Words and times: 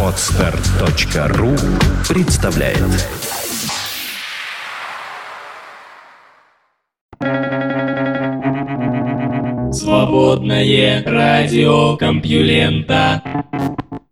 Отстар.ру 0.00 1.50
представляет 2.08 2.78
Свободное 9.72 11.02
радио 11.04 11.96
Компьюлента 11.96 13.22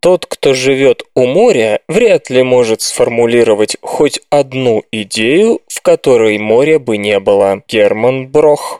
Тот, 0.00 0.26
кто 0.26 0.54
живет 0.54 1.04
у 1.14 1.26
моря, 1.26 1.78
вряд 1.86 2.30
ли 2.30 2.42
может 2.42 2.82
сформулировать 2.82 3.76
хоть 3.80 4.20
одну 4.28 4.82
идею, 4.90 5.60
в 5.68 5.82
которой 5.82 6.36
моря 6.38 6.80
бы 6.80 6.96
не 6.96 7.20
было. 7.20 7.62
Герман 7.68 8.26
Брох. 8.26 8.78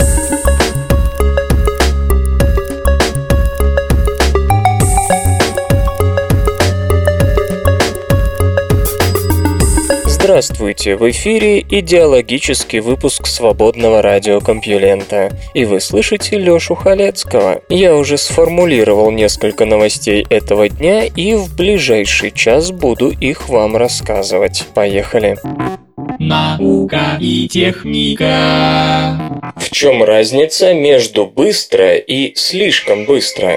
Здравствуйте, 10.22 10.94
в 10.94 11.10
эфире 11.10 11.58
идеологический 11.68 12.78
выпуск 12.78 13.26
свободного 13.26 14.02
радиокомпьюлента. 14.02 15.36
И 15.52 15.64
вы 15.64 15.80
слышите 15.80 16.38
Лёшу 16.38 16.76
Халецкого. 16.76 17.62
Я 17.68 17.96
уже 17.96 18.16
сформулировал 18.16 19.10
несколько 19.10 19.64
новостей 19.64 20.24
этого 20.30 20.68
дня 20.68 21.06
и 21.06 21.34
в 21.34 21.56
ближайший 21.56 22.30
час 22.30 22.70
буду 22.70 23.10
их 23.10 23.48
вам 23.48 23.76
рассказывать. 23.76 24.64
Поехали. 24.74 25.36
Наука 26.20 27.18
и 27.18 27.48
техника. 27.48 29.18
В 29.56 29.70
чем 29.73 30.04
разница 30.04 30.73
между 30.73 31.26
быстро 31.26 31.96
и 31.96 32.32
слишком 32.36 33.06
быстро? 33.06 33.56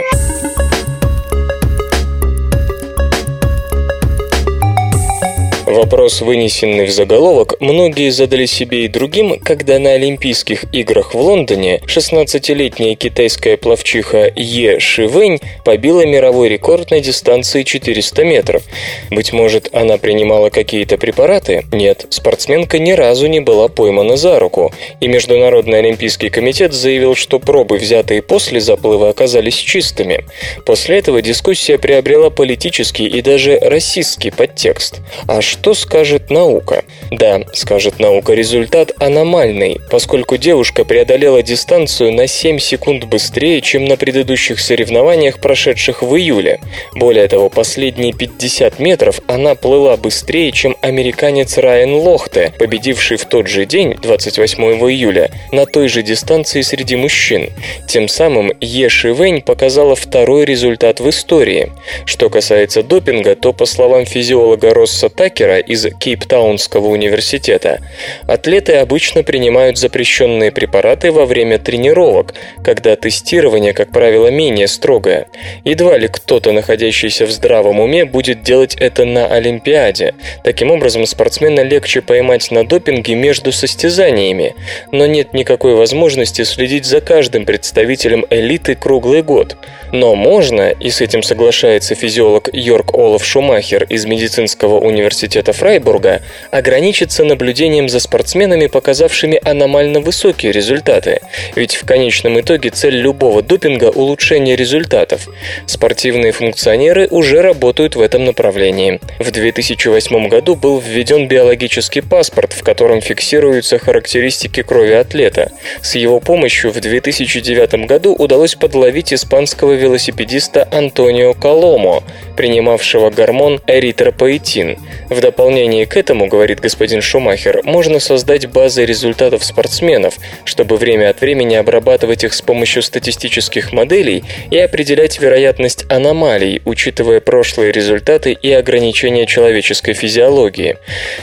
Вопрос, 5.66 6.22
вынесенный 6.22 6.86
в 6.86 6.92
заголовок, 6.92 7.56
многие 7.60 8.12
задали 8.12 8.46
себе 8.46 8.86
и 8.86 8.88
другим, 8.88 9.40
когда 9.40 9.80
на 9.80 9.94
Олимпийских 9.94 10.66
играх 10.72 11.16
в 11.16 11.20
Лондоне 11.20 11.82
16-летняя 11.88 12.94
китайская 12.94 13.58
пловчиха 13.58 14.32
Е 14.36 14.80
Шивэнь 14.80 15.40
побила 15.64 16.06
мировой 16.06 16.50
рекорд 16.50 16.92
на 16.92 17.00
дистанции 17.00 17.64
400 17.64 18.24
метров. 18.26 18.62
Быть 19.10 19.34
может, 19.34 19.70
она 19.74 19.98
принимала 19.98 20.52
какие-то 20.52 21.00
препараты? 21.00 21.66
Нет, 21.72 22.06
спортсменка 22.12 22.78
ни 22.78 22.92
разу 22.92 23.26
не 23.26 23.40
была 23.40 23.68
поймана 23.68 24.18
за 24.18 24.38
руку. 24.38 24.72
И 25.02 25.08
Международный 25.08 25.80
Олимпийский 25.80 26.30
комитет 26.30 26.74
заявил, 26.74 27.16
что 27.16 27.40
пробы, 27.40 27.78
взятые 27.78 28.22
после 28.22 28.60
заплыва, 28.62 29.10
оказались 29.10 29.56
чистыми. 29.56 30.26
После 30.64 31.00
этого 31.00 31.24
дискуссия 31.24 31.80
приобрела 31.80 32.30
политический 32.30 33.08
и 33.08 33.24
даже 33.24 33.58
расистский 33.58 34.32
подтекст. 34.32 35.02
А 35.28 35.42
что 35.42 35.55
что 35.56 35.74
скажет 35.74 36.32
наука? 36.32 36.84
Да, 37.12 37.42
скажет 37.54 37.98
наука, 38.00 38.34
результат 38.34 38.92
аномальный, 39.00 39.80
поскольку 39.90 40.36
девушка 40.36 40.84
преодолела 40.84 41.42
дистанцию 41.42 42.12
на 42.12 42.28
7 42.28 42.60
секунд 42.60 43.06
быстрее, 43.06 43.62
чем 43.62 43.86
на 43.86 43.96
предыдущих 43.96 44.60
соревнованиях, 44.60 45.40
прошедших 45.40 46.02
в 46.02 46.14
июле. 46.18 46.60
Более 46.94 47.30
того, 47.30 47.50
последние 47.50 48.12
50 48.12 48.80
метров 48.80 49.22
она 49.28 49.56
плыла 49.56 49.96
быстрее, 49.96 50.52
чем 50.52 50.76
американец 50.82 51.58
Райан 51.58 51.94
Лохте, 51.94 52.52
победивший 52.60 53.16
в 53.16 53.24
тот 53.24 53.48
же 53.48 53.66
день, 53.66 53.96
28 53.96 54.62
июля, 54.92 55.32
на 55.54 55.66
той 55.66 55.88
же 55.88 56.04
дистанции 56.04 56.62
среди 56.62 56.98
мужчин. 56.98 57.50
Тем 57.88 58.10
самым 58.10 58.52
Е 58.60 58.90
Шивэнь 58.90 59.42
показала 59.42 59.96
второй 59.96 60.44
результат 60.44 61.00
в 61.00 61.10
истории. 61.10 61.72
Что 62.06 62.30
касается 62.30 62.84
допинга, 62.84 63.36
то, 63.36 63.54
по 63.54 63.66
словам 63.66 64.06
физиолога 64.06 64.74
Росса 64.74 65.10
Такера, 65.10 65.45
из 65.60 65.88
Кейптаунского 66.00 66.88
университета, 66.88 67.80
атлеты 68.28 68.76
обычно 68.76 69.24
принимают 69.24 69.78
запрещенные 69.78 70.52
препараты 70.52 71.12
во 71.12 71.26
время 71.26 71.60
тренировок, 71.60 72.34
когда 72.64 72.96
тестирование, 72.96 73.74
как 73.74 73.92
правило, 73.92 74.28
менее 74.28 74.68
строгое. 74.68 75.28
Едва 75.64 75.98
ли 75.98 76.08
кто-то, 76.08 76.52
находящийся 76.52 77.26
в 77.26 77.32
здравом 77.32 77.80
уме, 77.80 78.06
будет 78.06 78.44
делать 78.44 78.76
это 78.76 79.06
на 79.06 79.28
Олимпиаде. 79.28 80.16
Таким 80.44 80.72
образом, 80.72 81.06
спортсмена 81.06 81.62
легче 81.62 82.02
поймать 82.02 82.52
на 82.52 82.66
допинге 82.66 83.16
между 83.16 83.52
состязаниями, 83.52 84.56
но 84.92 85.06
нет 85.06 85.34
никакой 85.34 85.76
возможности 85.76 86.44
следить 86.44 86.86
за 86.86 87.02
каждым 87.02 87.46
представителем 87.46 88.26
элиты 88.30 88.76
круглый 88.76 89.22
год. 89.22 89.58
Но 89.96 90.14
можно, 90.14 90.72
и 90.72 90.90
с 90.90 91.00
этим 91.00 91.24
соглашается 91.24 91.96
физиолог 91.96 92.50
Йорк 92.52 92.94
Олаф 92.94 93.24
Шумахер 93.24 93.86
из 93.86 94.06
медицинского 94.06 94.78
университета 94.78 95.54
Фрайбурга 95.54 96.22
ограничиться 96.52 97.24
наблюдением 97.24 97.88
за 97.88 98.02
спортсменами, 98.02 98.68
показавшими 98.68 99.40
аномально 99.42 100.02
высокие 100.02 100.52
результаты. 100.52 101.22
Ведь 101.56 101.76
в 101.76 101.86
конечном 101.86 102.38
итоге 102.42 102.72
цель 102.72 102.96
любого 102.96 103.42
допинга– 103.42 103.86
улучшение 103.96 104.58
результатов. 104.58 105.30
Спортивные 105.66 106.34
функционеры 106.34 107.08
уже 107.10 107.42
работают 107.42 107.96
в 107.96 108.02
этом 108.02 108.26
направлении. 108.26 109.00
В 109.20 109.32
2008 109.32 110.28
году 110.28 110.58
был 110.58 110.80
введен 110.86 111.30
биологический 111.30 112.02
паспорт, 112.02 112.52
в 112.52 112.64
котором 112.64 113.00
фиксируются 113.00 113.80
характеристики 113.80 114.62
крови 114.62 114.92
атлета. 114.92 115.54
С 115.82 115.96
его 115.96 116.20
помощью 116.20 116.72
в 116.72 116.82
2009 116.82 117.88
году 117.88 118.14
удалось 118.14 118.56
подловить 118.56 119.14
испанского 119.14 119.85
велосипедиста 119.86 120.68
Антонио 120.72 121.34
Коломо, 121.34 122.04
принимавшего 122.36 123.12
гормон 123.12 123.62
эритропоэтин. 123.68 124.78
В 125.10 125.22
дополнение 125.22 125.86
к 125.86 125.96
этому, 125.96 126.28
говорит 126.28 126.60
господин 126.60 127.02
Шумахер, 127.02 127.62
можно 127.64 128.00
создать 128.00 128.48
базы 128.48 128.86
результатов 128.86 129.44
спортсменов, 129.44 130.16
чтобы 130.44 130.78
время 130.78 131.10
от 131.10 131.22
времени 131.22 131.56
обрабатывать 131.56 132.24
их 132.24 132.34
с 132.34 132.42
помощью 132.42 132.82
статистических 132.82 133.72
моделей 133.74 134.24
и 134.50 134.58
определять 134.58 135.20
вероятность 135.20 135.86
аномалий, 135.90 136.62
учитывая 136.66 137.20
прошлые 137.20 137.72
результаты 137.72 138.32
и 138.34 138.52
ограничения 138.52 139.26
человеческой 139.28 139.94
физиологии. 139.94 140.78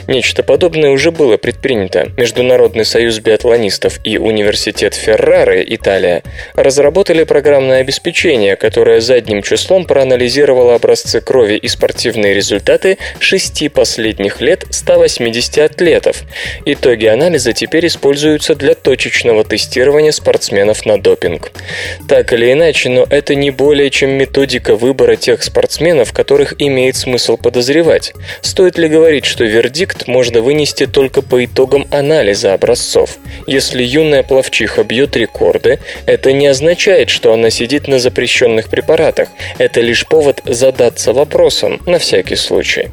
Нечто 0.07 0.43
подобное 0.43 0.91
уже 0.91 1.11
было 1.11 1.37
предпринято. 1.37 2.11
Международный 2.17 2.85
союз 2.85 3.19
биатлонистов 3.19 3.99
и 4.05 4.19
университет 4.19 4.95
Феррары, 4.95 5.65
Италия, 5.67 6.23
разработали 6.55 7.25
программное 7.25 7.81
обеспечение, 7.81 8.42
которое 8.57 9.01
задним 9.01 9.43
числом 9.43 9.85
проанализировало 9.85 10.75
образцы 10.75 11.21
крови 11.21 11.55
и 11.55 11.69
спортивные 11.69 12.35
результаты 12.35 12.99
шести 13.19 13.69
последних 13.69 14.41
лет 14.41 14.65
180 14.71 15.59
атлетов. 15.59 16.23
Итоги 16.65 17.07
анализа 17.07 17.53
теперь 17.53 17.87
используются 17.87 18.55
для 18.55 18.75
точечного 18.75 19.45
тестирования 19.45 20.13
спортсменов 20.13 20.85
на 20.87 21.01
допинг. 21.01 21.53
Так 22.09 22.33
или 22.33 22.53
иначе, 22.53 22.89
но 22.89 23.07
это 23.09 23.35
не 23.35 23.51
более 23.51 23.91
чем 23.91 24.11
методика 24.11 24.77
выбора 24.77 25.17
тех 25.17 25.43
спортсменов, 25.43 26.13
которых 26.13 26.55
имеет 26.59 26.97
смысл 26.97 27.37
подозревать. 27.37 28.13
Стоит 28.41 28.79
ли 28.79 28.89
говорить, 28.89 29.25
что 29.25 29.45
вердикт 29.45 30.07
можно 30.09 30.41
вынести 30.41 30.87
только 30.87 31.23
по 31.23 31.45
итогам 31.45 31.87
анализа 31.91 32.55
образцов? 32.55 33.19
Если 33.47 33.83
юная 33.83 34.23
пловчиха 34.23 34.85
бьет 34.85 35.17
рекорды, 35.17 35.79
это 36.07 36.33
не 36.33 36.47
означает, 36.47 37.11
что 37.11 37.33
она 37.33 37.51
сидит 37.51 37.89
на 37.89 37.99
запрещенных 38.33 38.69
препаратах. 38.69 39.29
Это 39.59 39.81
лишь 39.81 40.07
повод 40.07 40.41
задаться 40.45 41.13
вопросом, 41.13 41.81
на 41.87 41.99
всякий 41.99 42.37
случай. 42.37 42.89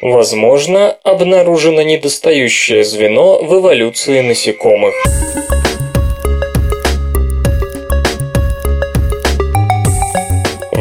Возможно, 0.00 0.96
обнаружено 1.04 1.82
недостающее 1.82 2.82
звено 2.82 3.42
в 3.42 3.60
эволюции 3.60 4.20
насекомых. 4.20 4.94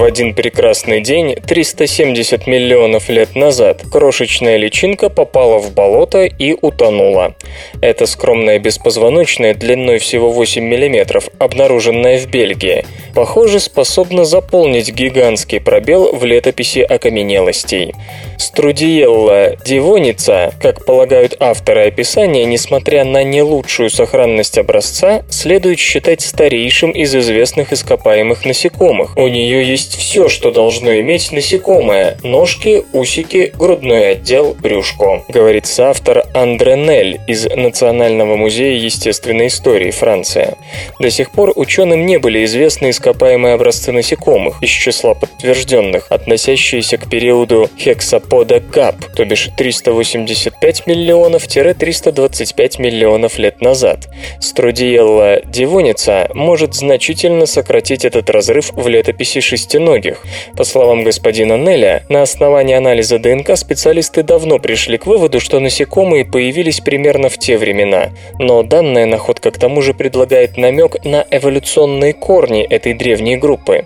В 0.02 0.04
один 0.04 0.34
прекрасный 0.34 1.00
день, 1.00 1.36
370 1.36 2.48
миллионов 2.48 3.08
лет 3.08 3.36
назад, 3.36 3.84
крошечная 3.92 4.58
личинка 4.58 5.10
попала 5.10 5.60
в 5.60 5.76
болото 5.76 6.24
и 6.24 6.58
утонула. 6.60 7.36
Эта 7.84 8.08
скромная 8.08 8.58
беспозвоночная 8.58 9.54
длиной 9.54 10.00
всего 10.00 10.32
8 10.32 10.64
мм, 10.64 11.22
обнаруженная 11.38 12.18
в 12.18 12.26
Бельгии, 12.32 12.84
похоже, 13.14 13.60
способна 13.60 14.26
заполнить 14.26 14.92
гигантский 14.92 15.62
пробел 15.62 16.16
в 16.16 16.26
летописи 16.26 16.80
окаменелостей. 16.80 17.94
Струдиелла 18.42 19.56
дивоница, 19.64 20.52
как 20.60 20.84
полагают 20.84 21.36
авторы 21.40 21.86
описания, 21.86 22.44
несмотря 22.44 23.04
на 23.04 23.24
не 23.24 23.44
лучшую 23.44 23.92
сохранность 23.92 24.58
образца, 24.58 25.22
следует 25.30 25.78
считать 25.78 26.22
старейшим 26.22 26.90
из 26.90 27.16
известных 27.16 27.72
ископаемых 27.72 28.44
насекомых. 28.44 29.16
У 29.16 29.28
нее 29.28 29.64
есть 29.64 29.96
все, 29.96 30.28
что 30.28 30.50
должно 30.50 30.92
иметь 31.02 31.32
насекомое– 31.32 32.18
ножки, 32.24 32.84
усики, 32.94 33.54
грудной 33.56 34.14
отдел, 34.14 34.56
брюшко, 34.60 35.24
говорится 35.28 35.92
автор 35.92 36.26
Андре 36.34 36.76
Нель 36.76 37.22
из 37.28 37.46
Национального 37.46 38.38
музея 38.38 38.76
естественной 38.76 39.48
истории 39.48 39.92
Франция. 39.92 40.56
До 41.00 41.12
сих 41.12 41.30
пор 41.30 41.54
ученым 41.56 42.08
не 42.08 42.18
были 42.18 42.44
известны 42.46 42.90
ископаемые 42.90 43.54
образцы 43.54 43.92
насекомых 43.92 44.64
из 44.64 44.72
числа 44.72 45.14
подтвержденных, 45.14 46.08
относящиеся 46.10 46.98
к 46.98 47.08
периоду 47.08 47.70
хексапода 47.78 48.31
ГАП, 48.32 48.96
то 49.14 49.26
бишь 49.26 49.50
385 49.58 50.88
миллионов-325 50.88 52.82
миллионов 52.82 53.38
лет 53.38 53.60
назад. 53.62 54.08
Струдиелла 54.40 55.42
дивоница 55.44 56.30
может 56.34 56.74
значительно 56.74 57.46
сократить 57.46 58.06
этот 58.06 58.30
разрыв 58.30 58.72
в 58.72 58.88
летописи 58.88 59.42
шестиногих. 59.42 60.24
По 60.56 60.64
словам 60.64 61.04
господина 61.04 61.58
Неля, 61.58 62.04
на 62.08 62.22
основании 62.22 62.76
анализа 62.76 63.20
ДНК 63.20 63.58
специалисты 63.58 64.24
давно 64.24 64.60
пришли 64.60 64.98
к 64.98 65.08
выводу, 65.08 65.42
что 65.42 65.60
насекомые 65.60 66.24
появились 66.24 66.80
примерно 66.80 67.28
в 67.28 67.38
те 67.38 67.58
времена, 67.58 68.12
но 68.40 68.64
данная 68.64 69.06
находка 69.06 69.52
к 69.52 69.58
тому 69.58 69.82
же 69.82 69.94
предлагает 69.94 70.56
намек 70.58 71.04
на 71.04 71.26
эволюционные 71.30 72.14
корни 72.14 72.64
этой 72.64 72.94
древней 72.94 73.36
группы. 73.36 73.86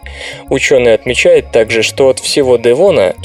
Ученые 0.49 0.93
отмечают 0.93 1.51
также, 1.51 1.81
что 1.81 2.09
от 2.09 2.19
всего 2.19 2.57
Девона 2.57 3.15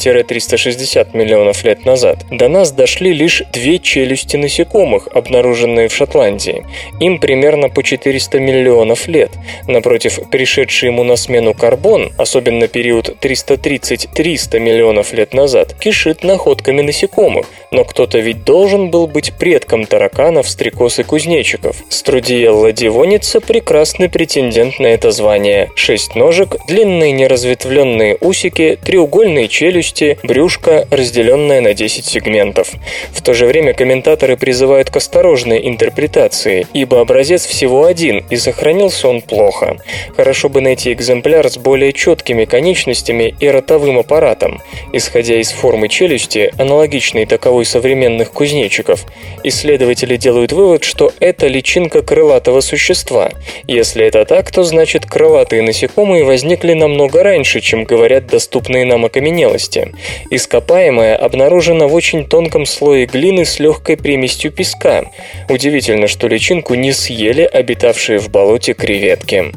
415-360 0.00 1.16
миллионов 1.16 1.64
лет 1.64 1.84
назад 1.84 2.24
до 2.30 2.48
нас 2.48 2.72
дошли 2.72 3.12
лишь 3.12 3.42
две 3.52 3.78
челюсти 3.78 4.36
насекомых, 4.36 5.08
обнаруженные 5.12 5.88
в 5.88 5.94
Шотландии. 5.94 6.66
Им 7.00 7.18
примерно 7.18 7.68
по 7.68 7.82
400 7.82 8.38
миллионов 8.40 9.08
лет. 9.08 9.32
Напротив, 9.66 10.18
пришедший 10.30 10.88
ему 10.88 11.04
на 11.04 11.16
смену 11.16 11.54
карбон, 11.54 12.12
особенно 12.16 12.68
период 12.68 13.16
330-300 13.20 14.58
миллионов 14.58 15.12
лет 15.12 15.34
назад, 15.34 15.74
кишит 15.74 16.24
находками 16.24 16.82
насекомых. 16.82 17.46
Но 17.70 17.84
кто-то 17.84 18.18
ведь 18.18 18.44
должен 18.44 18.90
был 18.90 19.06
быть 19.06 19.32
предком 19.38 19.86
тараканов, 19.86 20.48
стрекоз 20.48 20.98
и 20.98 21.04
кузнечиков. 21.04 21.76
Струдиелла 21.88 22.72
дивоница– 22.72 23.40
прекрасный 23.40 24.08
претендент 24.08 24.80
на 24.80 24.88
это 24.88 25.12
звание. 25.12 25.70
Шесть 25.76 26.16
ножек, 26.16 26.56
длинные 26.66 27.12
неразветвленные 27.12 28.18
усики, 28.20 28.76
треугольные 28.84 29.46
челюсти, 29.46 30.18
брюшко, 30.24 30.88
разделенное 30.90 31.60
на 31.60 31.74
10 31.74 32.04
сегментов. 32.04 32.72
В 33.12 33.22
то 33.22 33.34
же 33.34 33.46
время 33.46 33.72
комментаторы 33.72 34.36
призывают 34.36 34.90
к 34.90 34.96
осторожной 34.96 35.68
интерпретации, 35.68 36.66
ибо 36.72 37.00
образец 37.00 37.46
всего 37.46 37.84
один, 37.84 38.24
и 38.30 38.36
сохранился 38.36 39.06
он 39.08 39.22
плохо. 39.22 39.76
Хорошо 40.16 40.48
бы 40.48 40.60
найти 40.60 40.92
экземпляр 40.92 41.48
с 41.48 41.56
более 41.56 41.92
четкими 41.92 42.46
конечностями 42.46 43.34
и 43.38 43.46
ротовым 43.46 43.98
аппаратом. 43.98 44.60
Исходя 44.92 45.36
из 45.40 45.52
формы 45.52 45.88
челюсти, 45.88 46.52
аналогичной 46.58 47.26
таковой 47.26 47.59
современных 47.64 48.32
кузнечиков, 48.32 49.04
исследователи 49.44 50.16
делают 50.16 50.52
вывод, 50.52 50.84
что 50.84 51.12
это 51.20 51.46
личинка 51.46 52.02
крылатого 52.02 52.60
существа. 52.60 53.30
Если 53.66 54.04
это 54.04 54.24
так, 54.24 54.50
то 54.50 54.62
значит 54.62 55.06
крылатые 55.06 55.62
насекомые 55.62 56.24
возникли 56.24 56.74
намного 56.74 57.22
раньше, 57.22 57.60
чем 57.60 57.84
говорят 57.84 58.26
доступные 58.26 58.84
нам 58.84 59.04
окаменелости. 59.04 59.92
Ископаемое 60.30 61.16
обнаружено 61.16 61.88
в 61.88 61.94
очень 61.94 62.26
тонком 62.26 62.66
слое 62.66 63.06
глины 63.06 63.44
с 63.44 63.58
легкой 63.58 63.96
примесью 63.96 64.52
песка. 64.52 65.04
Удивительно, 65.48 66.08
что 66.08 66.28
личинку 66.28 66.74
не 66.74 66.92
съели 66.92 67.42
обитавшие 67.42 68.18
в 68.18 68.30
болоте 68.30 68.74
креветки. 68.74 69.52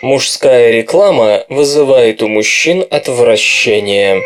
Мужская 0.00 0.70
реклама 0.70 1.44
вызывает 1.48 2.22
у 2.22 2.28
мужчин 2.28 2.84
отвращение. 2.88 4.22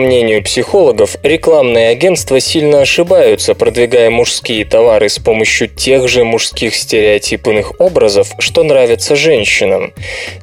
Мнению 0.00 0.42
психологов, 0.42 1.16
рекламные 1.22 1.88
агентства 1.88 2.40
сильно 2.40 2.80
ошибаются, 2.80 3.54
продвигая 3.54 4.10
мужские 4.10 4.64
товары 4.64 5.08
с 5.08 5.18
помощью 5.18 5.68
тех 5.68 6.08
же 6.08 6.24
мужских 6.24 6.74
стереотипных 6.74 7.80
образов, 7.80 8.32
что 8.38 8.64
нравятся 8.64 9.14
женщинам. 9.14 9.92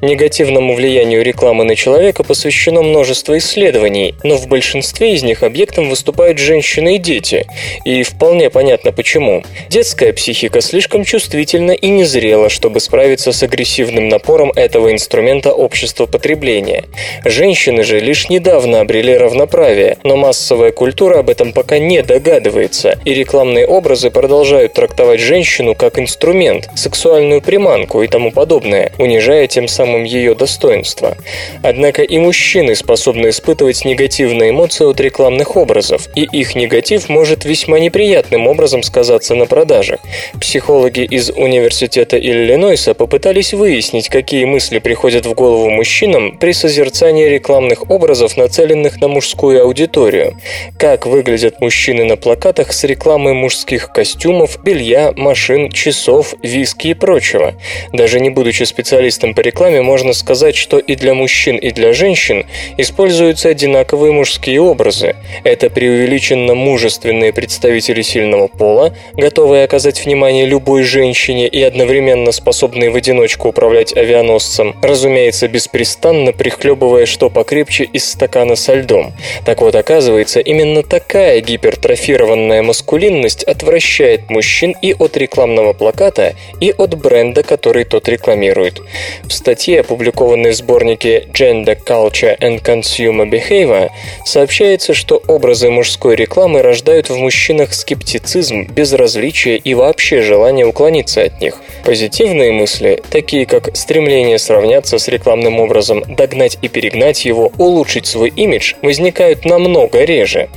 Негативному 0.02 0.76
влиянию 0.76 1.24
рекламы 1.24 1.64
на 1.64 1.76
человека 1.76 2.24
посвящено 2.24 2.82
множество 2.82 3.38
исследований, 3.38 4.16
но 4.24 4.38
в 4.38 4.48
большинстве 4.48 5.14
из 5.14 5.24
них 5.24 5.44
объектом 5.44 5.90
выступают 5.90 6.38
женщины 6.38 6.96
и 6.96 7.00
дети. 7.00 7.48
И 7.84 8.04
вполне 8.04 8.50
понятно 8.50 8.92
почему. 8.92 9.44
Детская 9.70 10.14
психика 10.14 10.62
слишком 10.62 11.04
чувствительна 11.04 11.72
и 11.72 11.90
незрела, 11.90 12.50
чтобы 12.50 12.80
справиться 12.80 13.32
с 13.32 13.44
агрессивным 13.44 14.08
напором 14.08 14.52
этого 14.56 14.92
инструмента 14.92 15.52
общества 15.52 16.06
потребления. 16.06 16.86
Женщины 17.26 17.84
же 17.84 18.00
лишь 18.00 18.30
недавно 18.30 18.82
обрели 18.82 19.18
равноправие 19.18 19.47
равноправия, 19.48 19.98
но 20.04 20.16
массовая 20.16 20.72
культура 20.72 21.20
об 21.20 21.30
этом 21.30 21.54
пока 21.54 21.80
не 21.80 22.02
догадывается, 22.02 23.00
и 23.06 23.14
рекламные 23.14 23.66
образы 23.66 24.10
продолжают 24.10 24.74
трактовать 24.74 25.20
женщину 25.20 25.76
как 25.76 26.00
инструмент, 26.00 26.70
сексуальную 26.76 27.42
приманку 27.42 28.04
и 28.04 28.08
тому 28.08 28.32
подобное, 28.32 28.92
унижая 28.98 29.48
тем 29.48 29.68
самым 29.68 30.04
ее 30.04 30.36
достоинство. 30.36 31.18
Однако 31.64 32.04
и 32.04 32.18
мужчины 32.20 32.76
способны 32.76 33.30
испытывать 33.30 33.86
негативные 33.86 34.50
эмоции 34.52 34.90
от 34.90 35.00
рекламных 35.00 35.56
образов, 35.56 36.08
и 36.16 36.24
их 36.24 36.56
негатив 36.56 37.10
может 37.10 37.46
весьма 37.46 37.80
неприятным 37.80 38.48
образом 38.48 38.84
сказаться 38.84 39.36
на 39.36 39.46
продажах. 39.46 40.00
Психологи 40.40 41.02
из 41.02 41.30
Университета 41.30 42.18
Иллинойса 42.18 42.94
попытались 42.94 43.54
выяснить, 43.54 44.10
какие 44.10 44.46
мысли 44.46 44.80
приходят 44.80 45.26
в 45.26 45.34
голову 45.34 45.70
мужчинам 45.70 46.38
при 46.38 46.54
созерцании 46.54 47.26
рекламных 47.26 47.90
образов, 47.90 48.38
нацеленных 48.38 49.00
на 49.02 49.08
мужскую 49.08 49.27
мужскую 49.28 49.62
аудиторию. 49.62 50.38
Как 50.80 51.06
выглядят 51.06 51.60
мужчины 51.60 52.06
на 52.06 52.16
плакатах 52.16 52.72
с 52.72 52.86
рекламой 52.86 53.34
мужских 53.34 53.92
костюмов, 53.92 54.58
белья, 54.64 55.12
машин, 55.18 55.70
часов, 55.70 56.34
виски 56.42 56.88
и 56.88 56.94
прочего. 56.94 57.56
Даже 57.92 58.22
не 58.22 58.30
будучи 58.30 58.64
специалистом 58.64 59.34
по 59.34 59.42
рекламе, 59.42 59.82
можно 59.82 60.14
сказать, 60.14 60.56
что 60.56 60.78
и 60.78 60.96
для 60.96 61.14
мужчин, 61.14 61.58
и 61.58 61.72
для 61.72 61.92
женщин 61.92 62.46
используются 62.78 63.50
одинаковые 63.50 64.14
мужские 64.14 64.62
образы. 64.62 65.18
Это 65.44 65.70
преувеличенно 65.70 66.56
мужественные 66.56 67.34
представители 67.34 68.04
сильного 68.04 68.48
пола, 68.48 68.96
готовые 69.14 69.66
оказать 69.66 70.06
внимание 70.06 70.46
любой 70.46 70.84
женщине 70.84 71.50
и 71.50 71.62
одновременно 71.62 72.32
способные 72.32 72.92
в 72.92 72.96
одиночку 72.96 73.50
управлять 73.50 73.96
авианосцем, 73.98 74.74
разумеется, 74.82 75.50
беспрестанно 75.50 76.32
прихлебывая 76.32 77.06
что 77.06 77.30
покрепче 77.30 77.84
из 77.84 78.10
стакана 78.10 78.56
со 78.56 78.76
льдом. 78.76 79.17
Так 79.46 79.62
вот, 79.62 79.76
оказывается, 79.76 80.40
именно 80.40 80.84
такая 80.84 81.42
гипертрофированная 81.42 82.64
маскулинность 82.64 83.44
отвращает 83.44 84.30
мужчин 84.30 84.76
и 84.82 84.94
от 84.94 85.18
рекламного 85.18 85.74
плаката, 85.74 86.36
и 86.60 86.74
от 86.78 86.96
бренда, 86.96 87.44
который 87.44 87.84
тот 87.84 88.08
рекламирует. 88.08 88.82
В 89.24 89.32
статье, 89.32 89.82
опубликованной 89.82 90.52
в 90.52 90.56
сборнике 90.56 91.28
Gender 91.34 91.78
Culture 91.84 92.38
and 92.40 92.62
Consumer 92.62 93.30
Behavior, 93.30 93.90
сообщается, 94.26 94.94
что 94.94 95.22
образы 95.28 95.70
мужской 95.70 96.16
рекламы 96.16 96.62
рождают 96.62 97.10
в 97.10 97.16
мужчинах 97.16 97.74
скептицизм, 97.74 98.68
безразличие 98.68 99.58
и 99.58 99.74
вообще 99.74 100.22
желание 100.22 100.66
уклониться 100.66 101.22
от 101.22 101.42
них. 101.42 101.56
Позитивные 101.84 102.52
мысли, 102.52 103.02
такие 103.10 103.46
как 103.46 103.76
стремление 103.76 104.40
сравняться 104.40 104.98
с 104.98 105.08
рекламным 105.08 105.60
образом, 105.60 106.04
догнать 106.08 106.58
и 106.62 106.68
перегнать 106.68 107.26
его, 107.26 107.52
улучшить 107.58 108.06
свой 108.06 108.30
имидж, 108.30 108.76
возникают 108.82 109.07
возникают 109.08 109.46
намного 109.46 110.04
реже. 110.04 110.50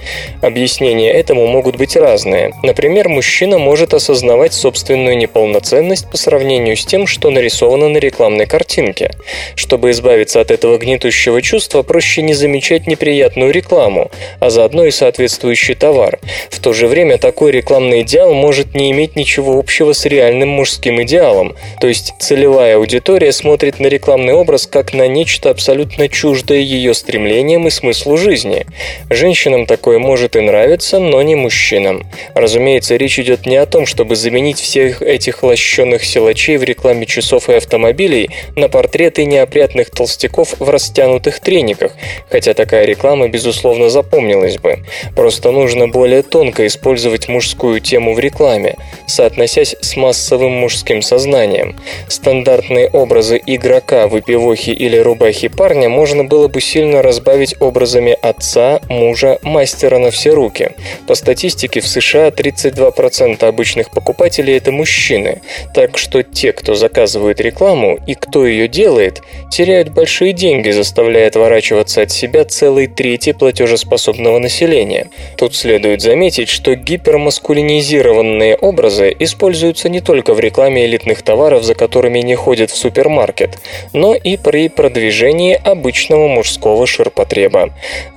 Объяснения 0.42 1.12
этому 1.12 1.47
могут 1.47 1.76
быть 1.76 1.97
разные. 1.97 2.52
Например, 2.64 3.09
мужчина 3.09 3.59
может 3.59 3.95
осознавать 3.95 4.52
собственную 4.52 5.16
неполноценность 5.16 6.11
по 6.11 6.16
сравнению 6.16 6.76
с 6.76 6.85
тем, 6.85 7.07
что 7.07 7.30
нарисовано 7.30 7.88
на 7.88 7.99
рекламной 7.99 8.47
картинке. 8.47 9.12
Чтобы 9.54 9.90
избавиться 9.90 10.40
от 10.40 10.50
этого 10.50 10.78
гнетущего 10.78 11.40
чувства, 11.42 11.83
проще 11.83 12.23
не 12.23 12.35
замечать 12.35 12.88
неприятную 12.88 13.52
рекламу, 13.52 14.11
а 14.40 14.50
заодно 14.50 14.85
и 14.87 14.90
соответствующий 14.90 15.76
товар. 15.76 16.19
В 16.50 16.59
то 16.59 16.73
же 16.73 16.88
время 16.88 17.19
такой 17.19 17.52
рекламный 17.52 18.00
идеал 18.00 18.35
может 18.35 18.75
не 18.75 18.90
иметь 18.90 19.14
ничего 19.14 19.59
общего 19.59 19.92
с 19.92 20.07
реальным 20.07 20.49
мужским 20.49 21.00
идеалом, 21.02 21.54
то 21.80 21.87
есть 21.87 22.14
целевая 22.19 22.76
аудитория 22.76 23.30
смотрит 23.30 23.78
на 23.78 23.87
рекламный 23.87 24.33
образ 24.33 24.66
как 24.66 24.92
на 24.92 25.07
нечто 25.07 25.50
абсолютно 25.50 26.09
чуждое 26.09 26.59
ее 26.59 26.95
стремлениям 26.95 27.66
и 27.69 27.71
смыслу 27.71 28.16
жизни 28.16 28.39
жизни. 28.40 28.66
Женщинам 29.11 29.66
такое 29.66 29.99
может 29.99 30.37
и 30.37 30.40
нравиться, 30.40 30.99
но 30.99 31.23
не 31.23 31.35
мужчинам. 31.35 32.06
Разумеется, 32.35 32.97
речь 32.97 33.18
идет 33.18 33.47
не 33.47 33.56
о 33.56 33.66
том, 33.66 33.87
чтобы 33.87 34.16
заменить 34.16 34.59
всех 34.59 35.02
этих 35.02 35.42
лощеных 35.42 36.04
силачей 36.04 36.56
в 36.56 36.62
рекламе 36.62 37.06
часов 37.06 37.49
и 37.49 37.54
автомобилей 37.54 38.30
на 38.56 38.68
портреты 38.68 39.25
неопрятных 39.25 39.90
толстяков 39.90 40.54
в 40.59 40.68
растянутых 40.68 41.40
трениках, 41.40 41.92
хотя 42.30 42.54
такая 42.54 42.85
реклама, 42.85 43.28
безусловно, 43.28 43.90
запомнилась 43.90 44.59
бы. 44.59 44.78
Просто 45.16 45.50
нужно 45.50 45.88
более 45.88 46.23
тонко 46.23 46.66
использовать 46.66 47.28
мужскую 47.28 47.80
тему 47.80 48.14
в 48.14 48.18
рекламе, 48.18 48.76
соотносясь 49.06 49.76
с 49.80 49.97
массовым 49.97 50.52
мужским 50.52 51.02
сознанием. 51.02 51.76
Стандартные 52.09 52.88
образы 52.88 53.40
игрока, 53.44 54.09
выпивохи 54.09 54.70
или 54.70 54.97
рубахи 54.97 55.49
парня 55.49 55.88
можно 55.88 56.25
было 56.25 56.49
бы 56.49 56.61
сильно 56.61 57.02
разбавить 57.02 57.54
образами 57.61 58.16
отца, 58.30 58.80
мужа, 58.88 59.38
мастера 59.42 59.99
на 59.99 60.10
все 60.10 60.30
руки. 60.30 60.70
По 61.06 61.14
статистике 61.14 61.80
в 61.80 61.87
США 61.87 62.28
32% 62.28 63.44
обычных 63.44 63.90
покупателей 63.90 64.56
это 64.56 64.72
мужчины, 64.72 65.42
так 65.75 65.99
что 65.99 66.22
те, 66.22 66.52
кто 66.52 66.75
заказывает 66.75 67.40
рекламу 67.40 67.99
и 68.06 68.14
кто 68.14 68.46
ее 68.46 68.68
делает, 68.68 69.22
теряют 69.50 69.90
большие 69.90 70.32
деньги, 70.32 70.70
заставляя 70.70 71.28
отворачиваться 71.28 72.02
от 72.02 72.10
себя 72.10 72.44
целой 72.44 72.87
трети 72.87 73.32
платежеспособного 73.32 74.38
населения. 74.38 75.10
Тут 75.37 75.54
следует 75.54 76.00
заметить, 76.00 76.49
что 76.49 76.75
гипермаскулинизированные 76.75 78.56
образы 78.56 79.14
используются 79.18 79.88
не 79.88 80.00
только 80.00 80.34
в 80.34 80.40
рекламе 80.40 80.87
элитных 80.87 81.22
товаров, 81.22 81.64
за 81.64 81.75
которыми 81.75 82.20
не 82.20 82.34
ходят 82.34 82.70
в 82.70 82.76
супермаркет, 82.76 83.58
но 83.92 84.14
и 84.14 84.37
при 84.37 84.68
продвижении 84.68 85.54
обычного 85.54 86.28
мужского 86.28 86.87
ширпотреба. 86.87 87.70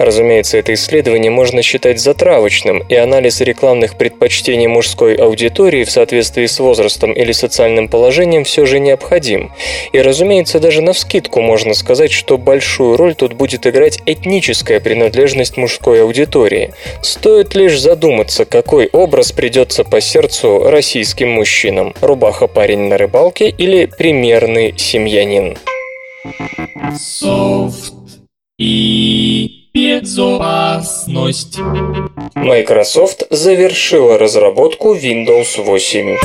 Разумеется, 0.04 0.58
это 0.58 0.74
исследование 0.74 1.32
можно 1.32 1.62
считать 1.62 1.98
затравочным, 1.98 2.84
и 2.90 2.96
анализ 2.96 3.40
рекламных 3.40 3.98
предпочтений 3.98 4.68
мужской 4.68 5.16
аудитории 5.16 5.86
в 5.86 5.92
соответствии 5.92 6.46
с 6.46 6.60
возрастом 6.60 7.14
или 7.14 7.32
социальным 7.32 7.88
положением 7.88 8.44
все 8.44 8.66
же 8.66 8.80
необходим. 8.80 9.54
И, 9.94 10.02
разумеется, 10.02 10.60
даже 10.60 10.82
на 10.82 10.92
вскидку 10.92 11.40
можно 11.40 11.74
сказать, 11.74 12.12
что 12.12 12.38
большую 12.38 12.98
роль 12.98 13.16
тут 13.16 13.32
будет 13.34 13.66
играть 13.66 14.02
этническая 14.06 14.82
принадлежность 14.82 15.56
мужской 15.56 16.04
аудитории. 16.04 16.74
Стоит 17.02 17.56
лишь 17.56 17.80
задуматься, 17.80 18.44
какой 18.44 18.90
образ 18.92 19.32
придется 19.32 19.86
по 19.86 20.02
сердцу 20.02 20.70
российским 20.70 21.30
мужчинам– 21.30 21.96
рубаха-парень 22.02 22.90
на 22.90 22.98
рыбалке 22.98 23.48
или 23.48 23.86
примерный 23.86 24.74
семьянин. 24.78 25.58
Софт 26.98 27.94
и 28.60 29.63
безопасность. 29.74 31.58
Microsoft 32.36 33.24
завершила 33.32 34.20
разработку 34.20 34.96
Windows 34.96 35.58
8. 35.58 36.18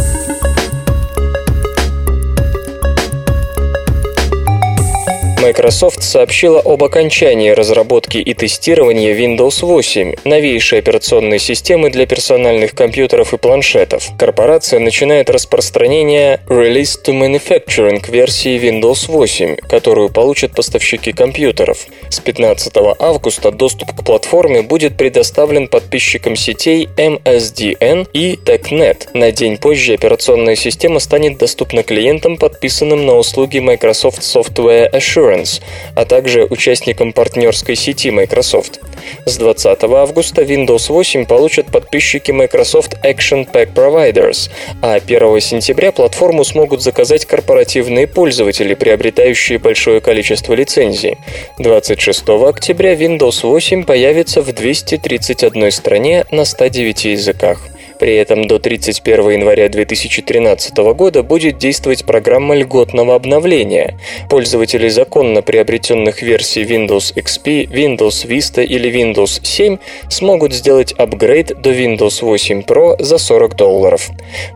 Microsoft 5.49 6.03
сообщила 6.03 6.61
об 6.61 6.85
окончании 6.85 7.49
разработки 7.49 8.19
и 8.19 8.35
тестирования 8.35 9.15
Windows 9.15 9.65
8, 9.65 10.17
новейшей 10.25 10.81
операционной 10.81 11.39
системы 11.39 11.89
для 11.89 12.05
персональных 12.05 12.75
компьютеров 12.75 13.33
и 13.33 13.39
планшетов. 13.39 14.11
Корпорация 14.19 14.79
начинает 14.79 15.31
распространение 15.31 16.43
Release 16.49 16.99
to 17.03 17.19
Manufacturing 17.19 18.05
версии 18.11 18.61
Windows 18.61 19.11
8, 19.11 19.57
которую 19.67 20.11
получат 20.11 20.55
поставщики 20.55 21.13
компьютеров. 21.13 21.87
С 22.11 22.21
15 22.21 22.71
августа 22.99 23.51
доступ 23.51 23.93
к 23.97 24.05
платформе 24.05 24.61
будет 24.61 24.99
предоставлен 24.99 25.69
подписчикам 25.69 26.37
сетей 26.37 26.91
MSDN 26.99 28.07
и 28.13 28.35
TechNet. 28.45 29.09
На 29.15 29.33
день 29.33 29.57
позже 29.57 29.95
операционная 29.95 30.57
система 30.57 31.01
станет 31.01 31.39
доступна 31.39 31.83
клиентам, 31.83 32.37
подписанным 32.37 33.07
на 33.07 33.15
услуги 33.17 33.61
Microsoft 33.61 34.21
Software 34.21 34.93
Assurance 34.93 35.38
Assurance, 35.39 35.61
а 35.95 36.05
также 36.05 36.45
участникам 36.45 37.13
партнерской 37.13 37.77
сети 37.77 38.11
Microsoft. 38.11 38.81
С 39.25 39.37
20 39.37 39.85
августа 39.85 40.43
Windows 40.43 40.89
8 40.89 41.27
получат 41.27 41.67
подписчики 41.67 42.31
Microsoft 42.31 42.97
Action 43.05 43.51
Pack 43.51 43.73
Providers, 43.75 44.51
а 44.83 44.95
1 44.95 45.41
сентября 45.41 45.93
платформу 45.93 46.45
смогут 46.45 46.83
заказать 46.83 47.25
корпоративные 47.25 48.07
пользователи, 48.07 48.75
приобретающие 48.75 49.59
большое 49.59 50.01
количество 50.01 50.55
лицензий. 50.55 51.17
26 51.59 52.29
октября 52.29 52.95
Windows 52.95 53.41
8 53.43 53.85
появится 53.85 54.43
в 54.43 54.53
231 54.53 55.71
стране 55.71 56.25
на 56.31 56.45
109 56.45 57.05
языках. 57.05 57.61
При 57.99 58.15
этом 58.17 58.47
до 58.47 58.59
31 58.59 59.31
января 59.31 59.69
2013 59.69 60.77
года 60.95 61.23
будет 61.23 61.59
действовать 61.59 62.05
программа 62.05 62.55
льготного 62.55 63.15
обновления. 63.15 63.99
Пользователи 64.31 64.89
законно 64.89 65.43
приобретенных 65.43 66.23
версий 66.23 66.63
Windows 66.63 67.15
XP, 67.15 67.69
Windows 67.69 68.27
Vista 68.27 68.63
или 68.63 68.91
Windows 68.91 69.41
7 69.43 69.79
смогут 70.09 70.53
сделать 70.53 70.93
апгрейд 70.93 71.61
до 71.61 71.71
Windows 71.73 72.23
8 72.23 72.61
Pro 72.61 72.95
за 73.03 73.19
40 73.19 73.57
долларов. 73.57 74.09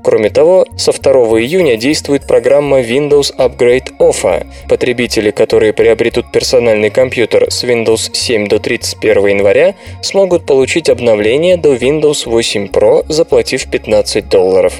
Кроме 0.04 0.30
того, 0.30 0.66
со 0.76 0.92
2 0.92 1.12
июня 1.40 1.76
действует 1.76 2.26
программа 2.26 2.80
Windows 2.80 3.34
Upgrade 3.36 3.96
Offer. 3.98 4.46
Потребители, 4.68 5.30
которые 5.30 5.72
приобретут 5.72 6.30
персональный 6.30 6.90
компьютер 6.90 7.50
с 7.50 7.64
Windows 7.64 8.14
7 8.14 8.46
до 8.46 8.58
31 8.58 9.26
января, 9.26 9.74
смогут 10.02 10.46
получить 10.46 10.88
обновление 10.88 11.56
до 11.56 11.74
Windows 11.74 12.28
8 12.28 12.66
Pro 12.66 13.04
за 13.08 13.24
заплатив 13.32 13.66
15 13.66 14.28
долларов. 14.28 14.74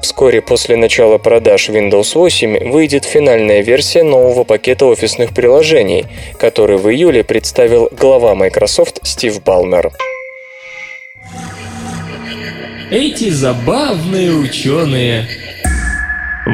Вскоре 0.00 0.40
после 0.40 0.76
начала 0.76 1.18
продаж 1.18 1.68
Windows 1.68 2.14
8 2.14 2.70
выйдет 2.70 3.04
финальная 3.04 3.60
версия 3.60 4.02
нового 4.02 4.44
пакета 4.44 4.86
офисных 4.86 5.34
приложений, 5.34 6.06
который 6.38 6.78
в 6.78 6.88
июле 6.88 7.22
представил 7.22 7.90
глава 7.92 8.34
Microsoft 8.34 9.00
Стив 9.02 9.42
Балмер. 9.42 9.90
Эти 12.90 13.28
забавные 13.28 14.32
ученые 14.32 15.28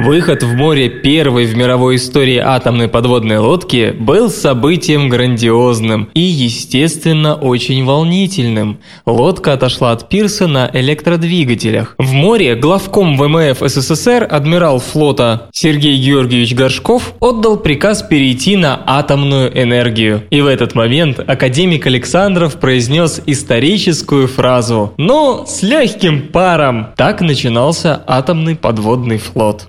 Выход 0.02 0.42
в 0.42 0.56
море 0.56 0.88
первой 0.88 1.46
в 1.46 1.56
мировой 1.56 1.96
истории 1.96 2.38
атомной 2.38 2.88
подводной 2.88 3.38
лодки 3.38 3.94
был 3.96 4.28
событием 4.28 5.08
грандиозным 5.08 6.10
и, 6.14 6.20
естественно, 6.20 7.36
очень 7.36 7.84
волнительным. 7.84 8.80
Лодка 9.06 9.52
отошла 9.52 9.92
от 9.92 10.08
пирса 10.08 10.48
на 10.48 10.68
электродвигателях. 10.72 11.94
В 11.96 12.12
море 12.12 12.56
главком 12.56 13.16
ВМФ 13.16 13.60
СССР 13.60 14.26
адмирал 14.28 14.80
флота 14.80 15.48
Сергей 15.52 15.96
Георгиевич 15.96 16.56
Горшков 16.56 17.14
отдал 17.20 17.56
приказ 17.56 18.02
перейти 18.02 18.56
на 18.56 18.82
атомную 18.84 19.56
энергию. 19.56 20.24
И 20.30 20.40
в 20.40 20.48
этот 20.48 20.74
момент 20.74 21.20
академик 21.24 21.86
Александров 21.86 22.58
произнес 22.58 23.22
историческую 23.26 24.26
фразу 24.26 24.92
«Ну, 24.96 25.44
с 25.46 25.62
легким 25.62 26.32
паром!» 26.32 26.88
Так 26.96 27.20
начинался 27.20 28.02
атомный 28.08 28.56
подводный 28.56 29.18
флот. 29.18 29.68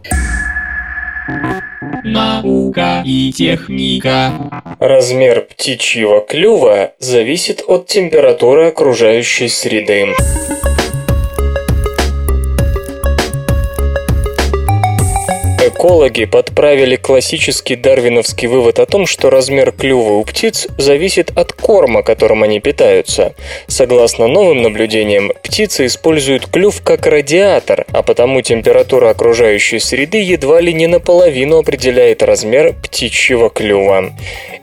Наука 2.04 3.02
и 3.06 3.32
техника. 3.32 4.32
Размер 4.80 5.42
птичьего 5.42 6.22
клюва 6.22 6.94
зависит 7.00 7.64
от 7.68 7.88
температуры 7.88 8.68
окружающей 8.68 9.48
среды. 9.48 10.08
Экологи 15.86 16.26
подправили 16.26 16.96
классический 16.96 17.76
дарвиновский 17.76 18.48
вывод 18.48 18.80
о 18.80 18.88
том, 18.88 19.06
что 19.06 19.30
размер 19.30 19.72
клюва 19.72 20.14
у 20.14 20.24
птиц 20.24 20.68
зависит 20.80 21.32
от 21.38 21.54
корма, 21.54 22.02
которым 22.02 22.42
они 22.42 22.60
питаются. 22.60 23.36
Согласно 23.68 24.26
новым 24.26 24.64
наблюдениям, 24.64 25.32
птицы 25.44 25.86
используют 25.86 26.48
клюв 26.48 26.82
как 26.84 27.06
радиатор, 27.06 27.86
а 27.92 28.02
потому 28.02 28.42
температура 28.42 29.12
окружающей 29.12 29.78
среды 29.78 30.24
едва 30.24 30.60
ли 30.60 30.74
не 30.74 30.88
наполовину 30.88 31.60
определяет 31.60 32.24
размер 32.24 32.74
птичьего 32.74 33.52
клюва. 33.52 34.12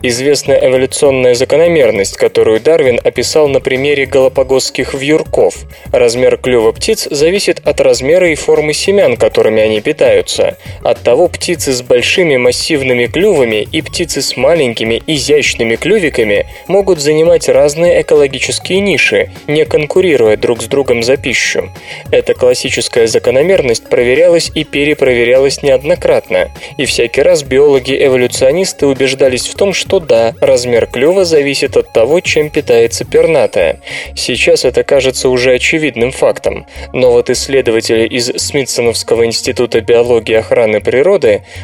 Известна 0.02 0.55
эволюционная 0.55 1.37
закономерность, 1.37 2.17
которую 2.17 2.61
Дарвин 2.61 2.99
описал 3.05 3.47
на 3.47 3.61
примере 3.61 4.07
галапагосских 4.07 4.93
вьюрков. 4.93 5.55
Размер 5.93 6.37
клюва 6.38 6.73
птиц 6.73 7.07
зависит 7.09 7.64
от 7.64 7.81
размера 7.81 8.29
и 8.29 8.35
формы 8.35 8.73
семян, 8.73 9.17
которыми 9.17 9.62
они 9.62 9.81
питаются. 9.81 10.57
От 10.83 11.12
того, 11.12 11.28
птицы 11.28 11.73
с 11.73 11.83
большими 11.83 12.38
массивными 12.38 13.04
клювами 13.04 13.69
и 13.71 13.83
птицы 13.83 14.23
с 14.23 14.35
маленькими 14.35 15.02
изящными 15.07 15.76
клювиками 15.76 16.47
могут 16.69 17.00
занимать 17.00 17.50
разные 17.50 18.00
экологические 18.00 18.81
ниши, 18.81 19.31
не 19.47 19.66
конкурируя 19.66 20.38
друг 20.38 20.62
с 20.62 20.69
другом 20.69 21.02
за 21.02 21.19
пищу. 21.19 21.69
Эта 22.11 22.33
классическая 22.33 23.07
закономерность 23.09 23.90
проверялась 23.90 24.50
и 24.54 24.64
перепроверялась 24.64 25.62
неоднократно, 25.62 26.50
и 26.78 26.87
всякий 26.87 27.21
раз 27.21 27.42
биологи-эволюционисты 27.42 28.87
убеждались 28.87 29.49
в 29.49 29.54
том, 29.54 29.75
что 29.75 30.00
да, 30.00 30.33
размер 30.40 30.87
клюва 30.87 31.26
зависит 31.26 31.76
от 31.76 31.92
того, 31.92 32.21
чем 32.21 32.49
питается 32.49 33.04
пернатая. 33.04 33.81
Сейчас 34.16 34.64
это 34.64 34.83
кажется 34.83 35.28
уже 35.28 35.52
очевидным 35.57 36.11
фактом, 36.11 36.66
но 36.95 37.11
вот 37.11 37.28
исследователи 37.28 38.07
из 38.07 38.33
Смитсоновского 38.35 39.26
института 39.26 39.83
биологии 39.83 40.37
охраны 40.37 40.81
природы 40.81 41.02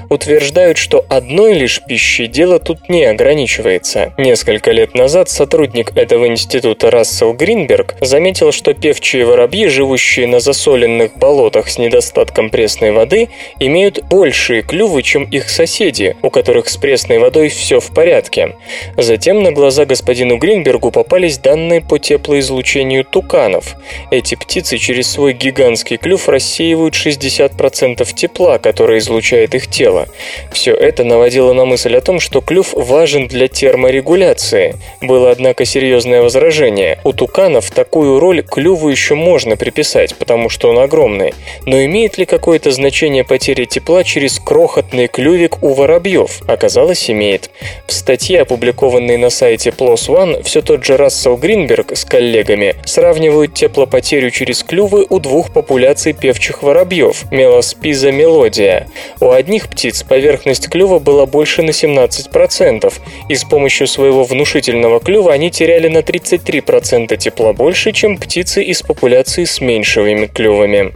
утверждают, 0.08 0.78
что 0.78 1.04
одной 1.08 1.54
лишь 1.54 1.82
пищей 1.86 2.26
дело 2.26 2.58
тут 2.58 2.88
не 2.88 3.04
ограничивается. 3.04 4.12
Несколько 4.18 4.72
лет 4.72 4.94
назад 4.94 5.28
сотрудник 5.28 5.96
этого 5.96 6.26
института 6.26 6.90
Рассел 6.90 7.32
Гринберг 7.32 7.96
заметил, 8.00 8.52
что 8.52 8.74
певчие 8.74 9.24
воробьи, 9.24 9.68
живущие 9.68 10.26
на 10.26 10.40
засоленных 10.40 11.16
болотах 11.16 11.68
с 11.68 11.78
недостатком 11.78 12.50
пресной 12.50 12.92
воды, 12.92 13.28
имеют 13.58 14.04
большие 14.04 14.62
клювы, 14.62 15.02
чем 15.02 15.24
их 15.24 15.48
соседи, 15.48 16.16
у 16.22 16.30
которых 16.30 16.68
с 16.68 16.76
пресной 16.76 17.18
водой 17.18 17.48
все 17.48 17.80
в 17.80 17.92
порядке. 17.94 18.54
Затем 18.96 19.42
на 19.42 19.52
глаза 19.52 19.84
господину 19.84 20.36
Гринбергу 20.38 20.90
попались 20.90 21.38
данные 21.38 21.80
по 21.80 21.98
теплоизлучению 21.98 23.04
туканов. 23.04 23.76
Эти 24.10 24.34
птицы 24.34 24.78
через 24.78 25.10
свой 25.10 25.32
гигантский 25.32 25.96
клюв 25.96 26.28
рассеивают 26.28 26.94
60% 26.94 28.14
тепла, 28.14 28.58
которое 28.58 28.98
излучает 29.18 29.54
их 29.54 29.66
тело. 29.66 30.06
Все 30.52 30.72
это 30.72 31.04
наводило 31.04 31.52
на 31.52 31.64
мысль 31.64 31.96
о 31.96 32.00
том, 32.00 32.20
что 32.20 32.40
клюв 32.40 32.72
важен 32.74 33.26
для 33.26 33.48
терморегуляции. 33.48 34.76
Было, 35.00 35.30
однако, 35.30 35.64
серьезное 35.64 36.22
возражение. 36.22 37.00
У 37.04 37.12
туканов 37.12 37.70
такую 37.70 38.20
роль 38.20 38.42
клюву 38.42 38.88
еще 38.88 39.14
можно 39.14 39.56
приписать, 39.56 40.14
потому 40.16 40.48
что 40.48 40.70
он 40.70 40.78
огромный. 40.78 41.34
Но 41.66 41.84
имеет 41.84 42.16
ли 42.18 42.26
какое-то 42.26 42.70
значение 42.70 43.24
потери 43.24 43.64
тепла 43.64 44.04
через 44.04 44.38
крохотный 44.38 45.08
клювик 45.08 45.62
у 45.62 45.74
воробьев? 45.74 46.42
Оказалось, 46.46 47.10
имеет. 47.10 47.50
В 47.86 47.92
статье, 47.92 48.42
опубликованной 48.42 49.16
на 49.16 49.30
сайте 49.30 49.70
PLOS 49.70 50.08
ONE, 50.08 50.42
все 50.44 50.62
тот 50.62 50.84
же 50.84 50.96
Рассел 50.96 51.36
Гринберг 51.36 51.96
с 51.96 52.04
коллегами 52.04 52.76
сравнивают 52.84 53.54
теплопотерю 53.54 54.30
через 54.30 54.62
клювы 54.62 55.06
у 55.08 55.18
двух 55.18 55.52
популяций 55.52 56.12
певчих 56.12 56.62
воробьев– 56.62 57.24
мелоспиза 57.32 58.12
мелодия. 58.12 58.86
У 59.20 59.30
одних 59.30 59.68
птиц 59.68 60.02
поверхность 60.02 60.68
клюва 60.68 60.98
была 60.98 61.26
больше 61.26 61.62
на 61.62 61.70
17%, 61.70 62.92
и 63.28 63.34
с 63.34 63.44
помощью 63.44 63.86
своего 63.86 64.24
внушительного 64.24 65.00
клюва 65.00 65.32
они 65.32 65.50
теряли 65.50 65.88
на 65.88 65.98
33% 65.98 67.16
тепла 67.16 67.52
больше, 67.52 67.92
чем 67.92 68.16
птицы 68.16 68.62
из 68.62 68.82
популяции 68.82 69.44
с 69.44 69.60
меньшими 69.60 70.26
клювами. 70.26 70.92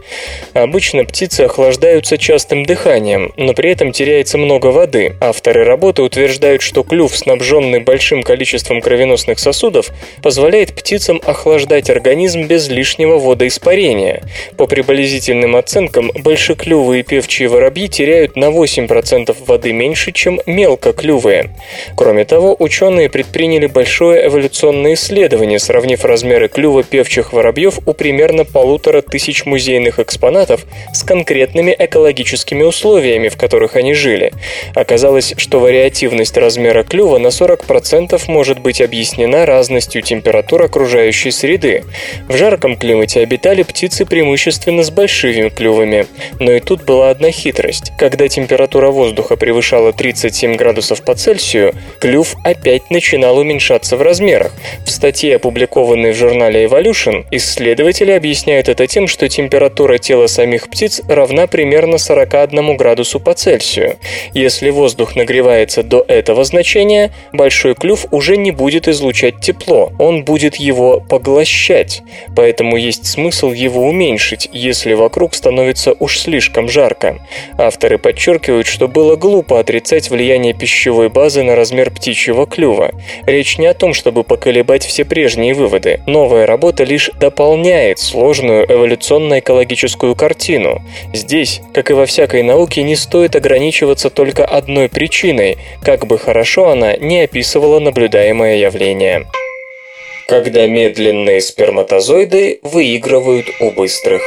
Обычно 0.53 1.05
птицы 1.05 1.41
охлаждаются 1.41 2.17
частым 2.17 2.65
дыханием, 2.65 3.33
но 3.37 3.53
при 3.53 3.71
этом 3.71 3.91
теряется 3.91 4.37
много 4.37 4.67
воды. 4.67 5.15
Авторы 5.19 5.63
работы 5.63 6.01
утверждают, 6.01 6.61
что 6.61 6.83
клюв, 6.83 7.15
снабженный 7.15 7.79
большим 7.79 8.23
количеством 8.23 8.81
кровеносных 8.81 9.39
сосудов, 9.39 9.91
позволяет 10.21 10.73
птицам 10.73 11.21
охлаждать 11.25 11.89
организм 11.89 12.43
без 12.43 12.69
лишнего 12.69 13.17
водоиспарения. 13.17 14.23
По 14.57 14.67
приблизительным 14.67 15.55
оценкам, 15.55 16.11
большеклювые 16.15 17.03
певчие 17.03 17.49
воробьи 17.49 17.87
теряют 18.03 18.35
на 18.35 18.45
8% 18.51 19.33
воды 19.47 19.71
меньше, 19.71 20.11
чем 20.11 20.41
мелкоклювые. 20.45 21.51
Кроме 21.95 22.25
того, 22.25 22.53
ученые 22.59 23.07
предприняли 23.07 23.67
большое 23.67 24.27
эволюционное 24.27 24.95
исследование, 24.95 25.57
сравнив 25.57 26.03
размеры 26.03 26.49
клюва 26.49 26.83
певчих 26.83 27.31
воробьев 27.31 27.79
у 27.85 27.93
примерно 27.93 28.43
полутора 28.43 29.01
тысяч 29.01 29.45
музейных 29.45 29.99
экспонатов 29.99 30.65
с 30.93 31.03
конкретными 31.03 31.73
экологическими 31.79 32.63
условиями, 32.63 33.29
в 33.29 33.37
которых 33.37 33.77
они 33.77 33.93
жили. 33.93 34.33
Оказалось, 34.75 35.33
что 35.37 35.61
вариативность 35.61 36.35
размера 36.35 36.83
клюва 36.83 37.19
на 37.19 37.27
40% 37.27 38.21
может 38.27 38.59
быть 38.59 38.81
объяснена 38.81 39.45
разностью 39.45 40.01
температур 40.01 40.61
окружающей 40.61 41.31
среды. 41.31 41.85
В 42.27 42.35
жарком 42.35 42.75
климате 42.75 43.21
обитали 43.21 43.63
птицы 43.63 44.05
преимущественно 44.05 44.83
с 44.83 44.91
большими 44.91 45.47
клювами. 45.47 46.05
Но 46.41 46.51
и 46.51 46.59
тут 46.59 46.83
была 46.83 47.09
одна 47.09 47.31
хитрость. 47.31 47.92
Когда 47.97 48.27
температура 48.27 48.89
воздуха 48.89 49.35
превышала 49.35 49.93
37 49.93 50.55
градусов 50.55 51.03
по 51.03 51.15
Цельсию, 51.15 51.73
клюв 51.99 52.35
опять 52.43 52.89
начинал 52.89 53.37
уменьшаться 53.37 53.97
в 53.97 54.01
размерах. 54.01 54.51
В 54.85 54.89
статье, 54.89 55.35
опубликованной 55.35 56.11
в 56.11 56.15
журнале 56.15 56.65
Evolution, 56.65 57.25
исследователи 57.31 58.11
объясняют 58.11 58.67
это 58.67 58.87
тем, 58.87 59.07
что 59.07 59.29
температура 59.29 59.97
тела 59.99 60.27
самих 60.27 60.69
птиц 60.69 61.01
равна 61.07 61.47
примерно 61.47 61.97
41 61.97 62.77
градусу 62.77 63.19
по 63.19 63.33
Цельсию. 63.33 63.97
Если 64.33 64.69
воздух 64.69 65.15
нагревается 65.15 65.83
до 65.83 66.03
этого 66.07 66.43
значения, 66.43 67.11
большой 67.31 67.75
клюв 67.75 68.07
уже 68.11 68.37
не 68.37 68.51
будет 68.51 68.87
излучать 68.87 69.39
тепло, 69.39 69.91
он 69.99 70.23
будет 70.23 70.55
его 70.55 70.99
поглощать. 70.99 72.01
Поэтому 72.35 72.77
есть 72.77 73.05
смысл 73.05 73.51
его 73.51 73.87
уменьшить, 73.87 74.49
если 74.51 74.93
вокруг 74.93 75.35
становится 75.35 75.93
уж 75.99 76.19
слишком 76.19 76.69
жарко. 76.69 77.19
Авторы 77.83 77.97
подчеркивают, 77.97 78.65
что 78.65 78.87
было 78.87 79.17
глупо 79.17 79.59
отрицать 79.59 80.09
влияние 80.09 80.53
пищевой 80.53 81.09
базы 81.09 81.43
на 81.43 81.53
размер 81.53 81.91
птичьего 81.91 82.47
клюва. 82.47 82.91
Речь 83.25 83.57
не 83.57 83.65
о 83.65 83.73
том, 83.73 83.93
чтобы 83.93 84.23
поколебать 84.23 84.85
все 84.85 85.03
прежние 85.03 85.53
выводы. 85.53 85.99
Новая 86.07 86.45
работа 86.45 86.85
лишь 86.85 87.11
дополняет 87.19 87.99
сложную 87.99 88.63
эволюционно-экологическую 88.71 90.15
картину. 90.15 90.81
Здесь, 91.13 91.59
как 91.73 91.91
и 91.91 91.93
во 91.93 92.05
всякой 92.05 92.43
науке, 92.43 92.83
не 92.83 92.95
стоит 92.95 93.35
ограничиваться 93.35 94.09
только 94.09 94.45
одной 94.45 94.87
причиной, 94.87 95.57
как 95.83 96.07
бы 96.07 96.17
хорошо 96.17 96.69
она 96.69 96.95
не 96.95 97.23
описывала 97.23 97.79
наблюдаемое 97.79 98.55
явление. 98.59 99.27
Когда 100.29 100.67
медленные 100.67 101.41
сперматозоиды 101.41 102.61
выигрывают 102.63 103.47
у 103.59 103.71
быстрых. 103.71 104.21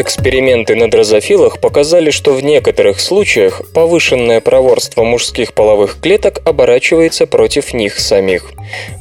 Эксперименты 0.00 0.76
на 0.76 0.90
дрозофилах 0.90 1.60
показали, 1.60 2.10
что 2.10 2.32
в 2.32 2.42
некоторых 2.42 3.00
случаях 3.00 3.60
повышенное 3.74 4.40
проворство 4.40 5.04
мужских 5.04 5.52
половых 5.52 6.00
клеток 6.00 6.40
оборачивается 6.46 7.26
против 7.26 7.74
них 7.74 8.00
самих. 8.00 8.50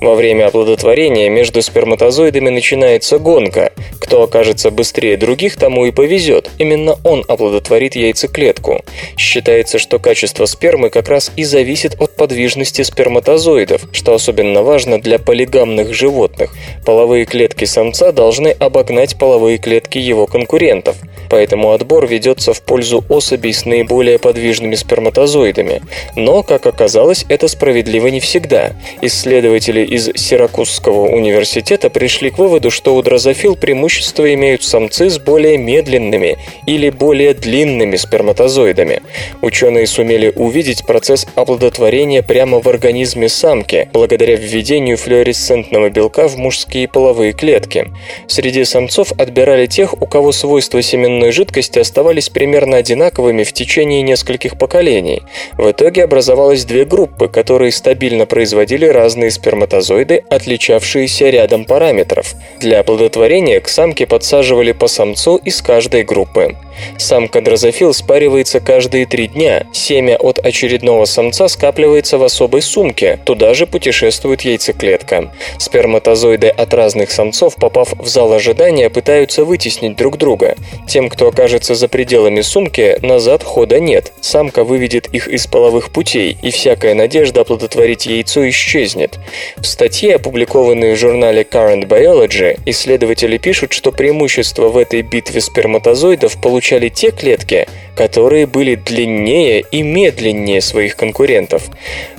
Во 0.01 0.15
время 0.15 0.47
оплодотворения 0.47 1.29
между 1.29 1.61
сперматозоидами 1.61 2.49
начинается 2.49 3.17
гонка. 3.17 3.71
Кто 4.01 4.23
окажется 4.23 4.71
быстрее 4.71 5.15
других, 5.15 5.55
тому 5.55 5.85
и 5.85 5.91
повезет. 5.91 6.49
Именно 6.57 6.97
он 7.05 7.23
оплодотворит 7.29 7.95
яйцеклетку. 7.95 8.83
Считается, 9.15 9.79
что 9.79 9.99
качество 9.99 10.45
спермы 10.47 10.89
как 10.89 11.07
раз 11.07 11.31
и 11.37 11.45
зависит 11.45 11.95
от 12.01 12.17
подвижности 12.17 12.81
сперматозоидов, 12.81 13.83
что 13.93 14.15
особенно 14.15 14.63
важно 14.63 14.99
для 14.99 15.17
полигамных 15.17 15.93
животных. 15.93 16.53
Половые 16.85 17.23
клетки 17.23 17.63
самца 17.63 18.11
должны 18.11 18.49
обогнать 18.49 19.17
половые 19.17 19.59
клетки 19.59 19.97
его 19.97 20.27
конкурентов 20.27 20.88
поэтому 21.29 21.71
отбор 21.71 22.07
ведется 22.07 22.53
в 22.53 22.61
пользу 22.61 23.03
особей 23.09 23.53
с 23.53 23.65
наиболее 23.65 24.17
подвижными 24.17 24.75
сперматозоидами. 24.75 25.81
Но, 26.15 26.43
как 26.43 26.65
оказалось, 26.65 27.25
это 27.29 27.47
справедливо 27.47 28.07
не 28.07 28.19
всегда. 28.19 28.71
Исследователи 29.01 29.81
из 29.81 30.09
Сиракузского 30.15 31.07
университета 31.07 31.89
пришли 31.89 32.31
к 32.31 32.37
выводу, 32.37 32.71
что 32.71 32.95
у 32.95 33.01
дрозофил 33.01 33.55
преимущество 33.55 34.33
имеют 34.33 34.63
самцы 34.63 35.09
с 35.09 35.19
более 35.19 35.57
медленными 35.57 36.37
или 36.65 36.89
более 36.89 37.33
длинными 37.33 37.95
сперматозоидами. 37.95 39.01
Ученые 39.41 39.85
сумели 39.85 40.33
увидеть 40.35 40.85
процесс 40.85 41.27
оплодотворения 41.35 42.21
прямо 42.21 42.61
в 42.61 42.67
организме 42.67 43.29
самки, 43.29 43.89
благодаря 43.93 44.35
введению 44.35 44.97
флуоресцентного 44.97 45.89
белка 45.89 46.27
в 46.27 46.37
мужские 46.37 46.87
половые 46.87 47.33
клетки. 47.33 47.87
Среди 48.27 48.63
самцов 48.63 49.11
отбирали 49.17 49.67
тех, 49.67 49.93
у 50.01 50.05
кого 50.05 50.31
свойства 50.31 50.69
количество 50.69 50.81
семенной 51.19 51.31
жидкости 51.31 51.79
оставались 51.79 52.29
примерно 52.29 52.77
одинаковыми 52.77 53.43
в 53.43 53.51
течение 53.51 54.01
нескольких 54.01 54.57
поколений. 54.57 55.21
В 55.57 55.69
итоге 55.69 56.05
образовалось 56.05 56.63
две 56.63 56.85
группы, 56.85 57.27
которые 57.27 57.71
стабильно 57.71 58.25
производили 58.25 58.85
разные 58.85 59.29
сперматозоиды, 59.31 60.23
отличавшиеся 60.29 61.29
рядом 61.29 61.65
параметров. 61.65 62.35
Для 62.59 62.79
оплодотворения 62.79 63.59
к 63.59 63.67
самке 63.67 64.07
подсаживали 64.07 64.71
по 64.71 64.87
самцу 64.87 65.35
из 65.35 65.61
каждой 65.61 66.03
группы. 66.03 66.55
Самка 66.97 67.41
дрозофил 67.41 67.93
спаривается 67.93 68.59
каждые 68.59 69.05
три 69.05 69.27
дня. 69.27 69.65
Семя 69.73 70.15
от 70.17 70.39
очередного 70.39 71.05
самца 71.05 71.47
скапливается 71.47 72.17
в 72.17 72.23
особой 72.23 72.61
сумке. 72.61 73.19
Туда 73.25 73.53
же 73.53 73.67
путешествует 73.67 74.41
яйцеклетка. 74.41 75.33
Сперматозоиды 75.57 76.47
от 76.47 76.73
разных 76.73 77.11
самцов, 77.11 77.55
попав 77.55 77.93
в 77.97 78.07
зал 78.07 78.33
ожидания, 78.33 78.89
пытаются 78.89 79.43
вытеснить 79.43 79.95
друг 79.95 80.17
друга. 80.17 80.55
Тем, 80.87 81.08
кто 81.09 81.27
окажется 81.27 81.75
за 81.75 81.87
пределами 81.87 82.41
сумки, 82.41 82.97
назад 83.01 83.43
хода 83.43 83.79
нет. 83.79 84.13
Самка 84.21 84.63
выведет 84.63 85.07
их 85.07 85.27
из 85.27 85.47
половых 85.47 85.89
путей, 85.89 86.37
и 86.41 86.51
всякая 86.51 86.93
надежда 86.93 87.41
оплодотворить 87.41 88.05
яйцо 88.05 88.47
исчезнет. 88.49 89.19
В 89.57 89.65
статье, 89.65 90.15
опубликованной 90.15 90.93
в 90.93 90.97
журнале 90.97 91.41
Current 91.41 91.87
Biology, 91.87 92.59
исследователи 92.65 93.37
пишут, 93.37 93.73
что 93.73 93.91
преимущество 93.91 94.69
в 94.69 94.77
этой 94.77 95.01
битве 95.01 95.41
сперматозоидов 95.41 96.39
получали 96.41 96.89
те 96.89 97.11
клетки, 97.11 97.67
которые 97.99 98.47
были 98.47 98.75
длиннее 98.75 99.61
и 99.71 99.81
медленнее 99.81 100.61
своих 100.61 100.95
конкурентов. 100.95 101.63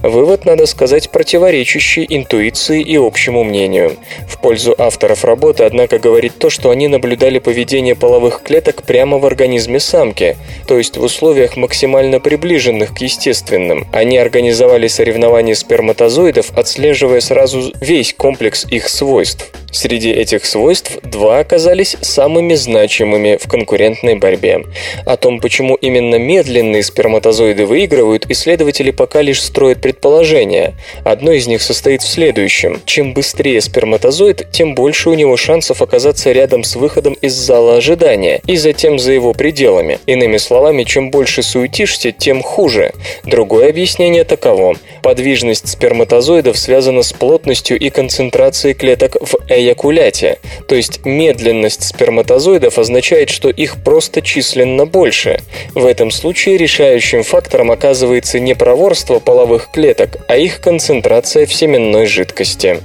Вывод, 0.02 0.44
надо 0.44 0.66
сказать, 0.66 1.08
противоречащий 1.08 2.04
интуиции 2.06 2.82
и 2.82 2.98
общему 2.98 3.44
мнению. 3.44 3.96
В 4.28 4.38
пользу 4.42 4.74
авторов 4.76 5.24
работы, 5.24 5.64
однако, 5.64 5.98
говорит 5.98 6.34
то, 6.38 6.50
что 6.50 6.68
они 6.68 6.86
наблюдали 6.86 7.38
поведение 7.38 7.94
половых 7.94 8.42
клеток 8.42 8.82
прямо 8.82 9.16
в 9.18 9.24
организме 9.24 9.80
самки, 9.80 10.36
то 10.68 10.76
есть 10.76 10.98
в 10.98 11.02
условиях 11.02 11.56
максимально 11.56 12.20
приближенных 12.20 12.94
к 12.94 12.98
естественным. 12.98 13.86
Они 13.90 14.18
организовали 14.18 14.86
соревнования 14.86 15.54
сперматозоидов, 15.54 16.50
отслеживая 16.58 17.20
сразу 17.20 17.72
весь 17.80 18.12
комплекс 18.12 18.66
их 18.70 18.86
свойств. 18.86 19.50
Среди 19.72 20.10
этих 20.10 20.46
свойств 20.46 20.98
два 21.02 21.38
оказались 21.38 21.96
самыми 22.00 22.54
значимыми 22.54 23.38
в 23.40 23.48
конкурентной 23.48 24.16
борьбе. 24.16 24.64
О 25.06 25.16
том, 25.16 25.40
почему 25.40 25.69
именно 25.74 26.16
медленные 26.16 26.83
сперматозоиды 26.83 27.66
выигрывают, 27.66 28.26
исследователи 28.28 28.90
пока 28.90 29.22
лишь 29.22 29.42
строят 29.42 29.80
предположения. 29.80 30.74
Одно 31.04 31.33
из 31.33 31.46
них 31.46 31.62
состоит 31.62 32.02
в 32.02 32.09
следующем. 32.09 32.80
Чем 32.85 33.14
быстрее 33.14 33.61
сперматозоид, 33.61 34.50
тем 34.50 34.74
больше 34.74 35.11
у 35.11 35.14
него 35.14 35.37
шансов 35.37 35.83
оказаться 35.83 36.33
рядом 36.33 36.64
с 36.64 36.76
выходом 36.76 37.14
из 37.14 37.35
зала 37.35 37.76
ожидания 37.76 38.40
и 38.46 38.56
затем 38.56 38.98
за 38.98 39.12
его 39.12 39.33
пределами. 39.33 39.98
Иными 40.06 40.37
словами, 40.37 40.85
чем 40.85 41.11
больше 41.11 41.42
суетишься, 41.42 42.12
тем 42.12 42.42
хуже. 42.42 42.92
Другое 43.24 43.68
объяснение 43.68 44.24
таково. 44.24 44.76
Подвижность 45.02 45.68
сперматозоидов 45.68 46.59
связана 46.59 47.02
с 47.02 47.12
плотностью 47.12 47.78
и 47.78 47.90
концентрацией 47.90 48.74
клеток 48.74 49.16
в 49.20 49.37
эякуляте, 49.48 50.38
то 50.66 50.74
есть 50.74 51.04
медленность 51.04 51.87
сперматозоидов 51.87 52.78
означает, 52.78 53.30
что 53.30 53.50
их 53.50 53.83
просто 53.83 54.22
численно 54.22 54.87
больше. 54.87 55.40
В 55.74 55.86
этом 55.86 56.10
случае 56.10 56.56
решающим 56.56 57.22
фактором 57.22 57.70
оказывается 57.70 58.38
не 58.40 58.54
проворство 58.54 59.18
половых 59.18 59.70
клеток, 59.72 60.16
а 60.28 60.36
их 60.36 60.60
концентрация 60.60 61.46
в 61.46 61.52
семенной 61.52 62.06
жидкости. 62.06 62.80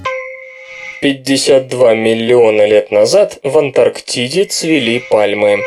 52 1.02 1.94
миллиона 1.94 2.66
лет 2.66 2.92
назад 2.92 3.40
в 3.44 3.58
Антарктиде 3.58 4.46
цвели 4.46 5.04
пальмы. 5.10 5.60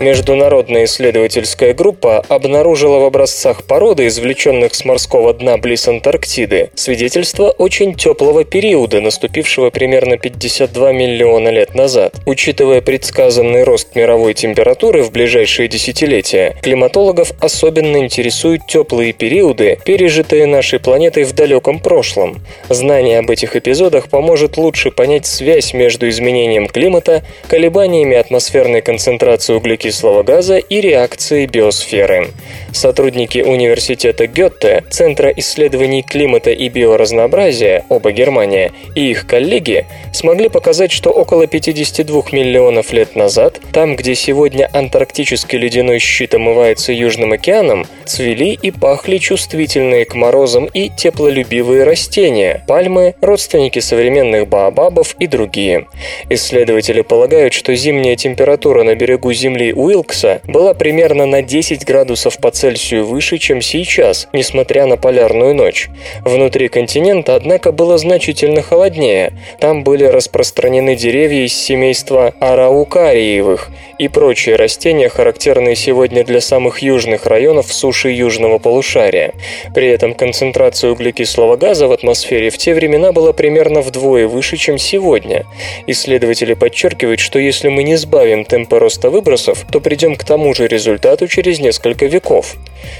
Международная 0.00 0.84
исследовательская 0.84 1.74
группа 1.74 2.24
обнаружила 2.28 2.98
в 2.98 3.04
образцах 3.04 3.64
породы, 3.64 4.06
извлеченных 4.06 4.76
с 4.76 4.84
морского 4.84 5.34
дна 5.34 5.56
близ 5.58 5.88
Антарктиды, 5.88 6.70
свидетельство 6.76 7.50
очень 7.50 7.94
теплого 7.94 8.44
периода, 8.44 9.00
наступившего 9.00 9.70
примерно 9.70 10.16
52 10.16 10.92
миллиона 10.92 11.48
лет 11.48 11.74
назад. 11.74 12.14
Учитывая 12.26 12.80
предсказанный 12.80 13.64
рост 13.64 13.96
мировой 13.96 14.34
температуры 14.34 15.02
в 15.02 15.10
ближайшие 15.10 15.66
десятилетия, 15.66 16.54
климатологов 16.62 17.32
особенно 17.40 17.96
интересуют 17.96 18.68
теплые 18.68 19.12
периоды, 19.12 19.80
пережитые 19.84 20.46
нашей 20.46 20.78
планетой 20.78 21.24
в 21.24 21.32
далеком 21.32 21.80
прошлом. 21.80 22.40
Знание 22.68 23.18
об 23.18 23.32
этих 23.32 23.56
эпизодах 23.56 24.08
поможет 24.08 24.58
лучше 24.58 24.92
понять 24.92 25.26
связь 25.26 25.74
между 25.74 26.08
изменением 26.08 26.68
климата, 26.68 27.24
колебаниями 27.48 28.16
атмосферной 28.16 28.80
концентрации 28.80 29.54
углекислого 29.54 29.87
углекислого 29.88 30.22
газа 30.22 30.58
и 30.58 30.80
реакции 30.80 31.46
биосферы. 31.46 32.28
Сотрудники 32.72 33.38
университета 33.38 34.26
Гетте, 34.26 34.84
Центра 34.90 35.30
исследований 35.30 36.02
климата 36.02 36.50
и 36.50 36.68
биоразнообразия, 36.68 37.84
оба 37.88 38.12
Германия, 38.12 38.72
и 38.94 39.10
их 39.10 39.26
коллеги 39.26 39.86
смогли 40.12 40.48
показать, 40.48 40.92
что 40.92 41.10
около 41.10 41.46
52 41.46 42.22
миллионов 42.32 42.92
лет 42.92 43.16
назад, 43.16 43.60
там, 43.72 43.96
где 43.96 44.14
сегодня 44.14 44.68
антарктический 44.72 45.58
ледяной 45.58 45.98
щит 45.98 46.34
омывается 46.34 46.92
Южным 46.92 47.32
океаном, 47.32 47.86
цвели 48.04 48.58
и 48.60 48.70
пахли 48.70 49.16
чувствительные 49.18 50.04
к 50.04 50.14
морозам 50.14 50.66
и 50.66 50.90
теплолюбивые 50.90 51.84
растения, 51.84 52.62
пальмы, 52.66 53.14
родственники 53.22 53.78
современных 53.78 54.48
баобабов 54.48 55.16
и 55.18 55.26
другие. 55.26 55.86
Исследователи 56.28 57.00
полагают, 57.00 57.54
что 57.54 57.74
зимняя 57.74 58.16
температура 58.16 58.82
на 58.82 58.94
берегу 58.94 59.32
Земли 59.32 59.72
Уилкса 59.78 60.40
была 60.44 60.74
примерно 60.74 61.24
на 61.24 61.40
10 61.40 61.84
градусов 61.84 62.38
по 62.38 62.50
Цельсию 62.50 63.06
выше, 63.06 63.38
чем 63.38 63.60
сейчас, 63.62 64.28
несмотря 64.32 64.86
на 64.86 64.96
полярную 64.96 65.54
ночь. 65.54 65.88
Внутри 66.24 66.66
континента, 66.66 67.36
однако, 67.36 67.70
было 67.70 67.96
значительно 67.96 68.60
холоднее. 68.60 69.34
Там 69.60 69.84
были 69.84 70.02
распространены 70.02 70.96
деревья 70.96 71.44
из 71.44 71.54
семейства 71.54 72.34
араукариевых 72.40 73.70
и 73.98 74.06
прочие 74.08 74.56
растения, 74.56 75.08
характерные 75.08 75.74
сегодня 75.74 76.24
для 76.24 76.40
самых 76.40 76.82
южных 76.82 77.26
районов 77.26 77.72
суши 77.72 78.10
южного 78.10 78.58
полушария. 78.58 79.34
При 79.74 79.88
этом 79.88 80.14
концентрация 80.14 80.92
углекислого 80.92 81.56
газа 81.56 81.88
в 81.88 81.92
атмосфере 81.92 82.50
в 82.50 82.58
те 82.58 82.74
времена 82.74 83.12
была 83.12 83.32
примерно 83.32 83.80
вдвое 83.80 84.28
выше, 84.28 84.56
чем 84.56 84.78
сегодня. 84.78 85.46
Исследователи 85.86 86.54
подчеркивают, 86.54 87.18
что 87.18 87.40
если 87.40 87.68
мы 87.68 87.82
не 87.82 87.96
сбавим 87.96 88.44
темпы 88.44 88.78
роста 88.78 89.10
выбросов, 89.10 89.66
то 89.70 89.80
придем 89.80 90.14
к 90.14 90.22
тому 90.22 90.54
же 90.54 90.68
результату 90.68 91.26
через 91.26 91.58
несколько 91.58 92.06
веков. 92.06 92.54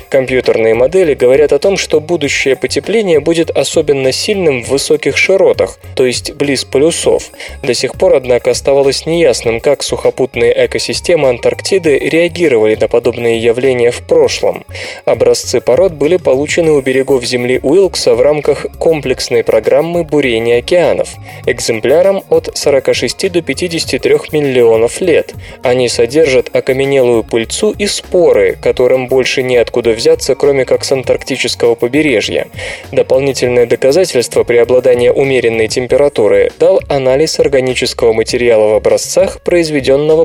Компьютерные 0.08 0.74
модели 0.74 1.14
говорят 1.14 1.52
о 1.52 1.60
том, 1.60 1.76
что 1.76 2.00
будущее 2.00 2.56
потепление 2.56 3.20
будет 3.20 3.50
особенно 3.50 4.10
сильным 4.10 4.64
в 4.64 4.68
высоких 4.68 5.16
широтах, 5.16 5.78
то 5.94 6.04
есть 6.04 6.32
близ 6.32 6.64
полюсов. 6.64 7.30
До 7.62 7.72
сих 7.72 7.94
пор, 7.94 8.14
однако, 8.14 8.50
оставалось 8.50 9.06
неясным, 9.06 9.60
как 9.60 9.82
сухопутные 9.84 10.52
экосистемы 10.66 10.87
Антарктиды 11.28 11.98
реагировали 11.98 12.74
на 12.74 12.88
подобные 12.88 13.38
явления 13.38 13.90
в 13.90 14.02
прошлом. 14.06 14.64
Образцы 15.04 15.60
пород 15.60 15.92
были 15.92 16.16
получены 16.16 16.72
у 16.72 16.80
берегов 16.80 17.24
земли 17.24 17.60
Уилкса 17.62 18.14
в 18.14 18.22
рамках 18.22 18.66
комплексной 18.78 19.44
программы 19.44 20.04
бурения 20.04 20.58
океанов, 20.58 21.10
экземплярам 21.46 22.22
от 22.30 22.56
46 22.56 23.30
до 23.30 23.42
53 23.42 24.14
миллионов 24.32 25.00
лет. 25.00 25.34
Они 25.62 25.88
содержат 25.88 26.54
окаменелую 26.54 27.22
пыльцу 27.22 27.74
и 27.76 27.86
споры, 27.86 28.56
которым 28.60 29.08
больше 29.08 29.42
неоткуда 29.42 29.90
взяться, 29.90 30.34
кроме 30.34 30.64
как 30.64 30.84
с 30.84 30.92
антарктического 30.92 31.74
побережья. 31.74 32.46
Дополнительное 32.92 33.66
доказательство 33.66 34.44
преобладания 34.44 35.12
умеренной 35.12 35.68
температуры 35.68 36.50
дал 36.58 36.80
анализ 36.88 37.38
органического 37.38 38.12
материала 38.12 38.68
в 38.68 38.74
образцах, 38.74 39.40
произведенного 39.42 40.24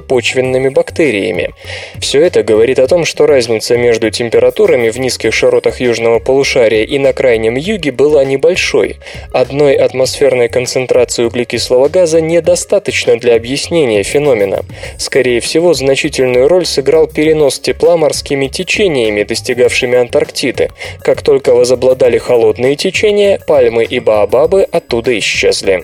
почвенными 0.53 0.69
бактериями. 0.69 1.53
Все 1.99 2.21
это 2.21 2.43
говорит 2.43 2.79
о 2.79 2.87
том, 2.87 3.05
что 3.05 3.25
разница 3.25 3.77
между 3.77 4.11
температурами 4.11 4.89
в 4.89 4.99
низких 4.99 5.33
широтах 5.33 5.81
южного 5.81 6.19
полушария 6.19 6.83
и 6.83 6.99
на 6.99 7.13
крайнем 7.13 7.55
юге 7.55 7.91
была 7.91 8.23
небольшой. 8.25 8.97
Одной 9.31 9.75
атмосферной 9.75 10.49
концентрации 10.49 11.23
углекислого 11.25 11.89
газа 11.89 12.21
недостаточно 12.21 13.17
для 13.17 13.35
объяснения 13.35 14.03
феномена. 14.03 14.63
Скорее 14.97 15.39
всего, 15.39 15.73
значительную 15.73 16.47
роль 16.47 16.65
сыграл 16.65 17.07
перенос 17.07 17.59
тепла 17.59 17.97
морскими 17.97 18.47
течениями, 18.47 19.23
достигавшими 19.23 19.97
Антарктиды. 19.97 20.69
Как 21.01 21.21
только 21.21 21.53
возобладали 21.53 22.17
холодные 22.17 22.75
течения, 22.75 23.39
пальмы 23.47 23.83
и 23.83 23.99
баобабы 23.99 24.63
оттуда 24.63 25.17
исчезли. 25.17 25.83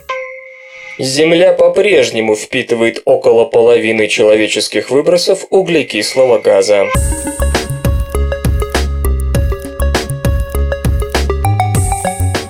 Земля 0.99 1.53
по-прежнему 1.53 2.35
впитывает 2.35 3.01
около 3.05 3.45
половины 3.45 4.09
человеческих 4.09 4.91
выбросов 4.91 5.45
углекислого 5.49 6.39
газа. 6.39 6.87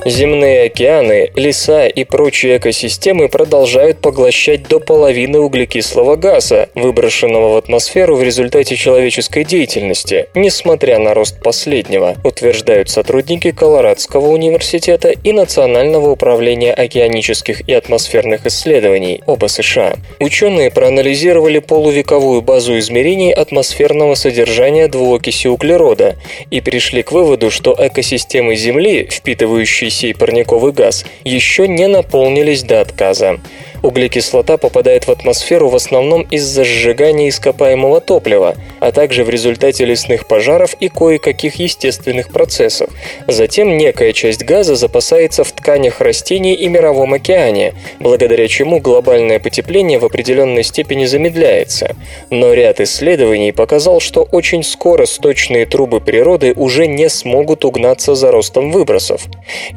Земные 0.10 0.64
океаны, 0.64 1.30
леса 1.36 1.86
и 1.86 2.04
прочие 2.04 2.58
экосистемы 2.58 3.30
продолжают 3.30 4.00
поглощать 4.00 4.68
до 4.68 4.80
половины 4.80 5.38
углекислого 5.40 6.16
газа, 6.16 6.68
выброшенного 6.74 7.54
в 7.54 7.58
атмосферу 7.58 8.16
в 8.16 8.24
результате 8.24 8.76
человеческой 8.76 9.44
деятельности, 9.44 10.28
несмотря 10.34 10.98
на 10.98 11.14
рост 11.14 11.44
последнего, 11.44 12.16
утверждают 12.24 12.90
сотрудники 12.90 13.52
Колорадского 13.52 14.30
университета 14.30 15.10
и 15.10 15.32
Национального 15.32 16.10
управления 16.10 16.74
океанических 16.74 17.70
и 17.70 17.74
атмосферных 17.74 18.48
исследований, 18.48 19.22
оба 19.28 19.46
США. 19.46 19.94
Ученые 20.20 20.72
проанализировали 20.72 21.60
полувековую 21.60 22.42
базу 22.42 22.80
измерений 22.80 23.32
атмосферного 23.32 24.16
содержания 24.16 24.88
двуокиси 24.88 25.46
углерода 25.46 26.16
и 26.50 26.62
пришли 26.62 27.04
к 27.04 27.12
выводу, 27.12 27.52
что 27.52 27.76
экосистемы 27.78 28.56
Земли, 28.56 29.08
впитывающие 29.12 29.99
сей 30.00 30.14
парниковый 30.14 30.72
газ, 30.72 31.06
еще 31.24 31.68
не 31.68 31.88
наполнились 31.88 32.64
до 32.64 32.82
отказа. 32.82 33.40
Углекислота 33.82 34.58
попадает 34.58 35.08
в 35.08 35.12
атмосферу 35.12 35.70
в 35.70 35.76
основном 35.76 36.24
из-за 36.24 36.66
сжигания 36.66 37.30
ископаемого 37.30 38.02
топлива, 38.02 38.56
а 38.80 38.92
также 38.92 39.24
в 39.24 39.30
результате 39.30 39.86
лесных 39.86 40.28
пожаров 40.28 40.74
и 40.80 40.90
кое-каких 40.90 41.56
естественных 41.56 42.30
процессов. 42.30 42.90
Затем 43.28 43.78
некая 43.78 44.12
часть 44.12 44.44
газа 44.44 44.76
запасается 44.76 45.46
в 45.46 45.52
тканях 45.54 46.02
растений 46.02 46.56
и 46.56 46.68
мировом 46.68 47.14
океане, 47.14 47.74
благодаря 48.00 48.48
чему 48.50 48.80
глобальное 48.80 49.40
потепление 49.40 49.98
в 49.98 50.06
определенной 50.06 50.64
степени 50.64 51.06
замедляется. 51.06 51.96
Но 52.30 52.54
ряд 52.54 52.82
исследований 52.82 53.54
показал, 53.54 54.02
что 54.02 54.24
очень 54.24 54.64
скоро 54.64 55.06
сточные 55.06 55.66
трубы 55.66 56.02
природы 56.02 56.54
уже 56.54 56.88
не 56.88 57.08
смогут 57.08 57.64
угнаться 57.64 58.14
за 58.16 58.32
ростом 58.32 58.72
выбросов. 58.72 59.22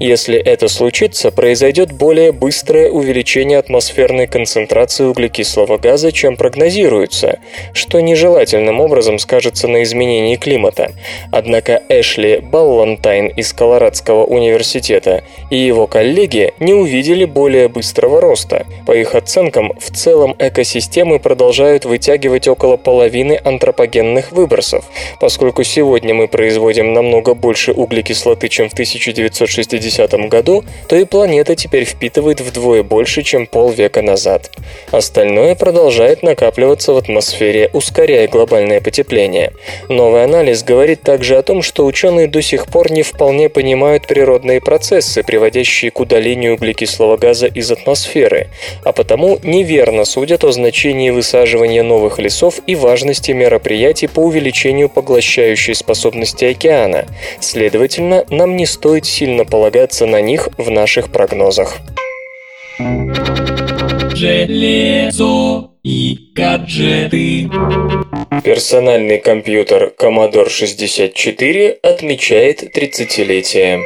Если 0.00 0.36
это 0.36 0.66
случится, 0.66 1.30
произойдет 1.30 1.92
более 1.92 2.32
быстрое 2.32 2.90
увеличение 2.90 3.58
атмосферы 3.58 3.91
атмосферной 3.92 4.26
концентрации 4.26 5.04
углекислого 5.04 5.76
газа, 5.76 6.12
чем 6.12 6.36
прогнозируется, 6.36 7.40
что 7.74 8.00
нежелательным 8.00 8.80
образом 8.80 9.18
скажется 9.18 9.68
на 9.68 9.82
изменении 9.82 10.36
климата. 10.36 10.92
Однако 11.30 11.82
Эшли 11.90 12.38
Баллантайн 12.38 13.26
из 13.26 13.52
Колорадского 13.52 14.24
университета 14.24 15.24
и 15.50 15.58
его 15.58 15.86
коллеги 15.86 16.54
не 16.58 16.72
увидели 16.72 17.26
более 17.26 17.68
быстрого 17.68 18.22
роста. 18.22 18.66
По 18.86 18.92
их 18.92 19.14
оценкам, 19.14 19.72
в 19.78 19.90
целом 19.90 20.34
экосистемы 20.38 21.18
продолжают 21.18 21.84
вытягивать 21.84 22.48
около 22.48 22.78
половины 22.78 23.38
антропогенных 23.44 24.32
выбросов. 24.32 24.86
Поскольку 25.20 25.64
сегодня 25.64 26.14
мы 26.14 26.28
производим 26.28 26.94
намного 26.94 27.34
больше 27.34 27.72
углекислоты, 27.72 28.48
чем 28.48 28.70
в 28.70 28.72
1960 28.72 30.12
году, 30.30 30.64
то 30.88 30.96
и 30.96 31.04
планета 31.04 31.54
теперь 31.56 31.84
впитывает 31.84 32.40
вдвое 32.40 32.82
больше, 32.82 33.22
чем 33.22 33.46
полвека 33.46 33.81
века 33.82 34.02
назад. 34.02 34.50
Остальное 34.92 35.54
продолжает 35.56 36.22
накапливаться 36.22 36.92
в 36.92 36.96
атмосфере, 36.96 37.68
ускоряя 37.72 38.28
глобальное 38.28 38.80
потепление. 38.80 39.52
Новый 39.88 40.22
анализ 40.22 40.62
говорит 40.62 41.02
также 41.02 41.36
о 41.36 41.42
том, 41.42 41.62
что 41.62 41.84
ученые 41.84 42.28
до 42.28 42.42
сих 42.42 42.66
пор 42.66 42.92
не 42.92 43.02
вполне 43.02 43.48
понимают 43.48 44.06
природные 44.06 44.60
процессы, 44.60 45.24
приводящие 45.24 45.90
к 45.90 45.98
удалению 45.98 46.54
углекислого 46.54 47.16
газа 47.16 47.46
из 47.46 47.70
атмосферы, 47.72 48.48
а 48.84 48.92
потому 48.92 49.38
неверно 49.42 50.04
судят 50.04 50.44
о 50.44 50.52
значении 50.52 51.10
высаживания 51.10 51.82
новых 51.82 52.20
лесов 52.20 52.60
и 52.68 52.76
важности 52.76 53.32
мероприятий 53.32 54.06
по 54.06 54.20
увеличению 54.20 54.88
поглощающей 54.88 55.74
способности 55.74 56.44
океана. 56.44 57.06
Следовательно, 57.40 58.24
нам 58.30 58.56
не 58.56 58.66
стоит 58.66 59.06
сильно 59.06 59.44
полагаться 59.44 60.06
на 60.06 60.20
них 60.20 60.48
в 60.56 60.70
наших 60.70 61.10
прогнозах 61.10 61.78
железо 64.22 65.70
и 65.82 66.16
гаджеты. 66.32 67.50
Персональный 68.44 69.18
компьютер 69.18 69.92
Commodore 69.98 70.48
64 70.48 71.70
отмечает 71.82 72.62
30-летие. 72.76 73.80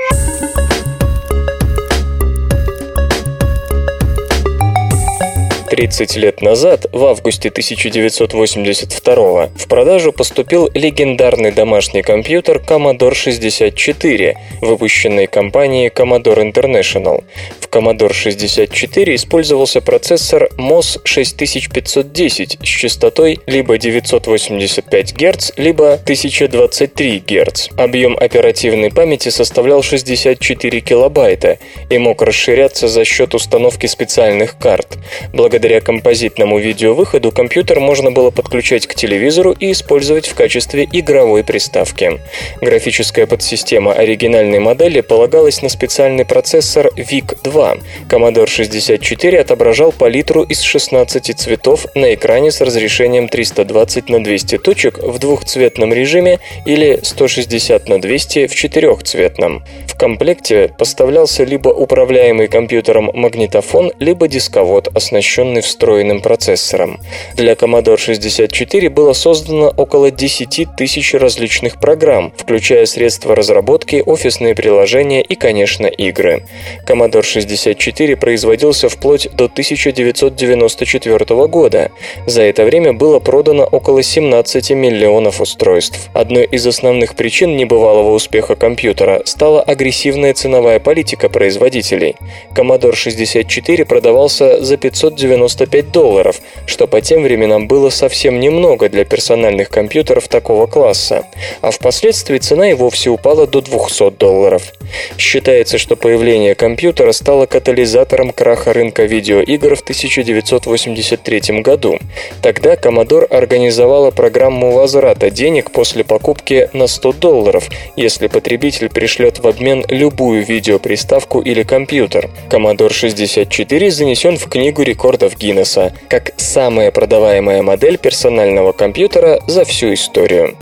30 5.66 6.16
лет 6.16 6.42
назад, 6.42 6.86
в 6.92 7.04
августе 7.04 7.48
1982 7.48 9.50
в 9.56 9.68
продажу 9.68 10.12
поступил 10.12 10.70
легендарный 10.72 11.50
домашний 11.50 12.02
компьютер 12.02 12.62
Commodore 12.64 13.14
64, 13.14 14.38
выпущенный 14.60 15.26
компанией 15.26 15.88
Commodore 15.88 16.52
International. 16.52 17.24
В 17.60 17.68
Commodore 17.68 18.12
64 18.12 19.14
использовался 19.16 19.80
процессор 19.80 20.48
MOS 20.56 21.00
6510 21.04 22.58
с 22.62 22.64
частотой 22.64 23.40
либо 23.46 23.76
985 23.76 25.14
Гц, 25.14 25.52
либо 25.56 25.94
1023 25.94 27.22
Гц. 27.26 27.68
Объем 27.76 28.16
оперативной 28.16 28.90
памяти 28.90 29.30
составлял 29.30 29.82
64 29.82 30.80
килобайта 30.80 31.58
и 31.90 31.98
мог 31.98 32.22
расширяться 32.22 32.86
за 32.86 33.04
счет 33.04 33.34
установки 33.34 33.86
специальных 33.86 34.58
карт. 34.58 34.98
Благодаря 35.32 35.55
Благодаря 35.56 35.80
композитному 35.80 36.58
видеовыходу 36.58 37.32
компьютер 37.32 37.80
можно 37.80 38.10
было 38.10 38.30
подключать 38.30 38.86
к 38.86 38.94
телевизору 38.94 39.52
и 39.52 39.72
использовать 39.72 40.26
в 40.26 40.34
качестве 40.34 40.86
игровой 40.92 41.44
приставки. 41.44 42.20
Графическая 42.60 43.26
подсистема 43.26 43.94
оригинальной 43.94 44.58
модели 44.58 45.00
полагалась 45.00 45.62
на 45.62 45.70
специальный 45.70 46.26
процессор 46.26 46.90
VIC-2. 46.94 47.82
Commodore 48.06 48.46
64 48.46 49.40
отображал 49.40 49.92
палитру 49.92 50.42
из 50.42 50.60
16 50.60 51.38
цветов 51.38 51.86
на 51.94 52.12
экране 52.12 52.50
с 52.50 52.60
разрешением 52.60 53.26
320 53.26 54.10
на 54.10 54.22
200 54.22 54.58
точек 54.58 54.98
в 54.98 55.18
двухцветном 55.18 55.90
режиме 55.94 56.38
или 56.66 57.00
160 57.02 57.88
на 57.88 57.98
200 57.98 58.48
в 58.48 58.54
четырехцветном. 58.54 59.64
В 59.86 59.96
комплекте 59.96 60.70
поставлялся 60.78 61.44
либо 61.44 61.70
управляемый 61.70 62.48
компьютером 62.48 63.10
магнитофон, 63.14 63.92
либо 63.98 64.28
дисковод, 64.28 64.94
оснащенный 64.94 65.45
оснащенный 65.46 65.60
встроенным 65.60 66.20
процессором. 66.20 67.00
Для 67.34 67.52
Commodore 67.52 67.96
64 67.96 68.90
было 68.90 69.12
создано 69.12 69.72
около 69.76 70.10
10 70.10 70.76
тысяч 70.76 71.14
различных 71.14 71.80
программ, 71.80 72.32
включая 72.36 72.86
средства 72.86 73.34
разработки, 73.34 74.02
офисные 74.04 74.54
приложения 74.54 75.22
и, 75.22 75.34
конечно, 75.34 75.86
игры. 75.86 76.44
Commodore 76.86 77.22
64 77.22 78.16
производился 78.16 78.88
вплоть 78.88 79.28
до 79.32 79.44
1994 79.44 81.46
года. 81.46 81.90
За 82.26 82.42
это 82.42 82.64
время 82.64 82.92
было 82.92 83.20
продано 83.20 83.64
около 83.64 84.02
17 84.02 84.70
миллионов 84.70 85.40
устройств. 85.40 86.08
Одной 86.14 86.44
из 86.44 86.66
основных 86.66 87.14
причин 87.14 87.56
небывалого 87.56 88.12
успеха 88.12 88.56
компьютера 88.56 89.22
стала 89.24 89.62
агрессивная 89.62 90.34
ценовая 90.34 90.80
политика 90.80 91.28
производителей. 91.28 92.16
Commodore 92.54 92.94
64 92.94 93.84
продавался 93.84 94.62
за 94.62 94.76
590 94.76 95.35
95 95.36 95.92
долларов, 95.92 96.40
что 96.66 96.86
по 96.86 97.00
тем 97.00 97.22
временам 97.22 97.68
было 97.68 97.90
совсем 97.90 98.40
немного 98.40 98.88
для 98.88 99.04
персональных 99.04 99.68
компьютеров 99.68 100.28
такого 100.28 100.66
класса, 100.66 101.26
а 101.60 101.70
впоследствии 101.70 102.38
цена 102.38 102.70
и 102.70 102.74
вовсе 102.74 103.10
упала 103.10 103.46
до 103.46 103.60
200 103.60 104.12
долларов. 104.12 104.72
Считается, 105.18 105.78
что 105.78 105.96
появление 105.96 106.54
компьютера 106.54 107.12
стало 107.12 107.46
катализатором 107.46 108.30
краха 108.30 108.72
рынка 108.72 109.04
видеоигр 109.04 109.76
в 109.76 109.82
1983 109.82 111.60
году. 111.60 111.98
Тогда 112.40 112.74
Commodore 112.74 113.24
организовала 113.26 114.10
программу 114.10 114.72
возврата 114.72 115.30
денег 115.30 115.70
после 115.70 116.04
покупки 116.04 116.70
на 116.72 116.86
100 116.86 117.12
долларов, 117.14 117.68
если 117.96 118.28
потребитель 118.28 118.88
пришлет 118.88 119.40
в 119.40 119.46
обмен 119.46 119.84
любую 119.88 120.44
видеоприставку 120.44 121.40
или 121.40 121.62
компьютер. 121.62 122.30
Commodore 122.48 122.92
64 122.92 123.90
занесен 123.90 124.36
в 124.38 124.48
Книгу 124.48 124.82
рекордов 124.82 125.25
Гиннесса 125.34 125.92
как 126.08 126.32
самая 126.36 126.90
продаваемая 126.90 127.62
модель 127.62 127.98
персонального 127.98 128.72
компьютера 128.72 129.40
за 129.46 129.64
всю 129.64 129.94
историю. 129.94 130.56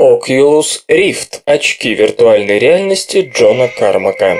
Oculus 0.00 0.80
Rift– 0.88 1.42
очки 1.44 1.94
виртуальной 1.94 2.58
реальности 2.58 3.30
Джона 3.32 3.68
Кармака. 3.68 4.36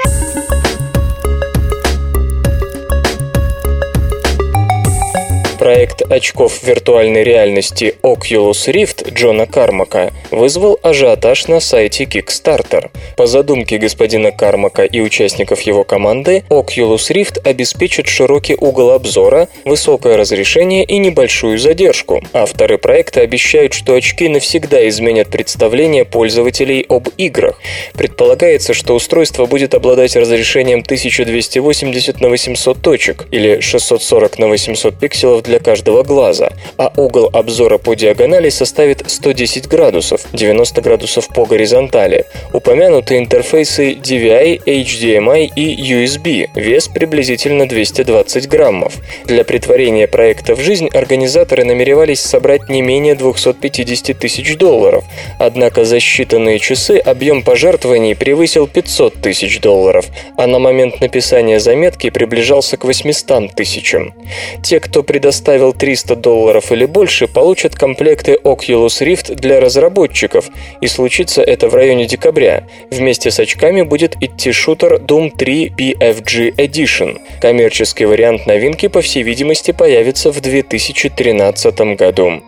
Проект 5.62 6.02
очков 6.02 6.64
виртуальной 6.64 7.22
реальности 7.22 7.94
Oculus 8.02 8.66
Rift 8.66 9.14
Джона 9.14 9.46
Кармака 9.46 10.12
вызвал 10.32 10.76
ажиотаж 10.82 11.46
на 11.46 11.60
сайте 11.60 12.02
Kickstarter. 12.02 12.90
По 13.16 13.28
задумке 13.28 13.78
господина 13.78 14.32
Кармака 14.32 14.82
и 14.82 15.00
участников 15.00 15.60
его 15.60 15.84
команды, 15.84 16.42
Oculus 16.50 17.12
Rift 17.12 17.40
обеспечит 17.48 18.08
широкий 18.08 18.56
угол 18.58 18.90
обзора, 18.90 19.46
высокое 19.64 20.16
разрешение 20.16 20.82
и 20.82 20.98
небольшую 20.98 21.60
задержку. 21.60 22.20
Авторы 22.32 22.76
проекта 22.76 23.20
обещают, 23.20 23.72
что 23.72 23.94
очки 23.94 24.28
навсегда 24.28 24.88
изменят 24.88 25.28
представление 25.28 26.04
пользователей 26.04 26.84
об 26.88 27.08
играх. 27.18 27.60
Предполагается, 27.94 28.74
что 28.74 28.96
устройство 28.96 29.46
будет 29.46 29.74
обладать 29.74 30.16
разрешением 30.16 30.80
1280 30.80 32.20
на 32.20 32.30
800 32.30 32.82
точек 32.82 33.28
или 33.30 33.60
640 33.60 34.38
на 34.40 34.48
800 34.48 34.98
пикселов 34.98 35.42
для 35.44 35.51
каждого 35.58 36.02
глаза, 36.02 36.52
а 36.76 36.92
угол 36.96 37.30
обзора 37.32 37.78
по 37.78 37.94
диагонали 37.94 38.48
составит 38.48 39.02
110 39.06 39.68
градусов, 39.68 40.22
90 40.32 40.80
градусов 40.80 41.28
по 41.28 41.44
горизонтали. 41.44 42.26
Упомянуты 42.52 43.18
интерфейсы 43.18 43.92
DVI, 43.92 44.62
HDMI 44.64 45.50
и 45.54 45.92
USB, 45.92 46.48
вес 46.54 46.88
приблизительно 46.88 47.68
220 47.68 48.48
граммов. 48.48 48.94
Для 49.24 49.44
притворения 49.44 50.06
проекта 50.06 50.54
в 50.54 50.60
жизнь 50.60 50.88
организаторы 50.88 51.64
намеревались 51.64 52.20
собрать 52.20 52.68
не 52.68 52.82
менее 52.82 53.14
250 53.14 54.18
тысяч 54.18 54.56
долларов, 54.56 55.04
однако 55.38 55.84
за 55.84 55.96
считанные 55.96 56.58
часы 56.58 56.98
объем 56.98 57.42
пожертвований 57.42 58.14
превысил 58.14 58.66
500 58.66 59.20
тысяч 59.20 59.60
долларов, 59.60 60.06
а 60.36 60.46
на 60.46 60.58
момент 60.58 61.00
написания 61.00 61.60
заметки 61.60 62.10
приближался 62.10 62.76
к 62.76 62.84
800 62.84 63.54
тысячам. 63.54 64.14
Те, 64.62 64.80
кто 64.80 65.02
предоставил 65.02 65.41
300 65.42 66.16
долларов 66.16 66.72
или 66.72 66.86
больше, 66.86 67.26
получат 67.28 67.74
комплекты 67.74 68.38
Oculus 68.42 69.00
Rift 69.00 69.34
для 69.34 69.60
разработчиков, 69.60 70.48
и 70.80 70.86
случится 70.86 71.42
это 71.42 71.68
в 71.68 71.74
районе 71.74 72.06
декабря. 72.06 72.66
Вместе 72.90 73.30
с 73.30 73.38
очками 73.38 73.82
будет 73.82 74.16
идти 74.22 74.52
шутер 74.52 74.94
Doom 74.94 75.32
3 75.36 75.72
BFG 75.78 76.56
Edition. 76.56 77.18
Коммерческий 77.40 78.04
вариант 78.04 78.46
новинки, 78.46 78.88
по 78.88 79.00
всей 79.00 79.22
видимости, 79.22 79.72
появится 79.72 80.30
в 80.32 80.40
2013 80.40 81.80
году. 81.96 82.42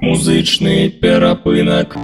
Музычный 0.00 0.90
перапынок. 0.90 1.96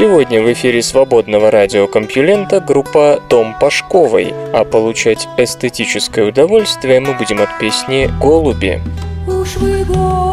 Сегодня 0.00 0.40
в 0.40 0.50
эфире 0.54 0.80
свободного 0.80 1.50
радиокомпьюлента 1.50 2.60
группа 2.60 3.20
«Дом 3.28 3.54
Пашковой», 3.60 4.32
а 4.50 4.64
получать 4.64 5.28
эстетическое 5.36 6.24
удовольствие 6.24 7.00
мы 7.00 7.12
будем 7.12 7.42
от 7.42 7.58
песни 7.58 8.08
«Голуби». 8.18 8.80
Уж 9.28 9.56
вы 9.56 9.84
голуби, 9.84 10.29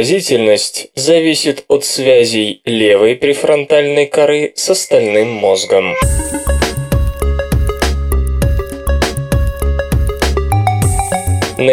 Сообразительность 0.00 0.88
зависит 0.94 1.66
от 1.68 1.84
связей 1.84 2.62
левой 2.64 3.16
префронтальной 3.16 4.06
коры 4.06 4.54
с 4.56 4.70
остальным 4.70 5.28
мозгом. 5.28 5.94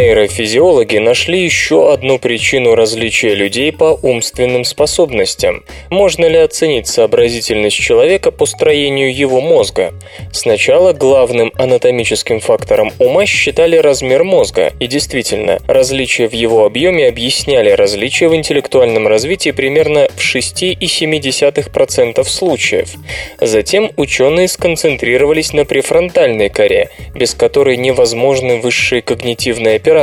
Нейрофизиологи 0.07 0.99
нашли 0.99 1.43
еще 1.43 1.91
одну 1.91 2.17
причину 2.17 2.75
различия 2.75 3.35
людей 3.35 3.73
по 3.73 3.99
умственным 4.01 4.63
способностям. 4.63 5.65
Можно 5.89 6.27
ли 6.27 6.37
оценить 6.37 6.87
сообразительность 6.87 7.75
человека 7.75 8.31
по 8.31 8.45
строению 8.45 9.13
его 9.13 9.41
мозга? 9.41 9.93
Сначала 10.31 10.93
главным 10.93 11.51
анатомическим 11.57 12.39
фактором 12.39 12.93
ума 12.99 13.25
считали 13.25 13.75
размер 13.75 14.23
мозга, 14.23 14.71
и 14.79 14.87
действительно, 14.87 15.59
различия 15.67 16.29
в 16.29 16.33
его 16.33 16.63
объеме 16.63 17.09
объясняли 17.09 17.71
различия 17.71 18.29
в 18.29 18.35
интеллектуальном 18.35 19.09
развитии 19.09 19.51
примерно 19.51 20.07
в 20.15 20.21
6,7% 20.21 22.23
случаев. 22.23 22.93
Затем 23.41 23.91
ученые 23.97 24.47
сконцентрировались 24.47 25.51
на 25.51 25.65
префронтальной 25.65 26.47
коре, 26.47 26.91
без 27.13 27.33
которой 27.33 27.75
невозможны 27.75 28.61
высшие 28.61 29.01
когнитивные 29.01 29.75
операции. 29.75 29.96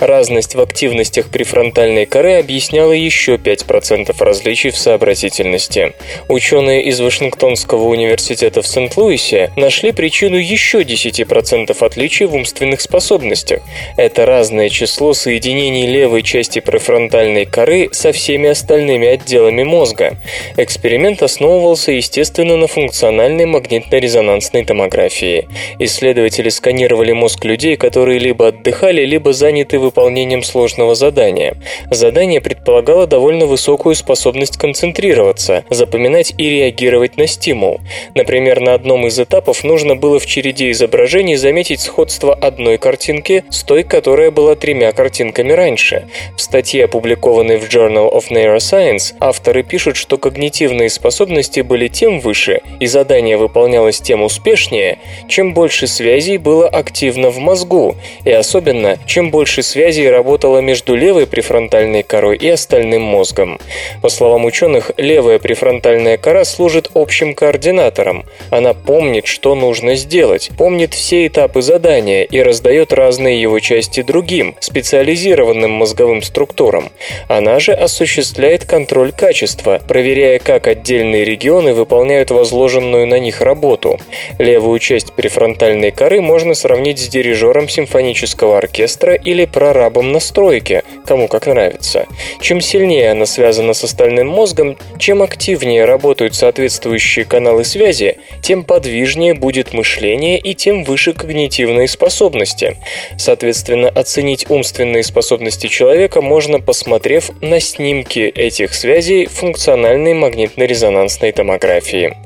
Разность 0.00 0.54
в 0.54 0.60
активностях 0.60 1.28
префронтальной 1.30 2.06
коры 2.06 2.34
объясняла 2.34 2.92
еще 2.92 3.36
5% 3.36 4.14
различий 4.18 4.70
в 4.70 4.76
сообразительности. 4.76 5.92
Ученые 6.28 6.84
из 6.84 7.00
Вашингтонского 7.00 7.84
университета 7.84 8.62
в 8.62 8.66
Сент-Луисе 8.66 9.50
нашли 9.56 9.92
причину 9.92 10.36
еще 10.36 10.82
10% 10.82 11.76
отличий 11.84 12.26
в 12.26 12.34
умственных 12.34 12.80
способностях. 12.80 13.60
Это 13.96 14.26
разное 14.26 14.68
число 14.68 15.14
соединений 15.14 15.86
левой 15.86 16.22
части 16.22 16.60
префронтальной 16.60 17.46
коры 17.46 17.88
со 17.92 18.12
всеми 18.12 18.48
остальными 18.48 19.08
отделами 19.08 19.62
мозга. 19.62 20.16
Эксперимент 20.56 21.22
основывался, 21.22 21.92
естественно, 21.92 22.56
на 22.56 22.66
функциональной 22.66 23.46
магнитно-резонансной 23.46 24.64
томографии. 24.64 25.48
Исследователи 25.78 26.48
сканировали 26.48 27.12
мозг 27.12 27.44
людей, 27.44 27.76
которые 27.76 28.18
либо 28.18 28.48
отдыхали, 28.48 28.97
либо 29.04 29.32
заняты 29.32 29.78
выполнением 29.78 30.42
сложного 30.42 30.94
задания. 30.94 31.56
Задание 31.90 32.40
предполагало 32.40 33.06
довольно 33.06 33.46
высокую 33.46 33.94
способность 33.94 34.56
концентрироваться, 34.56 35.64
запоминать 35.70 36.34
и 36.38 36.48
реагировать 36.48 37.16
на 37.16 37.26
стимул. 37.26 37.80
Например, 38.14 38.60
на 38.60 38.74
одном 38.74 39.06
из 39.06 39.18
этапов 39.18 39.64
нужно 39.64 39.96
было 39.96 40.18
в 40.18 40.26
череде 40.26 40.70
изображений 40.70 41.36
заметить 41.36 41.80
сходство 41.80 42.34
одной 42.34 42.78
картинки 42.78 43.44
с 43.50 43.62
той, 43.62 43.82
которая 43.82 44.30
была 44.30 44.54
тремя 44.54 44.92
картинками 44.92 45.52
раньше. 45.52 46.08
В 46.36 46.40
статье, 46.40 46.84
опубликованной 46.84 47.58
в 47.58 47.68
Journal 47.68 48.12
of 48.12 48.30
Neuroscience, 48.30 49.14
авторы 49.20 49.62
пишут, 49.62 49.96
что 49.96 50.18
когнитивные 50.18 50.90
способности 50.90 51.60
были 51.60 51.88
тем 51.88 52.20
выше 52.20 52.60
и 52.80 52.86
задание 52.86 53.36
выполнялось 53.36 54.00
тем 54.00 54.22
успешнее, 54.22 54.98
чем 55.28 55.54
больше 55.54 55.86
связей 55.86 56.38
было 56.38 56.68
активно 56.68 57.30
в 57.30 57.38
мозгу, 57.38 57.96
и 58.24 58.30
особенно, 58.30 58.87
чем 59.06 59.30
больше 59.30 59.62
связей 59.62 60.08
работало 60.08 60.58
между 60.58 60.94
левой 60.94 61.26
префронтальной 61.26 62.02
корой 62.02 62.36
и 62.36 62.48
остальным 62.48 63.02
мозгом. 63.02 63.58
По 64.02 64.08
словам 64.08 64.44
ученых, 64.44 64.90
левая 64.96 65.38
префронтальная 65.38 66.16
кора 66.16 66.44
служит 66.44 66.90
общим 66.94 67.34
координатором. 67.34 68.24
Она 68.50 68.74
помнит, 68.74 69.26
что 69.26 69.54
нужно 69.54 69.94
сделать, 69.96 70.50
помнит 70.56 70.94
все 70.94 71.26
этапы 71.26 71.62
задания 71.62 72.22
и 72.24 72.40
раздает 72.40 72.92
разные 72.92 73.40
его 73.40 73.60
части 73.60 74.02
другим, 74.02 74.56
специализированным 74.60 75.70
мозговым 75.70 76.22
структурам. 76.22 76.90
Она 77.28 77.60
же 77.60 77.72
осуществляет 77.72 78.64
контроль 78.64 79.12
качества, 79.12 79.80
проверяя, 79.86 80.38
как 80.38 80.66
отдельные 80.66 81.24
регионы 81.24 81.74
выполняют 81.74 82.30
возложенную 82.30 83.06
на 83.06 83.18
них 83.18 83.42
работу. 83.42 83.98
Левую 84.38 84.78
часть 84.78 85.12
префронтальной 85.12 85.90
коры 85.90 86.20
можно 86.20 86.54
сравнить 86.54 86.98
с 86.98 87.08
дирижером 87.08 87.68
симфонического 87.68 88.58
оркестра 88.58 88.77
или 88.86 89.44
прорабом 89.46 90.12
на 90.12 90.20
стройке, 90.20 90.82
кому 91.06 91.28
как 91.28 91.46
нравится. 91.46 92.06
Чем 92.40 92.60
сильнее 92.60 93.10
она 93.10 93.26
связана 93.26 93.72
с 93.72 93.84
остальным 93.84 94.28
мозгом, 94.28 94.76
чем 94.98 95.22
активнее 95.22 95.84
работают 95.84 96.34
соответствующие 96.34 97.24
каналы 97.24 97.64
связи, 97.64 98.18
тем 98.42 98.64
подвижнее 98.64 99.34
будет 99.34 99.72
мышление 99.72 100.38
и 100.38 100.54
тем 100.54 100.84
выше 100.84 101.12
когнитивные 101.12 101.88
способности. 101.88 102.76
Соответственно, 103.16 103.88
оценить 103.88 104.46
умственные 104.48 105.02
способности 105.02 105.66
человека 105.66 106.20
можно, 106.20 106.60
посмотрев 106.60 107.30
на 107.40 107.60
снимки 107.60 108.20
этих 108.20 108.74
связей 108.74 109.26
функциональной 109.26 110.14
магнитно-резонансной 110.14 111.32
томографии. 111.32 112.16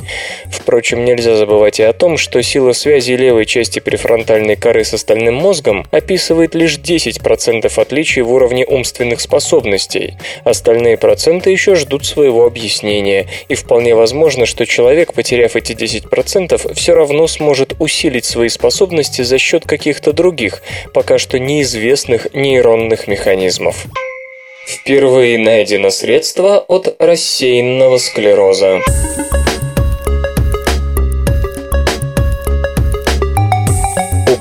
Впрочем, 0.51 1.05
нельзя 1.05 1.37
забывать 1.37 1.81
и 1.81 1.83
о 1.83 1.93
том, 1.93 2.17
что 2.17 2.43
сила 2.43 2.73
связи 2.73 3.13
левой 3.13 3.47
части 3.47 3.79
префронтальной 3.79 4.57
коры 4.57 4.85
с 4.85 4.95
остальным 4.95 5.35
мозгом 5.35 5.87
описывает 5.91 6.42
лишь 6.55 6.79
10% 6.79 7.81
отличий 7.81 8.23
в 8.23 8.33
уровне 8.33 8.67
умственных 8.67 9.21
способностей. 9.21 10.15
Остальные 10.45 10.97
проценты 10.97 11.51
еще 11.51 11.75
ждут 11.75 12.05
своего 12.05 12.45
объяснения, 12.45 13.27
и 13.49 13.55
вполне 13.55 13.95
возможно, 13.95 14.47
что 14.47 14.67
человек, 14.67 15.15
потеряв 15.15 15.57
эти 15.57 15.73
10%, 15.73 16.75
все 16.75 16.95
равно 16.95 17.27
сможет 17.29 17.75
усилить 17.79 18.25
свои 18.25 18.49
способности 18.49 19.23
за 19.23 19.39
счет 19.39 19.67
каких-то 19.67 20.13
других, 20.13 20.63
пока 20.93 21.19
что 21.19 21.39
неизвестных 21.39 22.35
нейронных 22.35 23.07
механизмов. 23.07 23.87
Впервые 24.67 25.39
найдено 25.39 25.91
средство 25.91 26.59
от 26.59 26.95
рассеянного 26.99 27.99
склероза. 27.99 28.81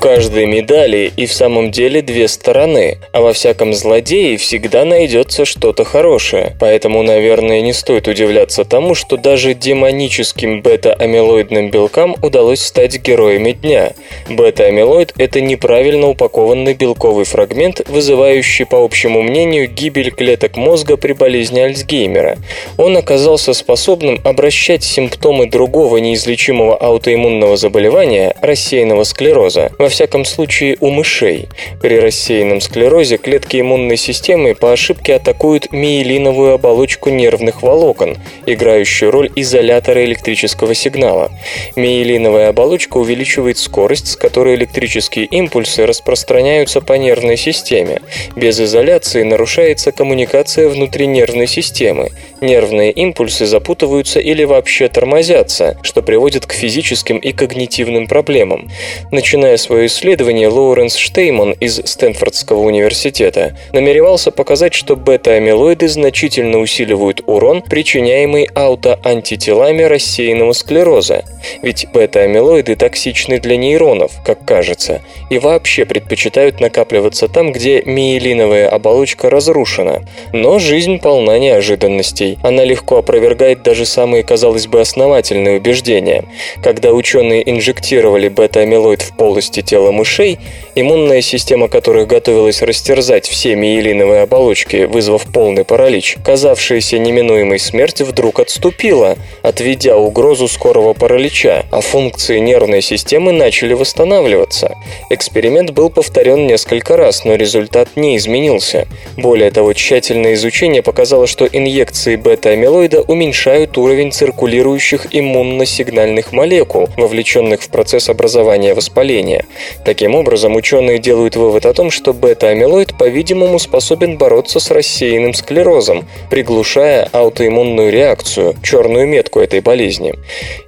Каждой 0.02 0.48
медали 0.48 1.12
и 1.16 1.28
в 1.28 1.32
самом 1.32 1.70
деле 1.70 2.02
две 2.02 2.28
стороны, 2.28 2.98
а 3.12 3.22
во 3.22 3.34
всяком 3.34 3.72
злодее 3.72 4.38
всегда 4.38 4.84
найдется 4.84 5.46
что-то 5.46 5.84
хорошее. 5.84 6.56
Поэтому, 6.60 7.04
наверное, 7.04 7.62
не 7.62 7.72
стоит 7.72 8.08
удивляться 8.08 8.66
тому, 8.66 8.96
что 8.96 9.16
даже 9.16 9.54
демоническим 9.54 10.62
бета-амилоидным 10.64 11.70
белкам 11.70 12.16
удалось 12.24 12.62
стать 12.62 13.00
героями 13.00 13.52
дня. 13.52 13.94
Бета-амилоид– 14.28 15.14
это 15.20 15.40
неправильно 15.40 16.10
упакованный 16.10 16.74
белковый 16.74 17.26
фрагмент, 17.26 17.88
вызывающий, 17.88 18.66
по 18.66 18.84
общему 18.84 19.22
мнению, 19.22 19.70
гибель 19.70 20.10
клеток 20.10 20.58
мозга 20.58 20.98
при 20.98 21.14
болезни 21.14 21.60
Альцгеймера. 21.60 22.40
Он 22.78 22.98
оказался 22.98 23.54
способным 23.54 24.20
обращать 24.24 24.84
симптомы 24.84 25.46
другого 25.46 25.98
неизлечимого 25.98 26.76
аутоиммунного 26.76 27.56
заболевания– 27.56 28.36
рассеянного 28.42 29.04
склероза– 29.04 29.72
во 29.78 29.91
всяком 29.92 30.26
случае 30.26 30.78
у 30.80 30.90
мышей. 30.90 31.48
При 31.82 32.00
рассеянном 32.00 32.62
склерозе 32.62 33.18
клетки 33.18 33.62
иммунной 33.62 33.98
системы 33.98 34.56
по 34.56 34.72
ошибке 34.72 35.16
атакуют 35.16 35.72
миелиновую 35.72 36.54
оболочку 36.54 37.12
нервных 37.12 37.62
волокон, 37.62 38.18
играющую 38.48 39.12
роль 39.12 39.30
изолятора 39.36 40.04
электрического 40.04 40.74
сигнала. 40.74 41.32
Миелиновая 41.76 42.50
оболочка 42.50 42.98
увеличивает 42.98 43.60
скорость, 43.60 44.08
с 44.08 44.16
которой 44.16 44.56
электрические 44.56 45.26
импульсы 45.26 45.86
распространяются 45.86 46.82
по 46.82 46.94
нервной 46.94 47.38
системе. 47.38 48.02
Без 48.36 48.60
изоляции 48.60 49.22
нарушается 49.22 49.92
коммуникация 49.92 50.70
внутри 50.70 51.06
нервной 51.06 51.48
системы. 51.48 52.10
Нервные 52.42 52.92
импульсы 52.92 53.46
запутываются 53.46 54.20
или 54.20 54.44
вообще 54.46 54.88
тормозятся, 54.88 55.78
что 55.84 56.02
приводит 56.02 56.48
к 56.48 56.54
физическим 56.54 57.18
и 57.18 57.34
когнитивным 57.34 58.08
проблемам. 58.08 58.68
Начиная 59.12 59.58
свое 59.58 59.86
исследование 59.86 60.48
Лоуренс 60.48 60.96
Штейман 60.96 61.52
из 61.52 61.80
Стэнфордского 61.86 62.62
университета 62.62 63.56
намеревался 63.74 64.32
показать, 64.32 64.74
что 64.74 64.96
бета-амилоиды 64.96 65.88
значительно 65.88 66.58
усиливают 66.58 67.22
урон, 67.28 67.62
причиняемый 67.62 68.46
аутоантителами 68.56 69.84
рассеянного 69.84 70.54
склероза. 70.54 71.24
Ведь 71.62 71.86
бета-амилоиды 71.94 72.76
токсичны 72.76 73.40
для 73.40 73.56
нейронов, 73.56 74.14
как 74.26 74.46
кажется, 74.46 75.02
и 75.30 75.38
вообще 75.38 75.86
предпочитают 75.86 76.60
накапливаться 76.60 77.28
там, 77.28 77.52
где 77.52 77.84
миелиновая 77.84 78.68
оболочка 78.68 79.30
разрушена. 79.30 80.02
Но 80.34 80.58
жизнь 80.58 80.98
полна 80.98 81.38
неожиданностей. 81.38 82.31
Она 82.44 82.64
легко 82.64 82.98
опровергает 82.98 83.64
даже 83.64 83.86
самые, 83.86 84.24
казалось 84.24 84.68
бы, 84.68 84.82
основательные 84.82 85.58
убеждения. 85.58 86.26
Когда 86.64 86.92
ученые 86.94 87.50
инжектировали 87.50 88.30
бета-амилоид 88.30 89.02
в 89.02 89.16
полости 89.16 89.62
тела 89.62 89.92
мышей, 89.92 90.40
иммунная 90.76 91.22
система 91.22 91.68
которых 91.68 92.08
готовилась 92.08 92.62
растерзать 92.62 93.28
все 93.28 93.56
миелиновые 93.56 94.22
оболочки, 94.22 94.86
вызвав 94.86 95.24
полный 95.32 95.64
паралич, 95.64 96.18
казавшаяся 96.24 96.98
неминуемой 96.98 97.60
смерти 97.60 98.04
вдруг 98.04 98.40
отступила, 98.40 99.18
отведя 99.42 99.98
угрозу 99.98 100.48
скорого 100.48 100.94
паралича, 100.94 101.66
а 101.72 101.82
функции 101.82 102.40
нервной 102.40 102.82
системы 102.82 103.32
начали 103.32 103.74
восстанавливаться. 103.74 104.76
Эксперимент 105.10 105.72
был 105.72 105.90
повторен 105.90 106.48
несколько 106.48 106.98
раз, 106.98 107.26
но 107.26 107.36
результат 107.36 107.90
не 107.96 108.18
изменился. 108.18 108.88
Более 109.18 109.52
того, 109.52 109.74
тщательное 109.74 110.34
изучение 110.34 110.82
показало, 110.82 111.28
что 111.28 111.46
инъекции 111.46 112.16
бета-амилоида 112.22 113.02
уменьшают 113.02 113.78
уровень 113.78 114.12
циркулирующих 114.12 115.08
иммунно-сигнальных 115.12 116.32
молекул, 116.32 116.90
вовлеченных 116.98 117.62
в 117.62 117.70
процесс 117.70 118.10
образования 118.10 118.74
воспаления. 118.74 119.46
Таким 119.84 120.16
образом, 120.16 120.56
ученые 120.56 121.00
делают 121.00 121.36
вывод 121.36 121.66
о 121.66 121.74
том, 121.74 121.92
что 121.92 122.14
бета-амилоид, 122.14 122.98
по-видимому, 122.98 123.60
способен 123.60 124.18
бороться 124.18 124.60
с 124.60 124.72
рассеянным 124.72 125.34
склерозом, 125.34 126.08
приглушая 126.30 127.10
аутоиммунную 127.12 127.92
реакцию, 127.92 128.56
черную 128.64 129.08
метку 129.08 129.40
этой 129.40 129.62
болезни. 129.62 130.14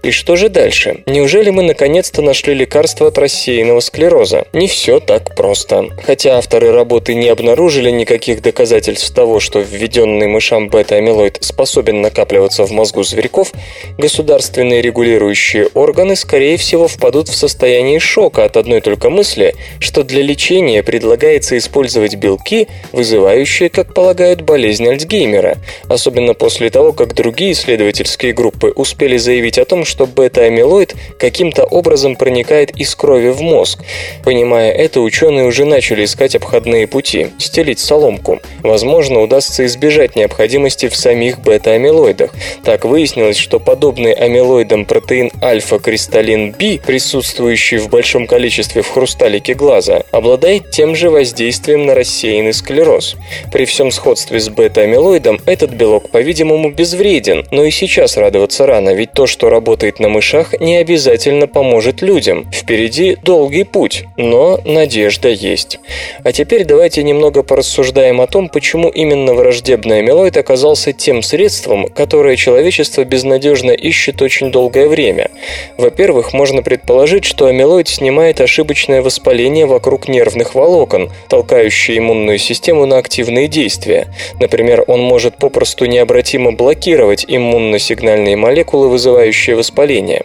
И 0.04 0.12
что 0.12 0.36
же 0.36 0.50
дальше? 0.50 1.04
Неужели 1.06 1.50
мы 1.50 1.64
наконец-то 1.64 2.22
нашли 2.22 2.54
лекарство 2.54 3.08
от 3.08 3.18
рассеянного 3.18 3.80
склероза? 3.80 4.46
Не 4.54 4.68
все 4.68 5.00
так 5.00 5.36
просто. 5.36 5.90
Хотя 6.06 6.38
авторы 6.38 6.72
работы 6.72 7.14
не 7.14 7.30
обнаружили 7.30 7.92
никаких 7.92 8.42
доказательств 8.42 9.14
того, 9.14 9.40
что 9.40 9.60
введенный 9.60 10.28
мышам 10.28 10.70
бета-амилоид 10.70 11.38
способен 11.44 12.02
накапливаться 12.02 12.66
в 12.66 12.72
мозгу 12.72 13.04
зверьков, 13.04 13.52
государственные 13.98 14.82
регулирующие 14.82 15.68
органы, 15.74 16.16
скорее 16.16 16.58
всего, 16.58 16.88
впадут 16.88 17.30
в 17.30 17.36
состояние 17.36 18.00
шока 18.00 18.46
от 18.46 18.58
одной 18.58 18.82
только 18.82 19.10
мысли, 19.10 19.56
что 19.80 20.04
для 20.04 20.22
лечения 20.22 20.84
предлагается 20.84 21.58
использовать 21.58 22.16
белки, 22.16 22.68
вызывающие, 22.92 23.70
как 23.70 23.94
полагают, 23.94 24.42
болезнь 24.42 24.88
Альцгеймера, 24.88 25.58
особенно 25.88 26.34
после 26.34 26.70
того, 26.70 26.94
как 26.94 27.14
другие 27.14 27.54
исследовательские 27.54 28.34
группы 28.34 28.72
успели 28.76 29.18
заявить 29.18 29.58
о 29.58 29.66
том, 29.66 29.86
что 29.86 30.06
бета-амилоид 30.06 30.96
каким-то 31.18 31.64
образом 31.66 32.16
проникает 32.16 32.72
из 32.78 32.96
крови 32.96 33.30
в 33.30 33.42
мозг. 33.42 33.80
Понимая 34.24 34.72
это, 34.72 35.02
ученые 35.02 35.46
уже 35.46 35.66
начали 35.66 36.06
искать 36.06 36.36
обходные 36.36 36.88
пути, 36.88 37.28
стелить 37.38 37.80
соломку. 37.80 38.40
Возможно, 38.62 39.22
удастся 39.22 39.66
избежать 39.66 40.16
необходимости 40.16 40.88
в 40.88 40.96
самих 40.96 41.33
бета-амилоидах. 41.40 42.32
Так 42.64 42.86
выяснилось, 42.86 43.38
что 43.38 43.60
подобный 43.60 44.14
амилоидам 44.14 44.86
протеин 44.86 45.32
альфа-кристаллин 45.42 46.52
B, 46.52 46.80
присутствующий 46.86 47.78
в 47.78 47.90
большом 47.90 48.28
количестве 48.28 48.82
в 48.82 48.90
хрусталике 48.90 49.54
глаза, 49.54 50.04
обладает 50.12 50.72
тем 50.72 50.96
же 50.96 51.10
воздействием 51.10 51.86
на 51.86 51.96
рассеянный 51.96 52.54
склероз. 52.54 53.16
При 53.52 53.66
всем 53.66 53.92
сходстве 53.92 54.40
с 54.40 54.50
бета-амилоидом 54.50 55.40
этот 55.46 55.72
белок, 55.72 56.10
по-видимому, 56.10 56.72
безвреден, 56.72 57.46
но 57.52 57.64
и 57.64 57.72
сейчас 57.72 58.18
радоваться 58.18 58.66
рано, 58.66 58.94
ведь 58.94 59.14
то, 59.14 59.28
что 59.28 59.50
работает 59.50 60.00
на 60.00 60.10
мышах, 60.10 60.60
не 60.60 60.78
обязательно 60.78 61.48
поможет 61.48 62.02
людям. 62.02 62.50
Впереди 62.52 63.18
долгий 63.24 63.64
путь, 63.64 64.06
но 64.18 64.60
надежда 64.66 65.30
есть. 65.30 65.80
А 66.24 66.32
теперь 66.32 66.66
давайте 66.66 67.04
немного 67.04 67.44
порассуждаем 67.44 68.22
о 68.22 68.28
том, 68.28 68.50
почему 68.50 68.90
именно 68.90 69.34
враждебный 69.34 70.00
амилоид 70.00 70.38
оказался 70.38 70.94
тем 70.94 71.13
средством, 71.22 71.88
которое 71.88 72.36
человечество 72.36 73.04
безнадежно 73.04 73.72
ищет 73.72 74.22
очень 74.22 74.52
долгое 74.52 74.88
время. 74.88 75.30
Во-первых, 75.78 76.34
можно 76.34 76.64
предположить, 76.64 77.26
что 77.26 77.46
амилоид 77.46 77.88
снимает 77.88 78.42
ошибочное 78.42 79.02
воспаление 79.02 79.66
вокруг 79.66 80.08
нервных 80.08 80.56
волокон, 80.56 81.12
толкающие 81.30 81.98
иммунную 81.98 82.38
систему 82.38 82.86
на 82.86 82.98
активные 82.98 83.48
действия. 83.48 84.08
Например, 84.40 84.84
он 84.88 85.02
может 85.02 85.38
попросту 85.38 85.86
необратимо 85.86 86.52
блокировать 86.52 87.26
иммунно-сигнальные 87.28 88.36
молекулы, 88.36 88.90
вызывающие 88.90 89.56
воспаление. 89.56 90.24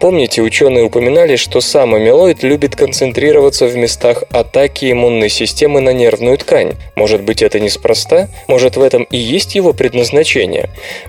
Помните, 0.00 0.42
ученые 0.42 0.84
упоминали, 0.84 1.36
что 1.36 1.60
сам 1.60 1.94
амилоид 1.94 2.42
любит 2.42 2.76
концентрироваться 2.76 3.66
в 3.66 3.76
местах 3.76 4.24
атаки 4.30 4.92
иммунной 4.92 5.28
системы 5.28 5.80
на 5.80 5.92
нервную 5.92 6.38
ткань. 6.38 6.74
Может 6.94 7.22
быть, 7.22 7.42
это 7.42 7.58
неспроста? 7.58 8.28
Может, 8.46 8.76
в 8.76 8.82
этом 8.82 9.04
и 9.04 9.16
есть 9.16 9.54
его 9.54 9.72
предназначение? 9.72 10.19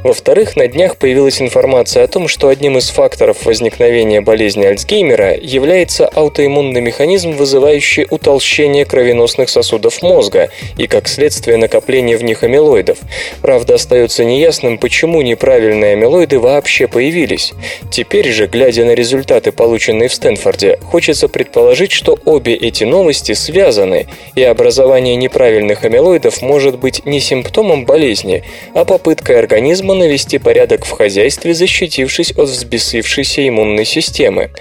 Во-вторых, 0.04 0.56
на 0.56 0.68
днях 0.68 0.98
появилась 0.98 1.42
информация 1.42 2.04
о 2.04 2.08
том, 2.08 2.28
что 2.28 2.48
одним 2.50 2.78
из 2.78 2.90
факторов 2.90 3.46
возникновения 3.46 4.22
болезни 4.22 4.66
Альцгеймера 4.66 5.36
является 5.36 6.08
аутоиммунный 6.08 6.82
механизм, 6.82 7.32
вызывающий 7.32 8.08
утолщение 8.10 8.86
кровеносных 8.86 9.50
сосудов 9.50 10.02
мозга 10.02 10.50
и, 10.78 10.88
как 10.88 11.08
следствие, 11.08 11.58
накопление 11.58 12.18
в 12.18 12.24
них 12.24 12.44
амилоидов. 12.44 12.98
Правда, 13.42 13.76
остается 13.76 14.24
неясным, 14.24 14.78
почему 14.78 15.22
неправильные 15.22 15.94
амилоиды 15.94 16.40
вообще 16.40 16.88
появились. 16.88 17.54
Теперь 17.92 18.30
же, 18.32 18.48
глядя 18.48 18.86
на 18.86 18.94
результаты, 18.94 19.52
полученные 19.52 20.10
в 20.10 20.14
Стэнфорде, 20.14 20.80
хочется 20.84 21.28
предположить, 21.28 21.92
что 21.92 22.18
обе 22.26 22.54
эти 22.54 22.84
новости 22.84 23.34
связаны, 23.34 24.08
и 24.36 24.44
образование 24.44 25.16
неправильных 25.16 25.84
амилоидов 25.84 26.42
может 26.42 26.78
быть 26.78 27.06
не 27.06 27.20
симптомом 27.20 27.86
болезни, 27.86 28.44
а 28.74 28.86
попыткой 29.02 29.40
организма 29.40 29.96
навести 29.96 30.38
порядок 30.38 30.86
в 30.86 30.92
хозяйстве, 30.92 31.56
защитившись 31.56 32.34
от 32.38 32.50
взбесившейся 32.50 33.48
иммунной 33.48 33.84
системы. 33.84 34.52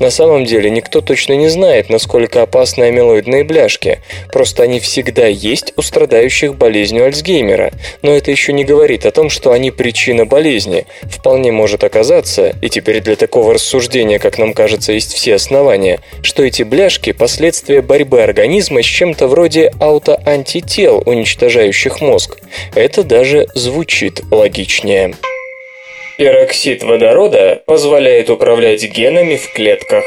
На 0.00 0.10
самом 0.10 0.44
деле 0.44 0.68
никто 0.68 1.00
точно 1.00 1.32
не 1.32 1.48
знает, 1.48 1.88
насколько 1.88 2.42
опасны 2.42 2.84
амилоидные 2.84 3.42
бляшки, 3.42 4.00
просто 4.30 4.64
они 4.64 4.80
всегда 4.80 5.26
есть 5.26 5.72
у 5.78 5.82
страдающих 5.82 6.56
болезнью 6.56 7.06
Альцгеймера, 7.06 7.72
но 8.02 8.12
это 8.12 8.30
еще 8.30 8.52
не 8.52 8.64
говорит 8.64 9.06
о 9.06 9.12
том, 9.12 9.30
что 9.30 9.52
они 9.52 9.70
причина 9.70 10.26
болезни. 10.26 10.84
Вполне 11.04 11.50
может 11.50 11.82
оказаться, 11.82 12.54
и 12.60 12.68
теперь 12.68 13.00
для 13.00 13.16
такого 13.16 13.54
рассуждения, 13.54 14.18
как 14.18 14.36
нам 14.36 14.52
кажется, 14.52 14.92
есть 14.92 15.14
все 15.14 15.36
основания, 15.36 16.00
что 16.20 16.44
эти 16.44 16.64
бляшки– 16.64 17.12
последствия 17.12 17.80
борьбы 17.80 18.20
организма 18.22 18.82
с 18.82 18.86
чем-то 18.86 19.26
вроде 19.26 19.72
аутоантител, 19.80 21.02
уничтожающих 21.06 22.02
мозг. 22.02 22.36
Это 22.74 23.02
даже 23.02 23.46
звучит 23.54 23.85
логичнее. 24.30 25.14
Пероксид 26.18 26.82
водорода 26.82 27.62
позволяет 27.66 28.30
управлять 28.30 28.84
генами 28.84 29.36
в 29.36 29.52
клетках. 29.52 30.04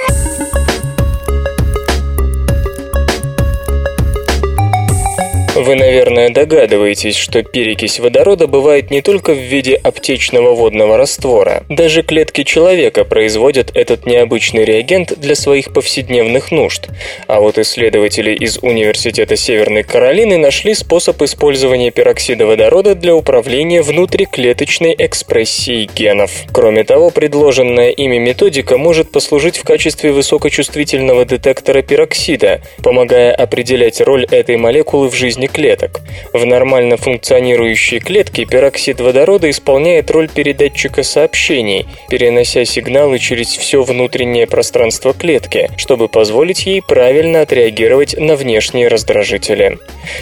Вы, 5.60 5.76
наверное, 5.76 6.30
догадываетесь, 6.30 7.18
что 7.18 7.44
перекись 7.44 8.00
водорода 8.00 8.48
бывает 8.48 8.92
не 8.92 9.02
только 9.02 9.34
в 9.34 9.38
виде 9.40 9.76
аптечного 9.76 10.56
водного 10.56 10.96
раствора. 10.96 11.66
Даже 11.68 12.02
клетки 12.02 12.44
человека 12.44 13.04
производят 13.04 13.70
этот 13.76 14.06
необычный 14.06 14.64
реагент 14.64 15.20
для 15.20 15.36
своих 15.36 15.74
повседневных 15.74 16.54
нужд. 16.54 16.88
А 17.28 17.42
вот 17.42 17.58
исследователи 17.58 18.32
из 18.32 18.58
Университета 18.60 19.36
Северной 19.36 19.84
Каролины 19.84 20.38
нашли 20.38 20.74
способ 20.74 21.22
использования 21.24 21.92
пероксида 21.92 22.46
водорода 22.46 22.96
для 22.96 23.14
управления 23.14 23.82
внутриклеточной 23.82 24.96
экспрессией 24.98 25.90
генов. 25.94 26.32
Кроме 26.54 26.86
того, 26.86 27.10
предложенная 27.10 27.90
ими 27.90 28.18
методика 28.18 28.78
может 28.78 29.12
послужить 29.12 29.58
в 29.58 29.66
качестве 29.66 30.14
высокочувствительного 30.14 31.26
детектора 31.26 31.82
пероксида, 31.82 32.62
помогая 32.82 33.34
определять 33.36 34.00
роль 34.00 34.24
этой 34.24 34.56
молекулы 34.56 35.10
в 35.10 35.16
жизни 35.16 35.49
клеток. 35.50 36.02
В 36.34 36.46
нормально 36.46 36.98
функционирующей 36.98 38.00
клетке 38.00 38.46
пероксид 38.46 39.00
водорода 39.00 39.50
исполняет 39.50 40.12
роль 40.12 40.30
передатчика 40.30 41.04
сообщений, 41.04 41.88
перенося 42.10 42.66
сигналы 42.66 43.20
через 43.20 43.48
все 43.48 43.82
внутреннее 43.84 44.46
пространство 44.48 45.14
клетки, 45.14 45.70
чтобы 45.78 46.08
позволить 46.08 46.66
ей 46.66 46.82
правильно 46.82 47.42
отреагировать 47.42 48.18
на 48.18 48.36
внешние 48.36 48.88
раздражители. 48.88 49.80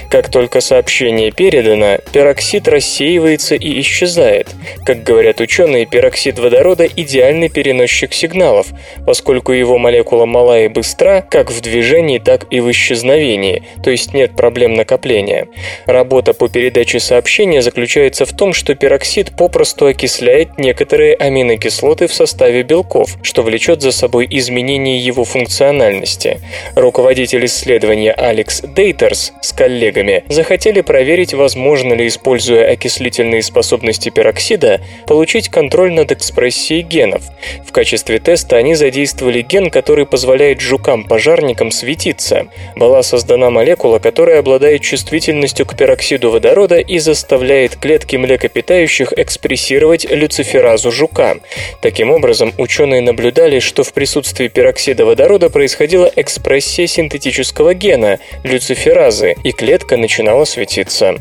Как 0.10 0.30
только 0.30 0.62
сообщение 0.62 1.32
передано, 1.32 1.98
пероксид 2.14 2.68
рассеивается 2.68 3.56
и 3.56 3.82
исчезает. 3.82 4.48
Как 4.86 5.04
говорят 5.04 5.42
ученые, 5.42 5.86
пероксид 5.86 6.40
водорода– 6.40 6.88
идеальный 6.96 7.50
переносчик 7.50 8.14
сигналов, 8.14 8.68
поскольку 9.06 9.52
его 9.52 9.78
молекула 9.78 10.26
мала 10.26 10.62
и 10.62 10.68
быстра 10.68 11.22
как 11.22 11.52
в 11.52 11.62
движении, 11.62 12.20
так 12.20 12.46
и 12.50 12.60
в 12.60 12.72
исчезновении, 12.72 13.64
то 13.84 13.90
есть 13.90 14.14
нет 14.14 14.36
проблем 14.36 14.74
накопления 14.74 15.17
окисления. 15.18 15.48
Работа 15.86 16.34
по 16.34 16.50
передаче 16.50 17.00
сообщения 17.00 17.62
заключается 17.62 18.26
в 18.26 18.34
том, 18.34 18.54
что 18.54 18.76
пероксид 18.76 19.36
попросту 19.36 19.88
окисляет 19.88 20.58
некоторые 20.58 21.16
аминокислоты 21.16 22.08
в 22.08 22.14
составе 22.14 22.64
белков, 22.64 23.18
что 23.22 23.44
влечет 23.44 23.82
за 23.82 23.92
собой 23.92 24.28
изменение 24.30 25.00
его 25.00 25.24
функциональности. 25.24 26.40
Руководитель 26.76 27.46
исследования 27.46 28.12
Алекс 28.12 28.62
Дейтерс 28.62 29.34
с 29.42 29.54
коллегами 29.54 30.24
захотели 30.30 30.82
проверить, 30.82 31.34
возможно 31.34 31.94
ли, 31.94 32.08
используя 32.08 32.72
окислительные 32.72 33.42
способности 33.42 34.10
пероксида, 34.10 34.82
получить 35.08 35.50
контроль 35.50 35.94
над 35.94 36.12
экспрессией 36.12 36.82
генов. 36.82 37.24
В 37.66 37.72
качестве 37.72 38.20
теста 38.20 38.58
они 38.58 38.76
задействовали 38.76 39.42
ген, 39.42 39.70
который 39.70 40.06
позволяет 40.06 40.62
жукам-пожарникам 40.62 41.72
светиться. 41.72 42.48
Была 42.76 43.04
создана 43.04 43.50
молекула, 43.50 44.00
которая 44.00 44.40
обладает 44.40 44.82
чувствительностью 44.98 45.68
к 45.68 45.78
пероксиду 45.78 46.32
водорода 46.32 46.80
и 46.80 46.98
заставляет 46.98 47.76
клетки 47.76 48.16
млекопитающих 48.16 49.14
экспрессировать 49.16 50.10
люциферазу 50.10 50.92
жука. 50.92 51.36
Таким 51.84 52.10
образом, 52.10 52.52
ученые 52.58 53.02
наблюдали, 53.02 53.60
что 53.60 53.84
в 53.84 53.94
присутствии 53.94 54.48
пероксида 54.48 55.06
водорода 55.06 55.52
происходила 55.52 56.12
экспрессия 56.16 56.88
синтетического 56.88 57.76
гена– 57.76 58.18
люциферазы, 58.44 59.36
и 59.44 59.52
клетка 59.52 59.98
начинала 59.98 60.46
светиться. 60.46 61.14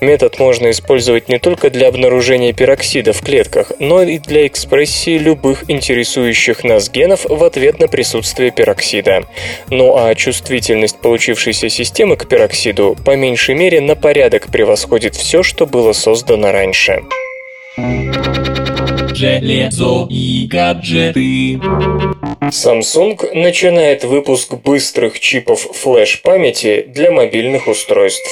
Метод 0.00 0.38
можно 0.38 0.70
использовать 0.70 1.28
не 1.28 1.38
только 1.38 1.68
для 1.68 1.88
обнаружения 1.88 2.54
пероксида 2.54 3.12
в 3.12 3.20
клетках, 3.20 3.72
но 3.78 4.02
и 4.02 4.16
для 4.16 4.46
экспрессии 4.46 5.18
любых 5.18 5.64
интересующих 5.68 6.64
нас 6.64 6.88
генов 6.88 7.26
в 7.28 7.44
ответ 7.44 7.78
на 7.78 7.88
присутствие 7.88 8.52
пероксида. 8.52 9.24
Ну 9.68 9.98
а 9.98 10.14
чувствительность 10.14 10.98
получившейся 10.98 11.68
системы 11.68 12.16
к 12.16 12.26
пероксиду 12.26 12.96
по 13.04 13.17
меньшей 13.18 13.54
мере 13.54 13.80
на 13.80 13.94
порядок 13.94 14.50
превосходит 14.50 15.14
все, 15.14 15.42
что 15.42 15.66
было 15.66 15.92
создано 15.92 16.52
раньше. 16.52 17.02
Железо 19.14 20.06
и 20.08 20.46
гаджеты. 20.46 21.60
Samsung 22.40 23.34
начинает 23.34 24.04
выпуск 24.04 24.54
быстрых 24.54 25.20
чипов 25.20 25.60
флеш-памяти 25.60 26.86
для 26.88 27.10
мобильных 27.10 27.66
устройств. 27.68 28.28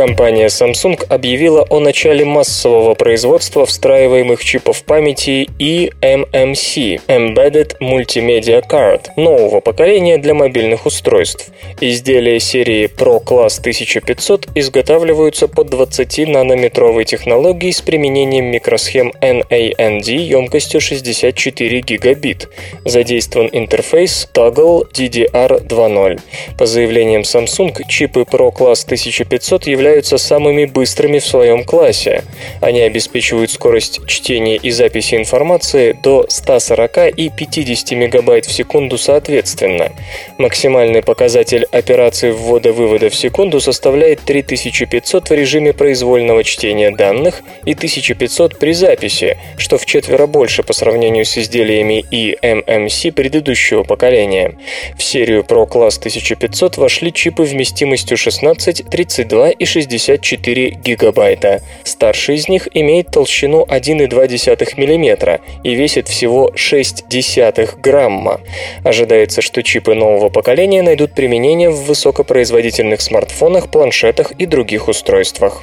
Компания 0.00 0.46
Samsung 0.46 1.04
объявила 1.10 1.60
о 1.68 1.78
начале 1.78 2.24
массового 2.24 2.94
производства 2.94 3.66
встраиваемых 3.66 4.42
чипов 4.42 4.82
памяти 4.84 5.46
eMMC– 5.58 7.02
Embedded 7.06 7.76
Multimedia 7.82 8.66
Card 8.66 9.08
нового 9.18 9.60
поколения 9.60 10.16
для 10.16 10.32
мобильных 10.32 10.86
устройств. 10.86 11.50
Изделия 11.82 12.40
серии 12.40 12.88
Pro 12.88 13.22
Class 13.22 13.60
1500 13.60 14.48
изготавливаются 14.54 15.48
по 15.48 15.60
20-нанометровой 15.60 17.04
технологии 17.04 17.70
с 17.70 17.82
применением 17.82 18.46
микросхем 18.46 19.12
NAND 19.20 20.10
емкостью 20.10 20.80
64 20.80 21.80
гигабит. 21.80 22.48
Задействован 22.86 23.50
интерфейс 23.52 24.26
Toggle 24.32 24.90
DDR 24.90 25.62
2.0. 25.62 26.20
По 26.56 26.64
заявлениям 26.64 27.20
Samsung, 27.20 27.86
чипы 27.86 28.20
Pro 28.20 28.50
Class 28.50 28.86
1500 28.86 29.66
являются 29.66 29.89
самыми 30.18 30.64
быстрыми 30.66 31.18
в 31.18 31.26
своем 31.26 31.64
классе. 31.64 32.24
Они 32.60 32.80
обеспечивают 32.80 33.50
скорость 33.50 34.00
чтения 34.06 34.56
и 34.56 34.70
записи 34.70 35.14
информации 35.14 35.92
до 35.92 36.26
140 36.28 37.18
и 37.18 37.30
50 37.30 37.92
мегабайт 37.92 38.46
в 38.46 38.52
секунду 38.52 38.98
соответственно. 38.98 39.92
Максимальный 40.38 41.02
показатель 41.02 41.66
операции 41.72 42.30
ввода-вывода 42.30 43.10
в 43.10 43.14
секунду 43.14 43.60
составляет 43.60 44.20
3500 44.20 45.30
в 45.30 45.32
режиме 45.32 45.72
произвольного 45.72 46.44
чтения 46.44 46.90
данных 46.90 47.42
и 47.64 47.72
1500 47.72 48.58
при 48.58 48.72
записи, 48.72 49.36
что 49.58 49.78
в 49.78 49.86
четверо 49.86 50.26
больше 50.26 50.62
по 50.62 50.72
сравнению 50.72 51.24
с 51.24 51.36
изделиями 51.36 52.04
eMMC 52.10 53.12
предыдущего 53.12 53.82
поколения. 53.82 54.56
В 54.96 55.02
серию 55.02 55.42
Pro 55.42 55.68
Class 55.68 55.98
1500 55.98 56.76
вошли 56.76 57.12
чипы 57.12 57.42
вместимостью 57.42 58.16
16, 58.16 58.84
32 58.90 59.50
и 59.50 59.64
64 59.80 60.70
гигабайта. 60.70 61.62
Старший 61.84 62.36
из 62.36 62.48
них 62.48 62.68
имеет 62.74 63.10
толщину 63.10 63.64
1,2 63.64 64.74
мм 64.76 65.40
и 65.64 65.74
весит 65.74 66.08
всего 66.08 66.50
0,6 66.54 67.80
грамма. 67.80 68.40
Ожидается, 68.84 69.40
что 69.40 69.62
чипы 69.62 69.94
нового 69.94 70.28
поколения 70.28 70.82
найдут 70.82 71.12
применение 71.12 71.70
в 71.70 71.84
высокопроизводительных 71.84 73.00
смартфонах, 73.00 73.70
планшетах 73.70 74.32
и 74.32 74.46
других 74.46 74.88
устройствах. 74.88 75.62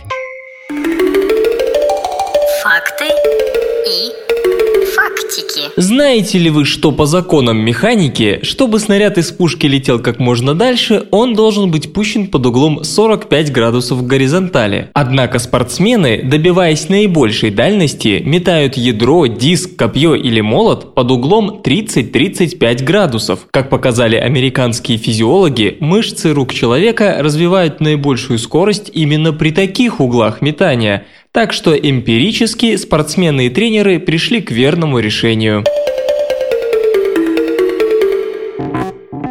Знаете 5.98 6.38
ли 6.38 6.52
вы, 6.52 6.64
что 6.64 6.92
по 6.92 7.08
законам 7.08 7.58
механики, 7.58 8.42
чтобы 8.44 8.80
снаряд 8.80 9.18
из 9.18 9.32
пушки 9.32 9.66
летел 9.66 9.98
как 9.98 10.20
можно 10.20 10.54
дальше, 10.54 11.08
он 11.10 11.34
должен 11.34 11.72
быть 11.72 11.92
пущен 11.92 12.28
под 12.28 12.46
углом 12.46 12.84
45 12.84 13.52
градусов 13.52 13.98
в 13.98 14.06
горизонтали. 14.06 14.92
Однако 14.94 15.40
спортсмены, 15.40 16.22
добиваясь 16.22 16.88
наибольшей 16.90 17.50
дальности, 17.50 18.22
метают 18.24 18.78
ядро, 18.78 19.26
диск, 19.26 19.76
копье 19.76 20.14
или 20.14 20.40
молот 20.40 20.94
под 20.94 21.10
углом 21.10 21.64
30-35 21.66 22.84
градусов. 22.84 23.48
Как 23.50 23.72
показали 23.72 24.18
американские 24.18 25.00
физиологи, 25.00 25.78
мышцы 25.80 26.32
рук 26.32 26.54
человека 26.54 27.18
развивают 27.22 27.80
наибольшую 27.80 28.38
скорость 28.38 28.92
именно 28.94 29.34
при 29.34 29.50
таких 29.50 30.00
углах 30.00 30.44
метания– 30.44 31.08
так 31.38 31.54
что 31.54 31.78
эмпирически 31.78 32.76
спортсмены 32.78 33.46
и 33.46 33.50
тренеры 33.52 34.00
пришли 34.00 34.42
к 34.42 34.50
верному 34.50 34.98
решению. 34.98 35.64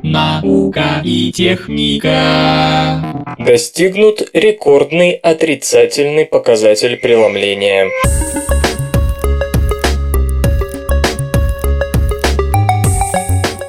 Наука 0.04 1.02
и 1.02 1.32
техника. 1.32 3.24
Достигнут 3.40 4.22
рекордный 4.32 5.14
отрицательный 5.14 6.26
показатель 6.26 6.96
преломления. 6.96 7.90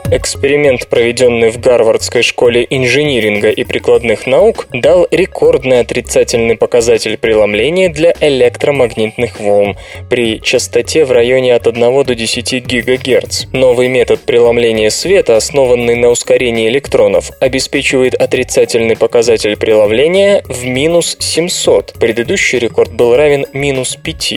Эксперимент, 0.09 0.87
проведенный 0.87 1.49
в 1.49 1.59
Гарвардской 1.59 2.21
школе 2.21 2.65
инжиниринга 2.69 3.49
и 3.49 3.65
прикладных 3.65 4.25
наук, 4.25 4.67
дал 4.71 5.05
рекордный 5.11 5.81
отрицательный 5.81 6.55
показатель 6.55 7.17
преломления 7.17 7.89
для 7.89 8.13
электромагнитных 8.21 9.41
волн 9.41 9.75
при 10.09 10.39
частоте 10.41 11.03
в 11.03 11.11
районе 11.11 11.53
от 11.53 11.67
1 11.67 12.05
до 12.05 12.15
10 12.15 12.65
ГГц. 12.65 13.45
Новый 13.51 13.89
метод 13.89 14.21
преломления 14.21 14.91
света, 14.91 15.35
основанный 15.35 15.95
на 15.95 16.07
ускорении 16.07 16.69
электронов, 16.69 17.31
обеспечивает 17.41 18.13
отрицательный 18.13 18.95
показатель 18.95 19.57
преломления 19.57 20.41
в 20.47 20.63
минус 20.63 21.17
700. 21.19 21.95
Предыдущий 21.99 22.59
рекорд 22.59 22.93
был 22.93 23.13
равен 23.13 23.45
минус 23.51 23.97
5. 24.01 24.33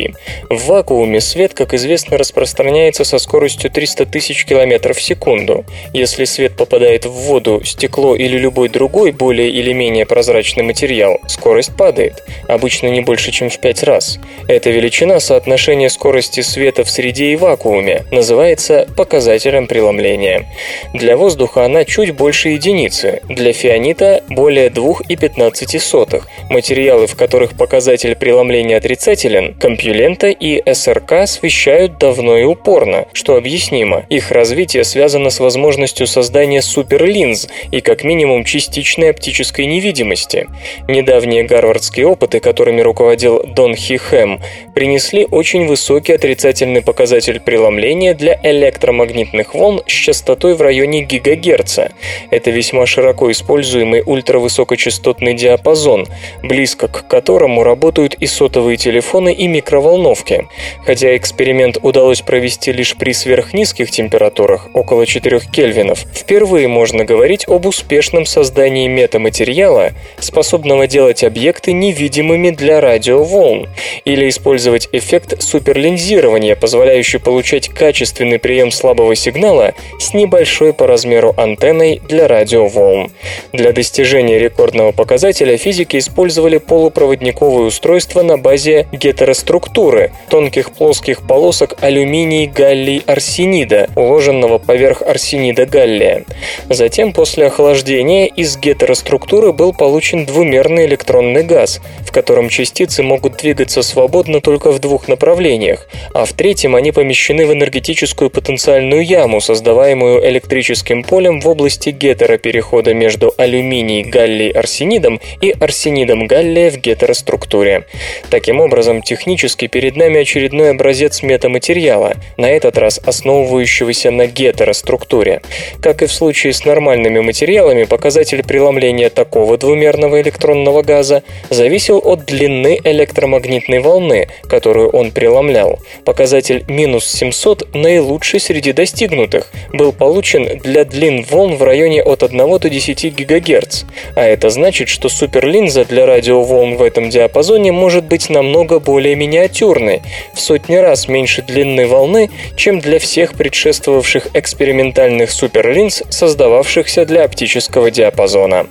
В 0.50 0.66
вакууме 0.66 1.20
свет, 1.20 1.54
как 1.54 1.74
известно, 1.74 2.18
распространяется 2.18 3.04
со 3.04 3.18
скоростью 3.18 3.70
300 3.70 4.06
тысяч 4.06 4.44
километров 4.44 4.96
в 4.96 5.02
секунду. 5.02 5.60
Если 5.92 6.24
свет 6.24 6.56
попадает 6.56 7.06
в 7.06 7.10
воду, 7.10 7.62
стекло 7.64 8.14
или 8.14 8.36
любой 8.38 8.68
другой 8.68 9.12
более 9.12 9.50
или 9.50 9.72
менее 9.72 10.06
прозрачный 10.06 10.62
материал, 10.62 11.18
скорость 11.26 11.76
падает, 11.76 12.22
обычно 12.48 12.88
не 12.88 13.00
больше, 13.00 13.32
чем 13.32 13.50
в 13.50 13.58
5 13.58 13.82
раз. 13.84 14.18
Эта 14.48 14.70
величина 14.70 15.20
соотношения 15.20 15.88
скорости 15.88 16.40
света 16.40 16.84
в 16.84 16.90
среде 16.90 17.32
и 17.32 17.36
вакууме 17.36 18.04
называется 18.10 18.86
показателем 18.96 19.66
преломления. 19.66 20.46
Для 20.94 21.16
воздуха 21.16 21.64
она 21.64 21.84
чуть 21.84 22.12
больше 22.12 22.50
единицы, 22.50 23.20
для 23.28 23.52
фианита 23.52 24.22
более 24.28 24.68
2,15. 24.68 26.22
Материалы, 26.48 27.06
в 27.06 27.16
которых 27.16 27.56
показатель 27.56 28.16
преломления 28.16 28.76
отрицателен, 28.76 29.54
компьюлента 29.54 30.28
и 30.28 30.62
СРК 30.72 31.12
освещают 31.12 31.98
давно 31.98 32.36
и 32.36 32.44
упорно, 32.44 33.06
что 33.12 33.36
объяснимо. 33.36 34.04
Их 34.08 34.30
развитие 34.30 34.84
связано 34.84 35.30
с 35.30 35.40
возможностью 35.50 36.06
создания 36.06 36.62
суперлинз 36.62 37.48
и 37.72 37.80
как 37.80 38.04
минимум 38.04 38.44
частичной 38.44 39.10
оптической 39.10 39.66
невидимости. 39.66 40.46
Недавние 40.86 41.42
гарвардские 41.42 42.06
опыты, 42.06 42.38
которыми 42.38 42.80
руководил 42.82 43.42
Дон 43.42 43.74
Хи 43.74 43.96
Хэм, 43.96 44.40
принесли 44.76 45.26
очень 45.28 45.66
высокий 45.66 46.12
отрицательный 46.12 46.82
показатель 46.82 47.40
преломления 47.40 48.14
для 48.14 48.38
электромагнитных 48.40 49.54
волн 49.54 49.82
с 49.88 49.90
частотой 49.90 50.54
в 50.54 50.62
районе 50.62 51.02
гигагерца. 51.02 51.90
Это 52.30 52.52
весьма 52.52 52.86
широко 52.86 53.28
используемый 53.32 54.04
ультравысокочастотный 54.06 55.34
диапазон, 55.34 56.06
близко 56.44 56.86
к 56.86 57.08
которому 57.08 57.64
работают 57.64 58.14
и 58.14 58.26
сотовые 58.26 58.76
телефоны, 58.76 59.32
и 59.32 59.48
микроволновки. 59.48 60.46
Хотя 60.86 61.16
эксперимент 61.16 61.78
удалось 61.82 62.20
провести 62.20 62.70
лишь 62.70 62.94
при 62.96 63.12
сверхнизких 63.12 63.90
температурах, 63.90 64.68
около 64.74 65.06
4 65.06 65.39
кельвинов, 65.46 66.04
впервые 66.14 66.68
можно 66.68 67.04
говорить 67.04 67.46
об 67.48 67.66
успешном 67.66 68.26
создании 68.26 68.88
метаматериала, 68.88 69.92
способного 70.18 70.86
делать 70.86 71.24
объекты 71.24 71.72
невидимыми 71.72 72.50
для 72.50 72.80
радиоволн, 72.80 73.68
или 74.04 74.28
использовать 74.28 74.88
эффект 74.92 75.42
суперлинзирования, 75.42 76.56
позволяющий 76.56 77.18
получать 77.18 77.68
качественный 77.68 78.38
прием 78.38 78.70
слабого 78.70 79.14
сигнала 79.14 79.74
с 79.98 80.14
небольшой 80.14 80.72
по 80.72 80.86
размеру 80.86 81.34
антенной 81.36 82.00
для 82.08 82.28
радиоволн. 82.28 83.10
Для 83.52 83.72
достижения 83.72 84.38
рекордного 84.38 84.92
показателя 84.92 85.56
физики 85.56 85.98
использовали 85.98 86.58
полупроводниковое 86.58 87.66
устройство 87.66 88.22
на 88.22 88.38
базе 88.38 88.86
гетероструктуры, 88.92 90.12
тонких 90.28 90.70
плоских 90.72 91.26
полосок 91.26 91.74
алюминий-галлий-арсенида, 91.80 93.90
уложенного 93.96 94.58
поверх 94.58 95.02
арсенида 95.02 95.29
галлия. 95.36 96.24
Затем, 96.68 97.12
после 97.12 97.46
охлаждения, 97.46 98.26
из 98.26 98.56
гетероструктуры 98.56 99.52
был 99.52 99.72
получен 99.72 100.26
двумерный 100.26 100.86
электронный 100.86 101.44
газ, 101.44 101.80
в 102.04 102.12
котором 102.12 102.48
частицы 102.48 103.02
могут 103.02 103.36
двигаться 103.36 103.82
свободно 103.82 104.40
только 104.40 104.72
в 104.72 104.78
двух 104.80 105.08
направлениях, 105.08 105.86
а 106.12 106.24
в 106.24 106.32
третьем 106.32 106.74
они 106.74 106.92
помещены 106.92 107.46
в 107.46 107.52
энергетическую 107.52 108.30
потенциальную 108.30 109.04
яму, 109.04 109.40
создаваемую 109.40 110.28
электрическим 110.28 111.04
полем 111.04 111.40
в 111.40 111.48
области 111.48 111.90
гетероперехода 111.90 112.94
между 112.94 113.32
алюминий-галлий-арсенидом 113.36 115.20
и 115.40 115.50
арсенидом 115.50 116.26
галлия 116.26 116.70
в 116.70 116.78
гетероструктуре. 116.78 117.86
Таким 118.30 118.60
образом, 118.60 119.02
технически 119.02 119.66
перед 119.66 119.96
нами 119.96 120.20
очередной 120.20 120.70
образец 120.70 121.22
метаматериала, 121.22 122.14
на 122.36 122.50
этот 122.50 122.78
раз 122.78 123.00
основывающегося 123.04 124.10
на 124.10 124.26
гетероструктуре 124.26 125.19
температуре. 125.20 125.42
Как 125.82 126.02
и 126.02 126.06
в 126.06 126.12
случае 126.12 126.52
с 126.52 126.64
нормальными 126.64 127.20
материалами, 127.20 127.84
показатель 127.84 128.42
преломления 128.42 129.10
такого 129.10 129.56
двумерного 129.56 130.20
электронного 130.20 130.82
газа 130.82 131.22
зависел 131.50 132.00
от 132.04 132.24
длины 132.24 132.78
электромагнитной 132.82 133.80
волны, 133.80 134.28
которую 134.48 134.90
он 134.90 135.10
преломлял. 135.10 135.78
Показатель 136.04 136.64
минус 136.68 137.06
700 137.06 137.74
наилучший 137.74 138.40
среди 138.40 138.72
достигнутых, 138.72 139.50
был 139.72 139.92
получен 139.92 140.58
для 140.58 140.84
длин 140.84 141.24
волн 141.28 141.56
в 141.56 141.62
районе 141.62 142.02
от 142.02 142.22
1 142.22 142.38
до 142.38 142.68
10 142.68 143.14
ГГц, 143.14 143.84
а 144.16 144.22
это 144.22 144.50
значит, 144.50 144.88
что 144.88 145.08
суперлинза 145.08 145.84
для 145.84 146.06
радиоволн 146.06 146.76
в 146.76 146.82
этом 146.82 147.10
диапазоне 147.10 147.72
может 147.72 148.04
быть 148.04 148.28
намного 148.30 148.80
более 148.80 149.14
миниатюрной, 149.14 150.02
в 150.34 150.40
сотни 150.40 150.76
раз 150.76 151.08
меньше 151.08 151.42
длины 151.42 151.86
волны, 151.86 152.30
чем 152.56 152.80
для 152.80 152.98
всех 152.98 153.34
предшествовавших 153.34 154.28
экспериментальных 154.34 155.09
суперлинз, 155.26 156.02
создававшихся 156.10 157.04
для 157.04 157.24
оптического 157.24 157.90
диапазона. 157.90 158.66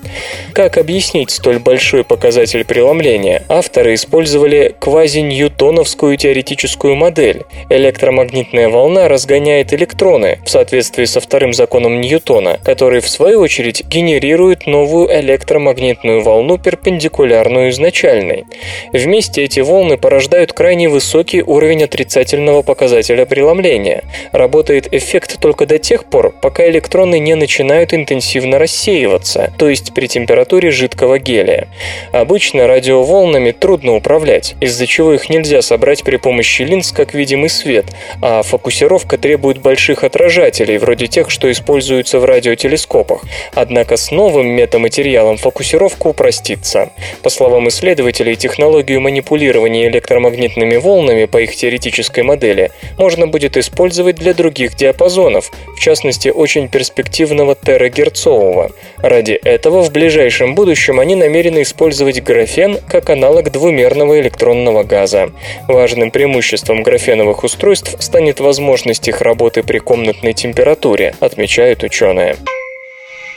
Как 0.54 0.78
объяснить 0.78 1.32
столь 1.32 1.60
большой 1.60 2.04
показатель 2.04 2.66
преломления? 2.66 3.44
Авторы 3.50 3.94
использовали 3.94 4.76
квази-ньютоновскую 4.80 6.18
теоретическую 6.18 6.96
модель. 6.96 7.44
Электромагнитная 7.70 8.70
волна 8.70 9.08
разгоняет 9.08 9.74
электроны 9.74 10.40
в 10.46 10.50
соответствии 10.50 11.06
со 11.06 11.20
вторым 11.20 11.54
законом 11.54 12.02
Ньютона, 12.02 12.60
который 12.64 13.00
в 13.02 13.10
свою 13.10 13.42
очередь 13.42 13.86
генерирует 13.86 14.68
новую 14.68 15.08
электромагнитную 15.20 16.22
волну 16.22 16.58
перпендикулярную 16.58 17.70
изначальной. 17.70 18.46
Вместе 18.94 19.44
эти 19.44 19.60
волны 19.60 19.98
порождают 19.98 20.54
крайне 20.54 20.90
высокий 20.90 21.42
уровень 21.42 21.84
отрицательного 21.84 22.62
показателя 22.62 23.26
преломления. 23.26 24.04
Работает 24.32 24.94
эффект 24.94 25.40
только 25.40 25.66
до 25.66 25.78
тех 25.80 26.06
пор, 26.06 26.29
пока 26.42 26.68
электроны 26.70 27.20
не 27.20 27.36
начинают 27.36 27.94
интенсивно 27.94 28.60
рассеиваться, 28.60 29.54
то 29.58 29.70
есть 29.70 29.94
при 29.94 30.08
температуре 30.08 30.72
жидкого 30.72 31.20
гелия. 31.20 31.68
Обычно 32.12 32.68
радиоволнами 32.68 33.52
трудно 33.52 33.96
управлять, 33.96 34.56
из-за 34.60 34.88
чего 34.88 35.14
их 35.14 35.30
нельзя 35.30 35.62
собрать 35.62 36.04
при 36.04 36.18
помощи 36.18 36.64
линз 36.64 36.92
как 36.92 37.14
видимый 37.14 37.50
свет, 37.50 37.86
а 38.22 38.44
фокусировка 38.44 39.18
требует 39.18 39.60
больших 39.60 40.04
отражателей, 40.04 40.78
вроде 40.78 41.08
тех, 41.08 41.30
что 41.30 41.52
используются 41.52 42.20
в 42.20 42.26
радиотелескопах. 42.26 43.24
Однако 43.54 43.98
с 43.98 44.12
новым 44.12 44.48
метаматериалом 44.48 45.38
фокусировка 45.38 46.08
упростится. 46.08 46.90
По 47.24 47.30
словам 47.30 47.68
исследователей, 47.70 48.36
технологию 48.36 49.02
манипулирования 49.02 49.88
электромагнитными 49.88 50.76
волнами 50.78 51.26
по 51.26 51.38
их 51.38 51.56
теоретической 51.56 52.24
модели 52.24 52.72
можно 52.98 53.28
будет 53.28 53.58
использовать 53.58 54.16
для 54.16 54.34
других 54.34 54.76
диапазонов, 54.76 55.52
в 55.76 55.80
частности 55.80 56.19
очень 56.28 56.68
перспективного 56.68 57.56
терагерцового. 57.56 58.72
Ради 58.98 59.32
этого 59.32 59.82
в 59.82 59.92
ближайшем 59.92 60.56
будущем 60.56 61.00
они 61.00 61.16
намерены 61.16 61.62
использовать 61.62 62.22
графен 62.22 62.80
как 62.88 63.10
аналог 63.10 63.52
двумерного 63.52 64.20
электронного 64.20 64.84
газа. 64.84 65.32
Важным 65.68 66.12
преимуществом 66.12 66.84
графеновых 66.84 67.44
устройств 67.44 67.96
станет 68.00 68.40
возможность 68.40 69.08
их 69.08 69.22
работы 69.22 69.64
при 69.64 69.80
комнатной 69.80 70.34
температуре, 70.34 71.16
отмечают 71.22 71.84
ученые. 71.84 72.36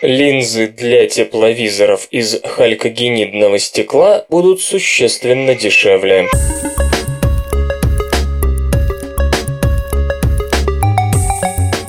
Линзы 0.03 0.67
для 0.67 1.07
тепловизоров 1.07 2.09
из 2.11 2.41
халькогенидного 2.43 3.61
стекла 3.61 4.25
будут 4.29 4.61
существенно 4.61 5.55
дешевле. 5.55 6.27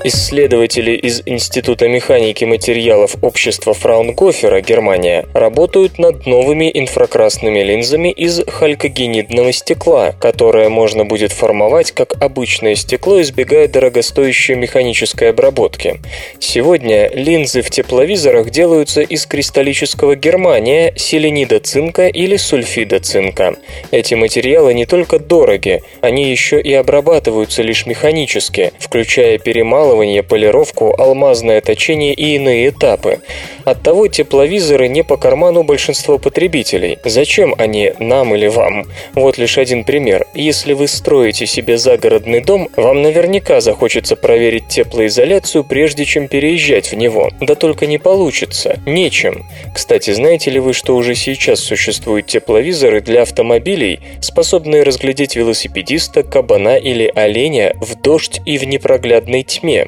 Исследователи 0.06 0.92
из 0.92 1.22
Института 1.26 1.88
механики 1.88 2.44
материалов 2.44 3.16
общества 3.22 3.74
Фраунгофера, 3.74 4.60
Германия, 4.60 5.26
работают 5.34 5.98
над 5.98 6.26
новыми 6.26 6.70
инфракрасными 6.74 7.62
линзами 7.62 8.12
из 8.12 8.42
халькогенидного 8.46 9.54
стекла, 9.54 10.12
которое 10.12 10.68
можно 10.68 11.06
будет 11.06 11.32
формовать 11.32 11.94
как 11.94 12.22
обычное 12.22 12.76
стекло, 12.76 13.22
избегая 13.22 13.70
дорогостоящей 13.70 14.56
механической 14.56 15.30
обработки. 15.30 16.02
Сегодня 16.38 17.10
линзы 17.14 17.62
в 17.62 17.70
тепловизорах 17.70 18.50
делаются 18.50 19.00
из 19.04 19.26
кристаллического 19.26 20.18
германия, 20.18 20.94
селенида 20.98 21.62
цинка 21.62 22.08
или 22.08 22.36
сульфида 22.36 23.00
цинка. 23.00 23.56
Эти 23.92 24.16
материалы 24.16 24.74
не 24.74 24.86
только 24.86 25.18
дороги, 25.18 25.82
они 26.02 26.30
еще 26.30 26.60
и 26.60 26.74
обрабатываются 26.74 27.62
лишь 27.62 27.86
механически, 27.86 28.74
включая 28.80 29.38
перемалывание 29.38 29.93
перемалывание, 29.94 30.24
полировку, 30.24 30.94
алмазное 30.98 31.62
точение 31.62 32.14
и 32.14 32.36
иные 32.36 32.70
этапы. 32.70 33.20
Оттого 33.66 34.08
тепловизоры 34.08 34.88
не 34.88 35.04
по 35.04 35.18
карману 35.18 35.64
большинства 35.64 36.18
потребителей. 36.18 36.98
Зачем 37.06 37.56
они 37.58 37.94
нам 38.00 38.36
или 38.36 38.48
вам? 38.48 38.86
Вот 39.14 39.38
лишь 39.38 39.58
один 39.58 39.84
пример. 39.84 40.26
Если 40.34 40.74
вы 40.74 40.88
строите 40.88 41.46
себе 41.46 41.78
загородный 41.78 42.42
дом, 42.42 42.70
вам 42.76 43.02
наверняка 43.02 43.62
захочется 43.62 44.16
проверить 44.16 44.68
теплоизоляцию, 44.68 45.64
прежде 45.64 46.06
чем 46.06 46.28
переезжать 46.28 46.92
в 46.92 46.96
него. 46.96 47.30
Да 47.40 47.56
только 47.56 47.86
не 47.86 47.98
получится. 47.98 48.80
Нечем. 48.86 49.46
Кстати, 49.74 50.12
знаете 50.14 50.52
ли 50.52 50.60
вы, 50.60 50.74
что 50.74 50.96
уже 50.96 51.16
сейчас 51.16 51.60
существуют 51.60 52.28
тепловизоры 52.28 53.02
для 53.02 53.22
автомобилей, 53.22 54.00
способные 54.22 54.84
разглядеть 54.84 55.36
велосипедиста, 55.36 56.24
кабана 56.24 56.76
или 56.78 57.12
оленя 57.16 57.74
в 57.80 57.96
дождь 57.96 58.42
и 58.46 58.58
в 58.58 58.66
непроглядной 58.66 59.44
тьме? 59.44 59.83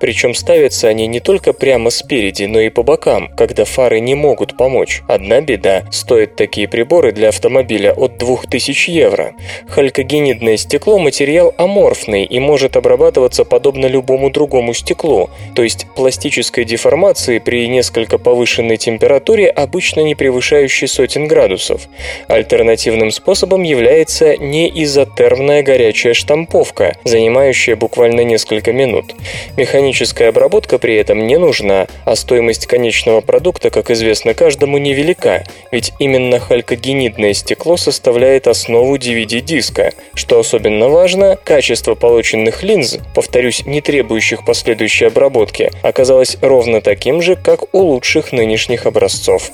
Причем 0.00 0.34
ставятся 0.34 0.88
они 0.88 1.06
не 1.06 1.20
только 1.20 1.52
прямо 1.52 1.90
спереди, 1.90 2.44
но 2.44 2.60
и 2.60 2.68
по 2.68 2.82
бокам, 2.82 3.28
когда 3.36 3.64
фары 3.64 4.00
не 4.00 4.14
могут 4.14 4.56
помочь. 4.56 5.02
Одна 5.08 5.40
беда– 5.40 5.84
стоят 5.90 6.36
такие 6.36 6.68
приборы 6.68 7.12
для 7.12 7.28
автомобиля 7.28 7.92
от 7.92 8.18
2000 8.18 8.90
евро. 8.90 9.34
Халькогенидное 9.68 10.56
стекло– 10.56 10.98
материал 10.98 11.54
аморфный 11.56 12.24
и 12.24 12.38
может 12.38 12.76
обрабатываться 12.76 13.44
подобно 13.44 13.86
любому 13.86 14.30
другому 14.30 14.74
стеклу, 14.74 15.30
то 15.54 15.62
есть 15.62 15.86
пластической 15.94 16.64
деформации 16.64 17.38
при 17.38 17.66
несколько 17.68 18.18
повышенной 18.18 18.76
температуре, 18.76 19.48
обычно 19.48 20.00
не 20.00 20.14
превышающей 20.14 20.86
сотен 20.86 21.26
градусов. 21.26 21.88
Альтернативным 22.28 23.10
способом 23.10 23.62
является 23.62 24.36
неизотермная 24.36 25.62
горячая 25.62 26.14
штамповка, 26.14 26.96
занимающая 27.04 27.76
буквально 27.76 28.22
несколько 28.22 28.72
минут. 28.72 29.14
Механическая 29.56 30.28
обработка 30.28 30.78
при 30.78 30.96
этом 30.96 31.26
не 31.26 31.36
нужна, 31.38 31.86
а 32.04 32.16
стоимость 32.16 32.66
конечного 32.66 33.20
продукта, 33.20 33.70
как 33.70 33.90
известно 33.90 34.34
каждому, 34.34 34.78
невелика, 34.78 35.44
ведь 35.70 35.92
именно 35.98 36.38
халькогенидное 36.38 37.34
стекло 37.34 37.76
составляет 37.76 38.46
основу 38.46 38.96
DVD-диска. 38.96 39.92
Что 40.14 40.40
особенно 40.40 40.88
важно, 40.88 41.36
качество 41.42 41.94
полученных 41.94 42.62
линз, 42.62 42.98
повторюсь, 43.14 43.66
не 43.66 43.80
требующих 43.80 44.44
последующей 44.44 45.06
обработки, 45.06 45.70
оказалось 45.82 46.38
ровно 46.40 46.80
таким 46.80 47.22
же, 47.22 47.36
как 47.36 47.74
у 47.74 47.78
лучших 47.78 48.32
нынешних 48.32 48.86
образцов. 48.86 49.50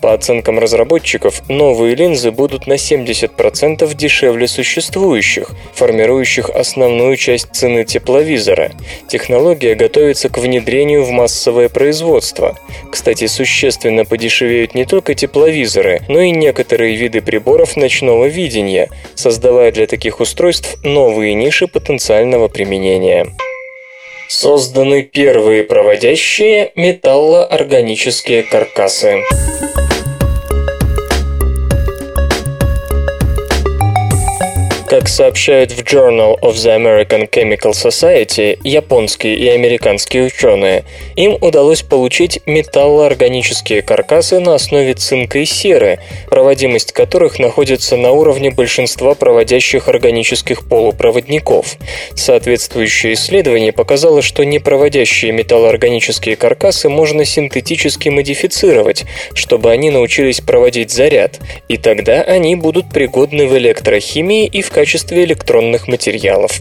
По 0.00 0.12
оценкам 0.12 0.58
разработчиков, 0.58 1.42
новые 1.48 1.94
линзы 1.94 2.30
будут 2.30 2.66
на 2.66 2.74
70% 2.74 3.94
дешевле 3.94 4.46
существующих, 4.46 5.50
формирующих 5.74 6.50
основную 6.50 7.16
часть 7.16 7.48
цены 7.52 7.84
тепловизора. 7.84 8.72
Технология 9.08 9.74
готовится 9.74 10.28
к 10.28 10.38
внедрению 10.38 11.04
в 11.04 11.10
массовое 11.10 11.68
производство. 11.68 12.56
Кстати, 12.90 13.26
существенно 13.26 14.04
подешевеют 14.04 14.74
не 14.74 14.84
только 14.84 15.14
тепловизоры, 15.14 16.02
но 16.08 16.20
и 16.20 16.30
некоторые 16.30 16.96
виды 16.96 17.20
приборов 17.20 17.76
ночного 17.76 18.26
видения, 18.26 18.88
создавая 19.14 19.72
для 19.72 19.86
таких 19.86 20.20
устройств 20.20 20.76
новые 20.84 21.34
ниши 21.34 21.66
потенциального 21.66 22.48
применения. 22.48 23.26
Созданы 24.28 25.04
первые 25.04 25.64
проводящие 25.64 26.72
металлоорганические 26.76 28.42
каркасы. 28.42 29.22
Как 34.88 35.06
сообщают 35.06 35.70
в 35.72 35.82
Journal 35.82 36.40
of 36.40 36.54
the 36.54 36.74
American 36.74 37.28
Chemical 37.28 37.72
Society 37.72 38.58
японские 38.64 39.36
и 39.36 39.46
американские 39.48 40.24
ученые, 40.24 40.84
им 41.14 41.36
удалось 41.42 41.82
получить 41.82 42.40
металлоорганические 42.46 43.82
каркасы 43.82 44.40
на 44.40 44.54
основе 44.54 44.94
цинка 44.94 45.40
и 45.40 45.44
серы, 45.44 45.98
проводимость 46.30 46.92
которых 46.92 47.38
находится 47.38 47.98
на 47.98 48.12
уровне 48.12 48.50
большинства 48.50 49.14
проводящих 49.14 49.88
органических 49.88 50.66
полупроводников. 50.66 51.76
Соответствующее 52.14 53.12
исследование 53.12 53.72
показало, 53.72 54.22
что 54.22 54.42
непроводящие 54.42 55.32
металлоорганические 55.32 56.36
каркасы 56.36 56.88
можно 56.88 57.26
синтетически 57.26 58.08
модифицировать, 58.08 59.04
чтобы 59.34 59.70
они 59.70 59.90
научились 59.90 60.40
проводить 60.40 60.90
заряд, 60.90 61.40
и 61.68 61.76
тогда 61.76 62.22
они 62.22 62.56
будут 62.56 62.88
пригодны 62.88 63.46
в 63.46 63.58
электрохимии 63.58 64.46
и 64.46 64.62
в 64.62 64.77
качестве 64.78 65.24
электронных 65.24 65.88
материалов. 65.88 66.60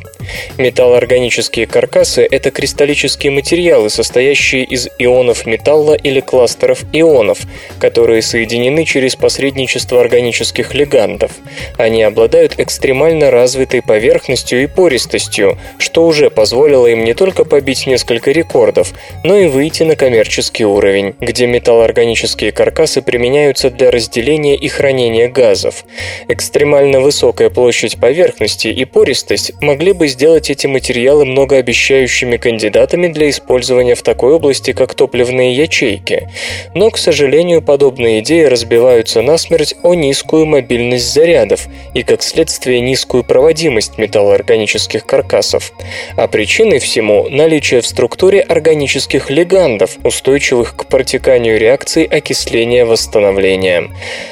Металлоорганические 0.58 1.68
каркасы– 1.68 2.28
это 2.32 2.50
кристаллические 2.50 3.32
материалы, 3.32 3.92
состоящие 3.92 4.64
из 4.64 4.90
ионов 4.98 5.46
металла 5.46 5.94
или 5.94 6.20
кластеров 6.20 6.84
ионов, 6.94 7.38
которые 7.80 8.24
соединены 8.24 8.86
через 8.86 9.16
посредничество 9.16 10.02
органических 10.02 10.74
легандов. 10.74 11.34
Они 11.78 12.02
обладают 12.02 12.56
экстремально 12.60 13.30
развитой 13.30 13.84
поверхностью 13.84 14.64
и 14.64 14.66
пористостью, 14.66 15.60
что 15.78 16.08
уже 16.08 16.32
позволило 16.32 16.88
им 16.88 17.04
не 17.04 17.14
только 17.14 17.46
побить 17.46 17.86
несколько 17.86 18.32
рекордов, 18.32 18.94
но 19.24 19.38
и 19.38 19.46
выйти 19.46 19.84
на 19.84 19.96
коммерческий 19.96 20.66
уровень, 20.66 21.14
где 21.22 21.46
металлоорганические 21.46 22.52
каркасы 22.52 23.04
применяются 23.04 23.70
для 23.70 23.92
разделения 23.92 24.56
и 24.56 24.68
хранения 24.68 25.30
газов. 25.30 25.86
Экстремально 26.28 27.00
высокая 27.00 27.52
площадь 27.52 27.98
поверхности 28.08 28.70
и 28.70 28.86
пористость 28.86 29.52
могли 29.60 29.92
бы 29.92 30.08
сделать 30.08 30.50
эти 30.50 30.66
материалы 30.66 31.26
многообещающими 31.26 32.38
кандидатами 32.38 33.10
для 33.10 33.30
использования 33.30 33.96
в 33.96 34.02
такой 34.02 34.32
области, 34.32 34.72
как 34.72 34.94
топливные 34.94 35.54
ячейки. 35.54 36.30
Но, 36.74 36.90
к 36.90 36.98
сожалению, 36.98 37.62
подобные 37.62 38.22
идеи 38.22 38.46
разбиваются 38.46 39.22
насмерть 39.22 39.76
о 39.84 39.94
низкую 39.94 40.46
мобильность 40.46 41.14
зарядов 41.14 41.68
и, 41.94 42.04
как 42.04 42.24
следствие, 42.24 42.80
низкую 42.80 43.26
проводимость 43.26 43.98
металлоорганических 43.98 45.06
каркасов. 45.06 45.74
А 46.16 46.30
причиной 46.30 46.80
всему– 46.80 47.28
наличие 47.30 47.82
в 47.82 47.88
структуре 47.88 48.40
органических 48.40 49.30
легандов, 49.30 49.98
устойчивых 50.06 50.78
к 50.78 50.86
протеканию 50.86 51.60
реакций 51.60 52.06
окисления-восстановления. 52.06 53.90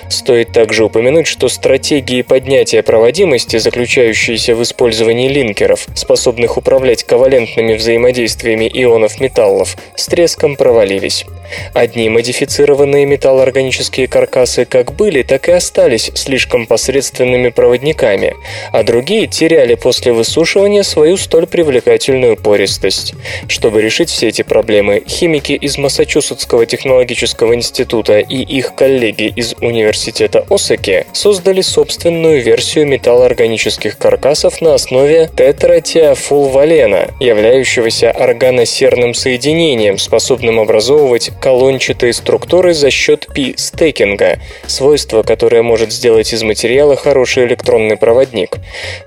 Стоит 0.08 0.54
также 0.54 0.86
упомянуть, 0.86 1.28
что 1.28 1.50
стратегии 1.50 2.22
поднятия 2.22 2.82
проводимости, 2.82 3.58
заключающиеся 3.66 4.56
в 4.56 4.62
использовании 4.62 5.28
линкеров, 5.28 5.88
способных 5.96 6.58
управлять 6.58 7.04
ковалентными 7.04 7.74
взаимодействиями 7.74 8.70
ионов 8.72 9.20
металлов, 9.20 9.76
с 9.96 10.06
треском 10.06 10.56
провалились. 10.56 11.26
Одни 11.74 12.10
модифицированные 12.10 13.06
металлоорганические 13.06 14.08
каркасы 14.08 14.66
как 14.66 14.94
были, 14.94 15.24
так 15.24 15.50
и 15.50 15.52
остались 15.52 16.12
слишком 16.14 16.68
посредственными 16.68 17.50
проводниками, 17.50 18.36
а 18.72 18.84
другие 18.84 19.26
теряли 19.28 19.74
после 19.74 20.14
высушивания 20.14 20.84
свою 20.84 21.18
столь 21.18 21.48
привлекательную 21.48 22.38
пористость. 22.38 23.14
Чтобы 23.48 23.82
решить 23.82 24.10
все 24.10 24.28
эти 24.28 24.44
проблемы, 24.44 25.04
химики 25.08 25.54
из 25.54 25.78
Массачусетского 25.78 26.68
технологического 26.68 27.56
института 27.56 28.20
и 28.20 28.44
их 28.44 28.76
коллеги 28.76 29.34
из 29.36 29.56
университета 29.60 30.46
Осаки 30.50 31.06
создали 31.14 31.62
собственную 31.62 32.44
версию 32.44 32.88
металлоорганических 32.88 33.55
каркасов 33.98 34.62
на 34.62 34.74
основе 34.74 35.30
тетратиафулвалена, 35.36 37.10
являющегося 37.20 38.12
органосерным 38.12 39.14
соединением, 39.14 39.98
способным 39.98 40.60
образовывать 40.60 41.32
колончатые 41.42 42.14
структуры 42.14 42.74
за 42.74 42.90
счет 42.90 43.28
пи-стекинга, 43.34 44.40
свойство, 44.68 45.24
которое 45.24 45.62
может 45.62 45.92
сделать 45.92 46.34
из 46.34 46.44
материала 46.44 46.96
хороший 46.96 47.46
электронный 47.46 47.98
проводник. 47.98 48.58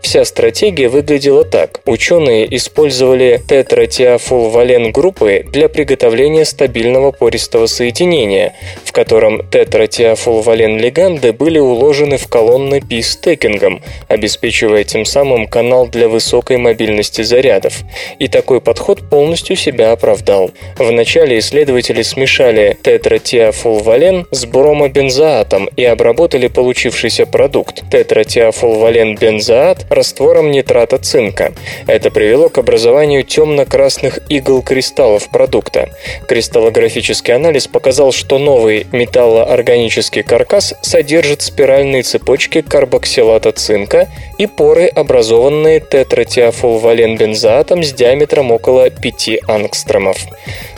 Вся 0.00 0.24
стратегия 0.24 0.88
выглядела 0.88 1.44
так. 1.44 1.80
Ученые 1.84 2.56
использовали 2.56 3.40
тетратиафулвален 3.48 4.92
группы 4.92 5.44
для 5.52 5.68
приготовления 5.68 6.44
стабильного 6.44 7.12
пористого 7.12 7.66
соединения, 7.66 8.54
в 8.84 8.92
котором 8.92 9.48
тетратиафулвален 9.48 10.78
леганды 10.78 11.32
были 11.32 11.58
уложены 11.58 12.16
в 12.16 12.28
колонны 12.28 12.80
пи-стекингом, 12.80 13.82
обеспечивая 14.08 14.37
тем 14.84 15.04
самым 15.04 15.46
канал 15.46 15.88
для 15.88 16.08
высокой 16.08 16.56
мобильности 16.56 17.22
зарядов. 17.22 17.82
И 18.18 18.28
такой 18.28 18.60
подход 18.60 19.08
полностью 19.08 19.56
себя 19.56 19.92
оправдал. 19.92 20.50
Вначале 20.76 21.38
исследователи 21.38 22.02
смешали 22.02 22.76
тетратиафулвален 22.82 24.26
с 24.30 24.44
бромобензоатом 24.46 25.68
и 25.76 25.84
обработали 25.84 26.48
получившийся 26.48 27.26
продукт 27.26 27.82
тетратиафулвален 27.90 29.16
бензоат 29.16 29.86
раствором 29.90 30.50
нитрата 30.50 30.98
цинка. 30.98 31.52
Это 31.86 32.10
привело 32.10 32.48
к 32.48 32.58
образованию 32.58 33.22
темно-красных 33.24 34.20
игл 34.28 34.62
кристаллов 34.62 35.28
продукта. 35.30 35.90
Кристаллографический 36.26 37.34
анализ 37.34 37.66
показал, 37.66 38.12
что 38.12 38.38
новый 38.38 38.86
металлоорганический 38.92 40.22
каркас 40.22 40.74
содержит 40.82 41.42
спиральные 41.42 42.02
цепочки 42.02 42.62
карбоксилата 42.62 43.52
цинка 43.52 44.08
и 44.36 44.46
поры, 44.46 44.86
образованные 44.86 45.80
тетратиафулваленбензоатом 45.80 47.82
с 47.82 47.92
диаметром 47.92 48.52
около 48.52 48.90
5 48.90 49.30
ангстромов. 49.48 50.18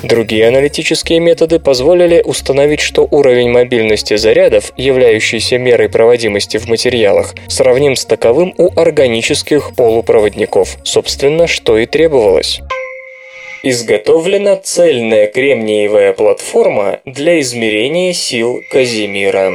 Другие 0.02 0.48
аналитические 0.48 1.20
методы 1.20 1.58
позволили 1.58 2.22
установить, 2.24 2.80
что 2.80 3.06
уровень 3.10 3.50
мобильности 3.50 4.16
зарядов, 4.16 4.72
являющийся 4.76 5.58
мерой 5.58 5.88
проводимости 5.88 6.56
в 6.56 6.68
материалах, 6.68 7.34
сравним 7.48 7.96
с 7.96 8.04
таковым 8.04 8.54
у 8.56 8.70
органических 8.78 9.74
полупроводников, 9.74 10.76
собственно, 10.84 11.46
что 11.46 11.78
и 11.78 11.86
требовалось. 11.86 12.60
Изготовлена 13.62 14.56
цельная 14.56 15.26
кремниевая 15.26 16.14
платформа 16.14 17.00
для 17.04 17.40
измерения 17.40 18.14
сил 18.14 18.62
Казимира. 18.70 19.52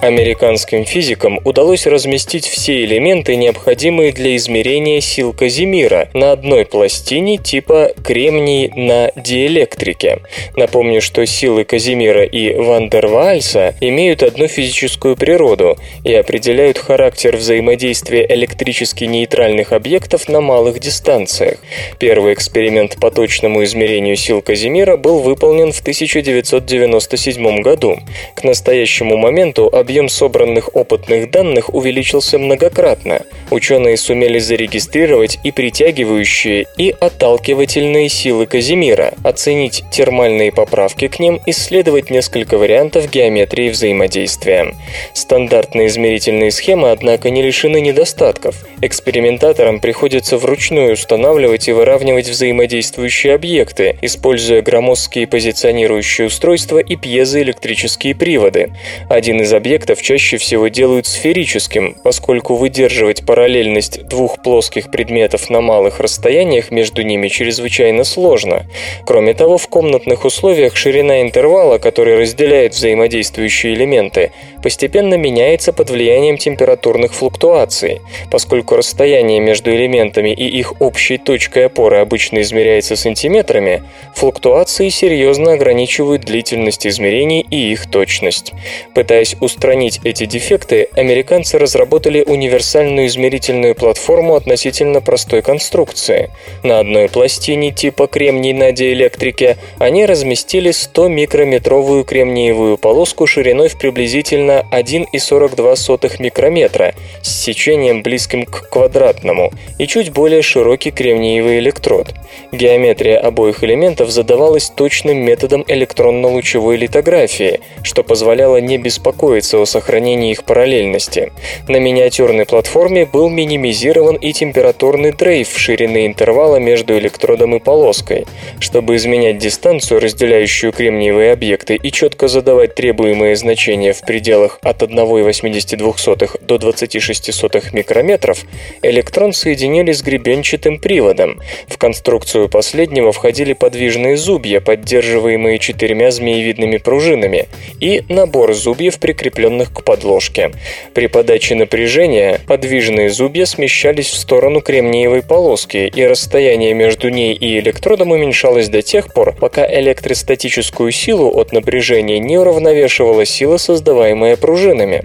Американским 0.00 0.86
физикам 0.86 1.40
удалось 1.44 1.86
разместить 1.86 2.46
все 2.46 2.84
элементы, 2.84 3.36
необходимые 3.36 4.12
для 4.12 4.34
измерения 4.36 5.00
сил 5.00 5.34
Казимира, 5.34 6.08
на 6.14 6.32
одной 6.32 6.64
пластине 6.64 7.36
типа 7.36 7.92
кремний 8.02 8.68
на 8.74 9.12
диэлектрике. 9.14 10.20
Напомню, 10.56 11.02
что 11.02 11.26
силы 11.26 11.64
Казимира 11.64 12.24
и 12.24 12.54
Вандервальса 12.54 13.74
имеют 13.82 14.22
одну 14.22 14.48
физическую 14.48 15.16
природу 15.16 15.76
и 16.02 16.14
определяют 16.14 16.78
характер 16.78 17.36
взаимодействия 17.36 18.24
электрически 18.26 19.04
нейтральных 19.04 19.72
объектов 19.72 20.28
на 20.28 20.40
малых 20.40 20.80
дистанциях. 20.80 21.58
Первый 21.98 22.32
эксперимент 22.32 22.96
по 22.96 23.10
точному 23.10 23.64
измерению 23.64 24.16
сил 24.16 24.40
Казимира 24.40 24.96
был 24.96 25.18
выполнен 25.18 25.72
в 25.72 25.80
1997 25.80 27.60
году. 27.60 27.98
К 28.34 28.44
настоящему 28.44 29.18
моменту 29.18 29.66
объект 29.66 29.89
объем 29.90 30.08
собранных 30.08 30.76
опытных 30.76 31.32
данных 31.32 31.74
увеличился 31.74 32.38
многократно. 32.38 33.22
Ученые 33.50 33.96
сумели 33.96 34.38
зарегистрировать 34.38 35.40
и 35.42 35.50
притягивающие, 35.50 36.66
и 36.78 36.94
отталкивательные 37.00 38.08
силы 38.08 38.46
Казимира, 38.46 39.14
оценить 39.24 39.82
термальные 39.90 40.52
поправки 40.52 41.08
к 41.08 41.18
ним, 41.18 41.40
исследовать 41.44 42.08
несколько 42.08 42.56
вариантов 42.56 43.10
геометрии 43.10 43.70
взаимодействия. 43.70 44.76
Стандартные 45.12 45.88
измерительные 45.88 46.52
схемы, 46.52 46.92
однако, 46.92 47.30
не 47.30 47.42
лишены 47.42 47.80
недостатков. 47.80 48.54
Экспериментаторам 48.82 49.80
приходится 49.80 50.38
вручную 50.38 50.92
устанавливать 50.92 51.66
и 51.66 51.72
выравнивать 51.72 52.28
взаимодействующие 52.28 53.34
объекты, 53.34 53.98
используя 54.02 54.62
громоздкие 54.62 55.26
позиционирующие 55.26 56.28
устройства 56.28 56.78
и 56.78 56.94
пьезоэлектрические 56.94 58.14
приводы. 58.14 58.70
Один 59.08 59.40
из 59.40 59.52
объектов 59.52 59.79
объектов 59.80 60.02
чаще 60.02 60.36
всего 60.36 60.68
делают 60.68 61.06
сферическим, 61.06 61.96
поскольку 62.04 62.54
выдерживать 62.56 63.24
параллельность 63.24 64.06
двух 64.08 64.42
плоских 64.42 64.90
предметов 64.90 65.48
на 65.48 65.62
малых 65.62 66.00
расстояниях 66.00 66.70
между 66.70 67.00
ними 67.00 67.28
чрезвычайно 67.28 68.04
сложно. 68.04 68.66
Кроме 69.06 69.32
того, 69.32 69.56
в 69.56 69.68
комнатных 69.68 70.26
условиях 70.26 70.76
ширина 70.76 71.22
интервала, 71.22 71.78
который 71.78 72.18
разделяет 72.18 72.74
взаимодействующие 72.74 73.72
элементы, 73.72 74.32
постепенно 74.62 75.14
меняется 75.14 75.72
под 75.72 75.90
влиянием 75.90 76.36
температурных 76.36 77.14
флуктуаций. 77.14 78.00
Поскольку 78.30 78.76
расстояние 78.76 79.40
между 79.40 79.74
элементами 79.74 80.30
и 80.30 80.46
их 80.46 80.80
общей 80.80 81.18
точкой 81.18 81.66
опоры 81.66 81.98
обычно 81.98 82.40
измеряется 82.40 82.96
сантиметрами, 82.96 83.82
флуктуации 84.14 84.88
серьезно 84.88 85.52
ограничивают 85.52 86.22
длительность 86.22 86.86
измерений 86.86 87.40
и 87.40 87.72
их 87.72 87.90
точность. 87.90 88.52
Пытаясь 88.94 89.36
устранить 89.40 90.00
эти 90.04 90.26
дефекты, 90.26 90.88
американцы 90.94 91.58
разработали 91.58 92.22
универсальную 92.22 93.06
измерительную 93.06 93.74
платформу 93.74 94.34
относительно 94.34 95.00
простой 95.00 95.42
конструкции. 95.42 96.30
На 96.62 96.80
одной 96.80 97.08
пластине 97.08 97.72
типа 97.72 98.06
кремний 98.06 98.52
на 98.52 98.72
диэлектрике 98.72 99.56
они 99.78 100.06
разместили 100.06 100.70
100 100.70 101.08
микрометровую 101.08 102.04
кремниевую 102.04 102.76
полоску 102.76 103.26
шириной 103.26 103.68
в 103.68 103.78
приблизительно 103.78 104.49
примерно 104.50 104.64
1,42 104.70 106.22
микрометра 106.22 106.94
с 107.22 107.42
сечением 107.42 108.02
близким 108.02 108.44
к 108.44 108.68
квадратному 108.68 109.52
и 109.78 109.86
чуть 109.86 110.10
более 110.10 110.42
широкий 110.42 110.90
кремниевый 110.90 111.58
электрод. 111.58 112.14
Геометрия 112.52 113.18
обоих 113.18 113.62
элементов 113.64 114.10
задавалась 114.10 114.70
точным 114.70 115.18
методом 115.18 115.64
электронно-лучевой 115.66 116.76
литографии, 116.76 117.60
что 117.82 118.02
позволяло 118.02 118.58
не 118.60 118.78
беспокоиться 118.78 119.58
о 119.58 119.66
сохранении 119.66 120.32
их 120.32 120.44
параллельности. 120.44 121.32
На 121.68 121.76
миниатюрной 121.76 122.46
платформе 122.46 123.06
был 123.06 123.28
минимизирован 123.28 124.16
и 124.16 124.32
температурный 124.32 125.12
дрейф 125.12 125.56
ширины 125.56 126.06
интервала 126.06 126.56
между 126.56 126.96
электродом 126.98 127.56
и 127.56 127.60
полоской. 127.60 128.26
Чтобы 128.58 128.96
изменять 128.96 129.38
дистанцию, 129.38 130.00
разделяющую 130.00 130.72
кремниевые 130.72 131.32
объекты, 131.32 131.76
и 131.76 131.92
четко 131.92 132.28
задавать 132.28 132.74
требуемые 132.74 133.36
значения 133.36 133.92
в 133.92 134.00
пределах 134.00 134.39
от 134.44 134.82
1,82 134.82 136.40
до 136.40 136.58
26 136.58 137.72
микрометров, 137.72 138.44
электрон 138.82 139.32
соединили 139.32 139.92
с 139.92 140.02
гребенчатым 140.02 140.78
приводом. 140.78 141.40
В 141.68 141.78
конструкцию 141.78 142.48
последнего 142.48 143.12
входили 143.12 143.52
подвижные 143.52 144.16
зубья, 144.16 144.60
поддерживаемые 144.60 145.58
четырьмя 145.58 146.10
змеевидными 146.10 146.78
пружинами, 146.78 147.48
и 147.80 148.02
набор 148.08 148.54
зубьев, 148.54 148.98
прикрепленных 148.98 149.72
к 149.72 149.84
подложке. 149.84 150.52
При 150.94 151.06
подаче 151.06 151.54
напряжения 151.54 152.40
подвижные 152.46 153.10
зубья 153.10 153.46
смещались 153.46 154.08
в 154.08 154.16
сторону 154.16 154.60
кремниевой 154.60 155.22
полоски, 155.22 155.90
и 155.94 156.06
расстояние 156.06 156.74
между 156.74 157.08
ней 157.08 157.34
и 157.34 157.58
электродом 157.58 158.10
уменьшалось 158.10 158.68
до 158.68 158.82
тех 158.82 159.12
пор, 159.12 159.34
пока 159.34 159.66
электростатическую 159.66 160.92
силу 160.92 161.28
от 161.28 161.52
напряжения 161.52 162.18
не 162.18 162.38
уравновешивала 162.38 163.24
сила, 163.24 163.56
создаваемая 163.56 164.29
пружинами. 164.36 165.04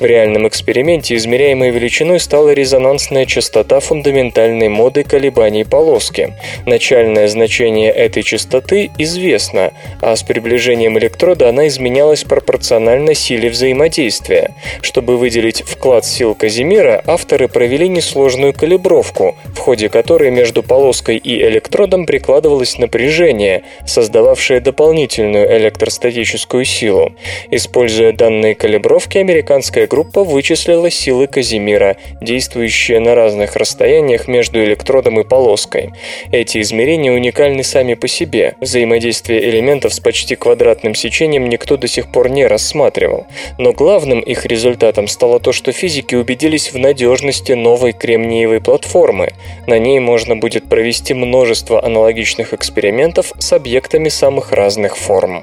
В 0.00 0.04
реальном 0.04 0.48
эксперименте 0.48 1.16
измеряемой 1.16 1.70
величиной 1.70 2.20
стала 2.20 2.52
резонансная 2.52 3.26
частота 3.26 3.80
фундаментальной 3.80 4.68
моды 4.68 5.04
колебаний 5.04 5.64
полоски. 5.64 6.34
Начальное 6.66 7.28
значение 7.28 7.90
этой 7.90 8.22
частоты 8.22 8.90
известно, 8.98 9.72
а 10.00 10.14
с 10.16 10.22
приближением 10.22 10.98
электрода 10.98 11.48
она 11.48 11.68
изменялась 11.68 12.24
пропорционально 12.24 13.14
силе 13.14 13.50
взаимодействия. 13.50 14.54
Чтобы 14.80 15.16
выделить 15.16 15.62
вклад 15.62 16.04
сил 16.04 16.34
Казимира, 16.34 17.02
авторы 17.06 17.48
провели 17.48 17.88
несложную 17.88 18.52
калибровку, 18.52 19.36
в 19.54 19.58
ходе 19.58 19.88
которой 19.88 20.30
между 20.30 20.62
полоской 20.62 21.16
и 21.16 21.42
электродом 21.42 22.06
прикладывалось 22.06 22.78
напряжение, 22.78 23.62
создававшее 23.86 24.60
дополнительную 24.60 25.56
электростатическую 25.58 26.64
силу. 26.64 27.12
Используя 27.50 28.12
данные 28.12 28.54
калибровки, 28.62 29.18
американская 29.18 29.88
группа 29.88 30.22
вычислила 30.22 30.88
силы 30.88 31.26
Казимира, 31.26 31.96
действующие 32.20 33.00
на 33.00 33.16
разных 33.16 33.56
расстояниях 33.56 34.28
между 34.28 34.62
электродом 34.62 35.18
и 35.18 35.24
полоской. 35.24 35.90
Эти 36.30 36.60
измерения 36.60 37.10
уникальны 37.10 37.64
сами 37.64 37.94
по 37.94 38.06
себе. 38.06 38.54
Взаимодействие 38.60 39.50
элементов 39.50 39.92
с 39.92 39.98
почти 39.98 40.36
квадратным 40.36 40.94
сечением 40.94 41.48
никто 41.48 41.76
до 41.76 41.88
сих 41.88 42.12
пор 42.12 42.28
не 42.28 42.46
рассматривал. 42.46 43.26
Но 43.58 43.72
главным 43.72 44.20
их 44.20 44.46
результатом 44.46 45.08
стало 45.08 45.40
то, 45.40 45.50
что 45.50 45.72
физики 45.72 46.14
убедились 46.14 46.72
в 46.72 46.78
надежности 46.78 47.50
новой 47.52 47.92
кремниевой 47.92 48.60
платформы. 48.60 49.32
На 49.66 49.80
ней 49.80 49.98
можно 49.98 50.36
будет 50.36 50.68
провести 50.68 51.14
множество 51.14 51.84
аналогичных 51.84 52.54
экспериментов 52.54 53.32
с 53.40 53.52
объектами 53.52 54.08
самых 54.08 54.52
разных 54.52 54.96
форм. 54.96 55.42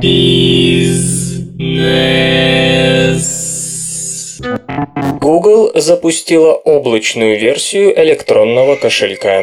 Бизнес. 0.00 1.33
Google 5.20 5.70
запустила 5.76 6.54
облачную 6.54 7.38
версию 7.38 7.96
электронного 7.96 8.74
кошелька. 8.74 9.42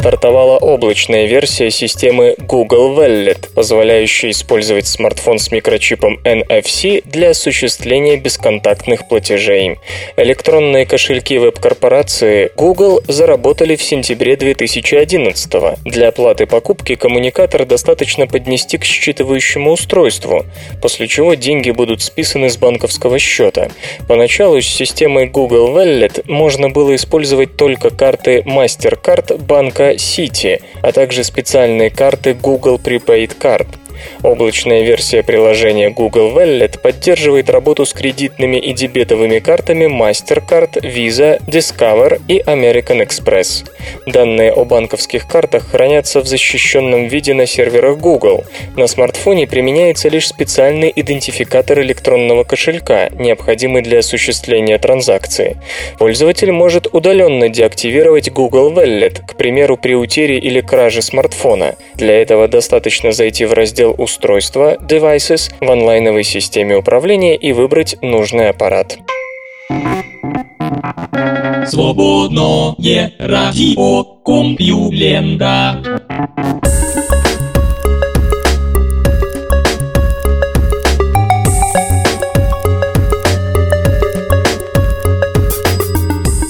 Стартовала 0.00 0.56
облачная 0.56 1.26
версия 1.26 1.70
системы 1.70 2.34
Google 2.38 2.98
Wallet, 2.98 3.50
позволяющая 3.54 4.30
использовать 4.30 4.86
смартфон 4.86 5.38
с 5.38 5.50
микрочипом 5.50 6.18
NFC 6.24 7.02
для 7.04 7.30
осуществления 7.30 8.16
бесконтактных 8.16 9.06
платежей. 9.08 9.76
Электронные 10.16 10.86
кошельки 10.86 11.36
веб-корпорации 11.36 12.50
Google 12.56 13.02
заработали 13.08 13.76
в 13.76 13.82
сентябре 13.82 14.36
2011 14.36 15.54
-го. 15.54 15.76
Для 15.84 16.08
оплаты 16.08 16.46
покупки 16.46 16.94
коммуникатор 16.94 17.66
достаточно 17.66 18.26
поднести 18.26 18.78
к 18.78 18.84
считывающему 18.84 19.68
устройству, 19.68 20.46
после 20.80 21.08
чего 21.08 21.34
деньги 21.34 21.72
будут 21.72 22.00
списаны 22.00 22.48
с 22.48 22.56
банковского 22.56 23.18
счета. 23.18 23.68
Поначалу 24.08 24.62
с 24.62 24.66
системой 24.66 25.26
Google 25.26 25.76
Wallet 25.76 26.24
можно 26.26 26.70
было 26.70 26.94
использовать 26.94 27.56
только 27.56 27.90
карты 27.90 28.38
MasterCard 28.46 29.36
банка 29.44 29.89
City, 29.96 30.62
а 30.82 30.92
также 30.92 31.24
специальные 31.24 31.90
карты 31.90 32.34
Google 32.34 32.76
Prepaid 32.76 33.38
Card. 33.38 33.66
Облачная 34.22 34.82
версия 34.82 35.22
приложения 35.22 35.90
Google 35.90 36.32
Wallet 36.36 36.78
поддерживает 36.78 37.50
работу 37.50 37.86
с 37.86 37.92
кредитными 37.92 38.56
и 38.56 38.72
дебетовыми 38.72 39.38
картами 39.38 39.86
MasterCard, 39.86 40.82
Visa, 40.82 41.40
Discover 41.46 42.20
и 42.28 42.40
American 42.40 43.06
Express. 43.06 43.66
Данные 44.06 44.52
о 44.52 44.64
банковских 44.64 45.26
картах 45.26 45.70
хранятся 45.70 46.20
в 46.20 46.26
защищенном 46.26 47.08
виде 47.08 47.34
на 47.34 47.46
серверах 47.46 47.98
Google. 47.98 48.44
На 48.76 48.86
смартфоне 48.86 49.46
применяется 49.46 50.08
лишь 50.08 50.28
специальный 50.28 50.92
идентификатор 50.94 51.80
электронного 51.80 52.44
кошелька, 52.44 53.08
необходимый 53.10 53.82
для 53.82 53.98
осуществления 53.98 54.78
транзакции. 54.78 55.56
Пользователь 55.98 56.52
может 56.52 56.86
удаленно 56.92 57.48
деактивировать 57.48 58.30
Google 58.30 58.72
Wallet, 58.72 59.20
к 59.26 59.36
примеру, 59.36 59.76
при 59.76 59.94
утере 59.94 60.38
или 60.38 60.60
краже 60.60 61.02
смартфона. 61.02 61.76
Для 61.94 62.20
этого 62.20 62.48
достаточно 62.48 63.12
зайти 63.12 63.44
в 63.44 63.52
раздел 63.52 63.89
устройства 63.90 64.76
Devices 64.76 65.52
в 65.60 65.70
онлайновой 65.70 66.24
системе 66.24 66.76
управления 66.76 67.36
и 67.36 67.52
выбрать 67.52 67.96
нужный 68.02 68.48
аппарат. 68.50 68.98
Свободное 71.66 73.12
радио 73.18 74.04
Компьюлента. 74.24 76.00